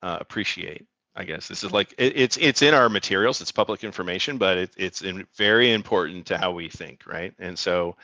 uh, 0.03 0.19
appreciate. 0.21 0.87
I 1.19 1.25
guess 1.25 1.49
this 1.49 1.65
is 1.65 1.73
like 1.73 1.93
it, 1.99 2.13
it's 2.15 2.37
it's 2.37 2.63
in 2.63 2.75
our 2.75 2.89
materials. 2.89 3.41
It's 3.41 3.51
public 3.51 3.83
information, 3.83 4.39
but 4.39 4.57
it, 4.57 4.71
it's 4.77 5.03
in, 5.03 5.27
very 5.35 5.73
important 5.73 6.27
to 6.27 6.39
how 6.39 6.53
we 6.53 6.69
think, 6.69 7.09
right? 7.09 7.35
And 7.41 7.59
so 7.59 7.97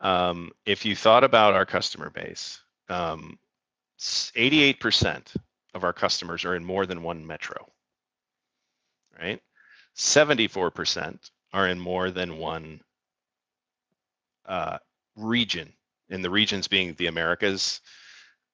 um, 0.00 0.50
if 0.64 0.86
you 0.86 0.96
thought 0.96 1.24
about 1.24 1.52
our 1.52 1.66
customer 1.66 2.08
base, 2.08 2.60
um, 2.88 3.38
88% 4.00 5.26
of 5.74 5.84
our 5.84 5.92
customers 5.92 6.46
are 6.46 6.56
in 6.56 6.64
more 6.64 6.86
than 6.86 7.02
one 7.02 7.26
metro, 7.26 7.68
right? 9.20 9.42
74% 9.94 11.30
are 11.52 11.68
in 11.68 11.78
more 11.78 12.10
than 12.10 12.38
one 12.38 12.80
uh, 14.46 14.78
region, 15.16 15.70
and 16.08 16.24
the 16.24 16.30
regions 16.30 16.66
being 16.66 16.94
the 16.94 17.08
Americas, 17.08 17.82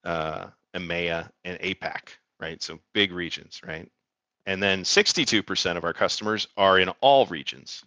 uh, 0.02 0.46
EMEA, 0.74 1.30
and 1.44 1.60
APAC, 1.60 2.08
right? 2.40 2.60
So 2.60 2.80
big 2.92 3.12
regions, 3.12 3.60
right? 3.64 3.88
And 4.46 4.62
then 4.62 4.84
62% 4.84 5.76
of 5.76 5.84
our 5.84 5.92
customers 5.92 6.48
are 6.56 6.78
in 6.78 6.88
all 7.00 7.26
regions, 7.26 7.84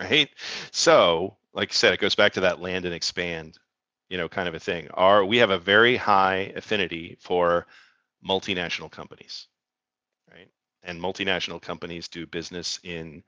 right? 0.00 0.28
So 0.70 1.36
like 1.54 1.70
I 1.70 1.74
said, 1.74 1.94
it 1.94 2.00
goes 2.00 2.14
back 2.14 2.32
to 2.34 2.40
that 2.40 2.60
land 2.60 2.84
and 2.84 2.94
expand, 2.94 3.58
you 4.08 4.18
know, 4.18 4.28
kind 4.28 4.48
of 4.48 4.54
a 4.54 4.60
thing. 4.60 4.88
Our 4.92 5.24
we 5.24 5.38
have 5.38 5.50
a 5.50 5.58
very 5.58 5.96
high 5.96 6.52
affinity 6.56 7.16
for 7.20 7.66
multinational 8.26 8.90
companies, 8.90 9.46
right? 10.30 10.48
And 10.82 11.00
multinational 11.00 11.62
companies 11.62 12.08
do 12.08 12.26
business 12.26 12.80
in 12.82 13.22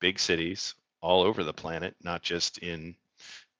big 0.00 0.18
cities 0.18 0.74
all 1.00 1.22
over 1.22 1.44
the 1.44 1.52
planet, 1.52 1.94
not 2.02 2.22
just 2.22 2.58
in, 2.58 2.94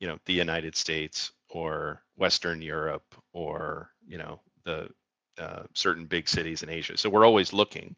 you 0.01 0.09
know, 0.09 0.19
the 0.27 0.33
United 0.33 0.77
States 0.77 1.33
or 1.49 2.03
Western 2.17 2.61
Europe 2.61 3.15
or 3.33 3.91
you 4.07 4.19
know 4.19 4.41
the 4.65 4.89
uh, 5.39 5.65
certain 5.75 6.07
big 6.07 6.29
cities 6.29 6.63
in 6.63 6.69
Asia. 6.69 6.97
So 6.97 7.09
we're 7.09 7.27
always 7.27 7.53
looking. 7.53 7.95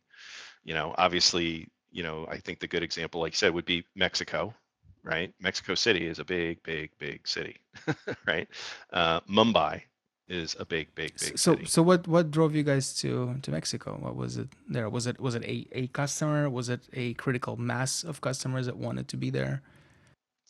You 0.65 0.75
know, 0.75 0.95
obviously, 0.99 1.69
you 1.91 2.03
know, 2.03 2.27
I 2.31 2.39
think 2.39 2.61
the 2.61 2.67
good 2.67 2.83
example, 2.83 3.21
like 3.21 3.33
I 3.33 3.37
said, 3.37 3.55
would 3.55 3.65
be 3.65 3.85
Mexico, 3.95 4.55
right? 5.03 5.33
Mexico 5.41 5.75
City 5.75 6.07
is 6.07 6.19
a 6.19 6.25
big, 6.25 6.63
big, 6.63 6.91
big 6.99 7.27
city, 7.27 7.57
right? 8.27 8.49
Uh, 8.93 9.21
Mumbai 9.21 9.83
is 10.29 10.55
a 10.61 10.65
big, 10.65 10.95
big, 10.95 11.13
big 11.19 11.39
so, 11.39 11.55
city. 11.55 11.67
So, 11.67 11.83
what 11.83 12.07
what 12.07 12.31
drove 12.31 12.55
you 12.55 12.63
guys 12.63 12.95
to 13.01 13.37
to 13.43 13.51
Mexico? 13.51 13.99
What 14.01 14.17
was 14.17 14.37
it 14.37 14.49
there? 14.69 14.89
Was 14.89 15.07
it 15.07 15.21
was 15.21 15.35
it 15.35 15.45
a, 15.45 15.67
a 15.73 15.87
customer? 15.89 16.49
Was 16.49 16.69
it 16.69 16.81
a 16.93 17.15
critical 17.15 17.57
mass 17.57 18.05
of 18.05 18.21
customers 18.21 18.67
that 18.67 18.77
wanted 18.77 19.09
to 19.09 19.17
be 19.17 19.31
there? 19.31 19.63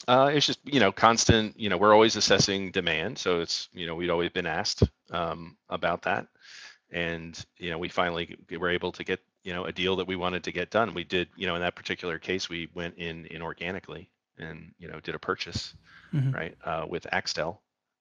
Uh, 0.09 0.30
it's 0.32 0.47
just 0.47 0.61
you 0.64 0.80
know 0.80 0.93
constant. 0.93 1.59
You 1.59 1.68
know, 1.68 1.78
we're 1.78 1.95
always 1.95 2.16
assessing 2.16 2.70
demand, 2.70 3.18
so 3.18 3.41
it's 3.41 3.68
you 3.72 3.86
know 3.86 3.95
we'd 3.95 4.11
always 4.11 4.30
been 4.30 4.47
asked 4.47 4.82
um, 5.11 5.57
about 5.68 6.03
that, 6.03 6.26
and 6.93 7.45
you 7.57 7.70
know 7.70 7.78
we 7.78 7.88
finally 7.88 8.36
were 8.59 8.70
able 8.70 8.93
to 8.93 9.05
get 9.05 9.20
you 9.43 9.53
know 9.53 9.64
a 9.64 9.72
deal 9.72 9.97
that 9.97 10.07
we 10.07 10.16
wanted 10.16 10.45
to 10.45 10.53
get 10.53 10.70
done. 10.70 10.95
We 10.95 11.05
did 11.05 11.28
you 11.36 11.47
know 11.47 11.55
in 11.55 11.61
that 11.61 11.76
particular 11.76 12.18
case 12.18 12.49
we 12.49 12.68
went 12.74 12.97
in 12.97 13.24
inorganically 13.24 14.09
and 14.38 14.72
you 14.78 14.88
know 14.88 15.01
did 15.01 15.14
a 15.14 15.18
purchase 15.18 15.74
mm-hmm. 16.12 16.32
right 16.32 16.57
uh, 16.64 16.86
with 16.88 17.07
Axtel 17.12 17.59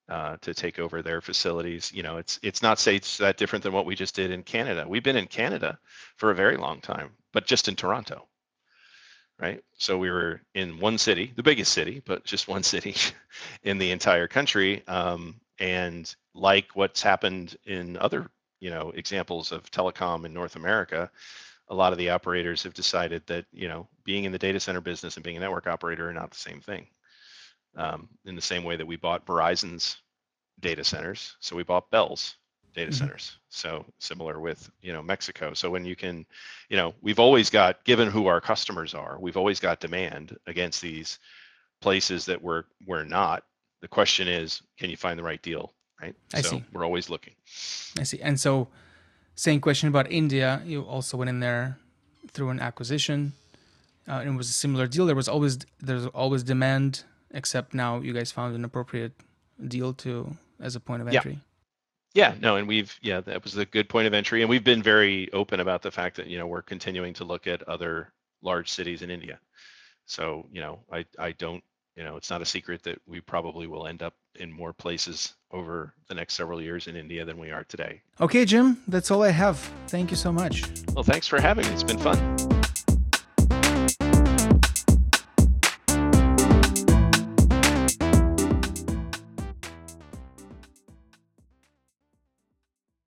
uh, 0.10 0.38
to 0.42 0.54
take 0.54 0.80
over 0.80 1.02
their 1.02 1.22
facilities. 1.22 1.92
You 1.94 2.04
know, 2.04 2.18
it's 2.18 2.40
it's 2.42 2.62
not 2.62 2.80
say 2.80 2.96
it's 2.96 3.18
that 3.18 3.38
different 3.38 3.64
than 3.64 3.74
what 3.74 3.86
we 3.86 3.96
just 3.96 4.16
did 4.16 4.32
in 4.32 4.44
Canada. 4.44 4.86
We've 4.88 5.04
been 5.04 5.16
in 5.16 5.28
Canada 5.28 5.78
for 6.18 6.32
a 6.32 6.36
very 6.36 6.58
long 6.58 6.82
time, 6.82 7.12
but 7.32 7.46
just 7.46 7.68
in 7.68 7.76
Toronto, 7.76 8.28
right? 9.40 9.64
So 9.78 9.98
we 9.98 10.10
were 10.10 10.42
in 10.56 10.80
one 10.80 10.98
city, 10.98 11.32
the 11.36 11.44
biggest 11.44 11.72
city, 11.74 12.02
but 12.06 12.26
just 12.26 12.48
one 12.48 12.64
city 12.74 12.96
in 13.64 13.78
the 13.78 13.92
entire 13.92 14.28
country. 14.28 14.84
Um, 14.88 15.40
and 15.60 16.14
like 16.34 16.70
what's 16.74 17.04
happened 17.04 17.58
in 17.66 17.98
other 17.98 18.32
you 18.60 18.70
know 18.70 18.92
examples 18.96 19.52
of 19.52 19.70
telecom 19.72 20.26
in 20.26 20.34
North 20.34 20.56
America, 20.56 21.10
a 21.70 21.76
lot 21.76 21.92
of 21.94 21.98
the 22.00 22.10
operators 22.10 22.64
have 22.64 22.74
decided 22.74 23.26
that 23.28 23.46
you 23.52 23.68
know 23.68 23.88
being 24.06 24.26
in 24.26 24.32
the 24.32 24.40
data 24.40 24.60
center 24.60 24.82
business 24.82 25.18
and 25.18 25.24
being 25.24 25.38
a 25.38 25.40
network 25.42 25.68
operator 25.68 26.10
are 26.10 26.14
not 26.14 26.32
the 26.32 26.38
same 26.38 26.62
thing. 26.62 26.88
Um, 27.76 28.10
in 28.26 28.36
the 28.36 28.42
same 28.42 28.64
way 28.64 28.76
that 28.76 28.86
we 28.88 28.96
bought 28.98 29.26
Verizon's 29.26 29.98
data 30.60 30.84
centers, 30.84 31.36
so 31.40 31.56
we 31.56 31.64
bought 31.64 31.92
Bell's 31.92 32.36
data 32.74 32.92
Mhm. 32.92 32.94
centers. 32.94 33.38
So 33.50 33.86
similar 34.00 34.40
with 34.40 34.70
you 34.82 34.94
know 34.94 35.02
Mexico. 35.04 35.54
So 35.54 35.70
when 35.72 35.86
you 35.86 35.96
can, 35.96 36.26
you 36.70 36.78
know, 36.78 36.96
we've 37.02 37.20
always 37.20 37.50
got 37.50 37.84
given 37.86 38.10
who 38.10 38.28
our 38.28 38.42
customers 38.42 38.94
are, 38.96 39.20
we've 39.20 39.38
always 39.38 39.60
got 39.60 39.80
demand 39.82 40.38
against 40.48 40.82
these 40.82 41.20
places 41.82 42.26
that 42.26 42.42
we're 42.42 42.64
we're 42.86 43.06
not. 43.06 43.44
The 43.82 43.88
question 43.90 44.28
is, 44.28 44.62
can 44.78 44.90
you 44.90 44.98
find 44.98 45.20
the 45.20 45.24
right 45.24 45.42
deal, 45.42 45.74
right? 46.02 46.16
I 46.34 46.42
so 46.42 46.50
see. 46.50 46.64
we're 46.72 46.86
always 46.86 47.10
looking. 47.10 47.34
I 48.00 48.04
see. 48.04 48.20
And 48.22 48.40
so, 48.40 48.68
same 49.36 49.60
question 49.62 49.90
about 49.90 50.12
India. 50.12 50.62
You 50.66 50.82
also 50.82 51.18
went 51.18 51.30
in 51.30 51.40
there 51.40 51.78
through 52.32 52.50
an 52.50 52.60
acquisition. 52.60 53.34
Uh, 54.08 54.14
and 54.22 54.30
it 54.30 54.38
was 54.38 54.50
a 54.50 54.54
similar 54.54 54.88
deal. 54.88 55.06
There 55.06 55.16
was 55.16 55.28
always 55.28 55.60
there's 55.80 56.08
always 56.08 56.44
demand, 56.44 57.04
except 57.32 57.74
now 57.74 58.00
you 58.00 58.12
guys 58.14 58.32
found 58.32 58.56
an 58.56 58.66
appropriate 58.66 59.14
deal 59.68 59.94
to 59.94 60.36
as 60.60 60.76
a 60.76 60.80
point 60.80 61.02
of 61.02 61.12
Yeah. 61.12 61.20
entry. 61.20 61.40
Yeah, 62.16 62.34
no, 62.40 62.56
and 62.56 62.68
we've 62.68 62.98
yeah, 63.04 63.22
that 63.22 63.44
was 63.44 63.56
a 63.56 63.66
good 63.66 63.88
point 63.88 64.08
of 64.08 64.16
entry, 64.16 64.42
and 64.42 64.50
we've 64.50 64.64
been 64.64 64.82
very 64.82 65.32
open 65.32 65.60
about 65.60 65.84
the 65.84 65.92
fact 65.92 66.16
that 66.18 66.26
you 66.26 66.40
know 66.40 66.48
we're 66.48 66.64
continuing 66.64 67.14
to 67.16 67.24
look 67.24 67.46
at 67.46 67.62
other 67.64 68.12
large 68.42 68.70
cities 68.72 69.04
in 69.04 69.12
India. 69.12 69.40
So 70.06 70.48
you 70.52 70.60
know, 70.60 70.80
I 70.92 71.06
I 71.20 71.34
don't 71.34 71.64
you 71.96 72.04
know 72.04 72.18
it's 72.18 72.32
not 72.32 72.42
a 72.42 72.46
secret 72.46 72.82
that 72.84 73.00
we 73.06 73.22
probably 73.22 73.68
will 73.68 73.86
end 73.86 74.02
up 74.02 74.16
in 74.36 74.52
more 74.52 74.74
places 74.74 75.34
over 75.52 75.94
the 76.08 76.16
next 76.16 76.36
several 76.36 76.62
years 76.62 76.88
in 76.88 76.96
India 76.96 77.26
than 77.26 77.38
we 77.38 77.52
are 77.52 77.64
today. 77.64 78.02
Okay, 78.22 78.46
Jim, 78.46 78.82
that's 78.88 79.12
all 79.12 79.24
I 79.24 79.32
have. 79.32 79.58
Thank 79.88 80.12
you 80.12 80.18
so 80.18 80.32
much. 80.32 80.64
Well, 80.94 81.04
thanks 81.04 81.28
for 81.28 81.42
having 81.42 81.66
me. 81.66 81.74
It's 81.74 81.84
been 81.84 81.98
fun. 81.98 82.59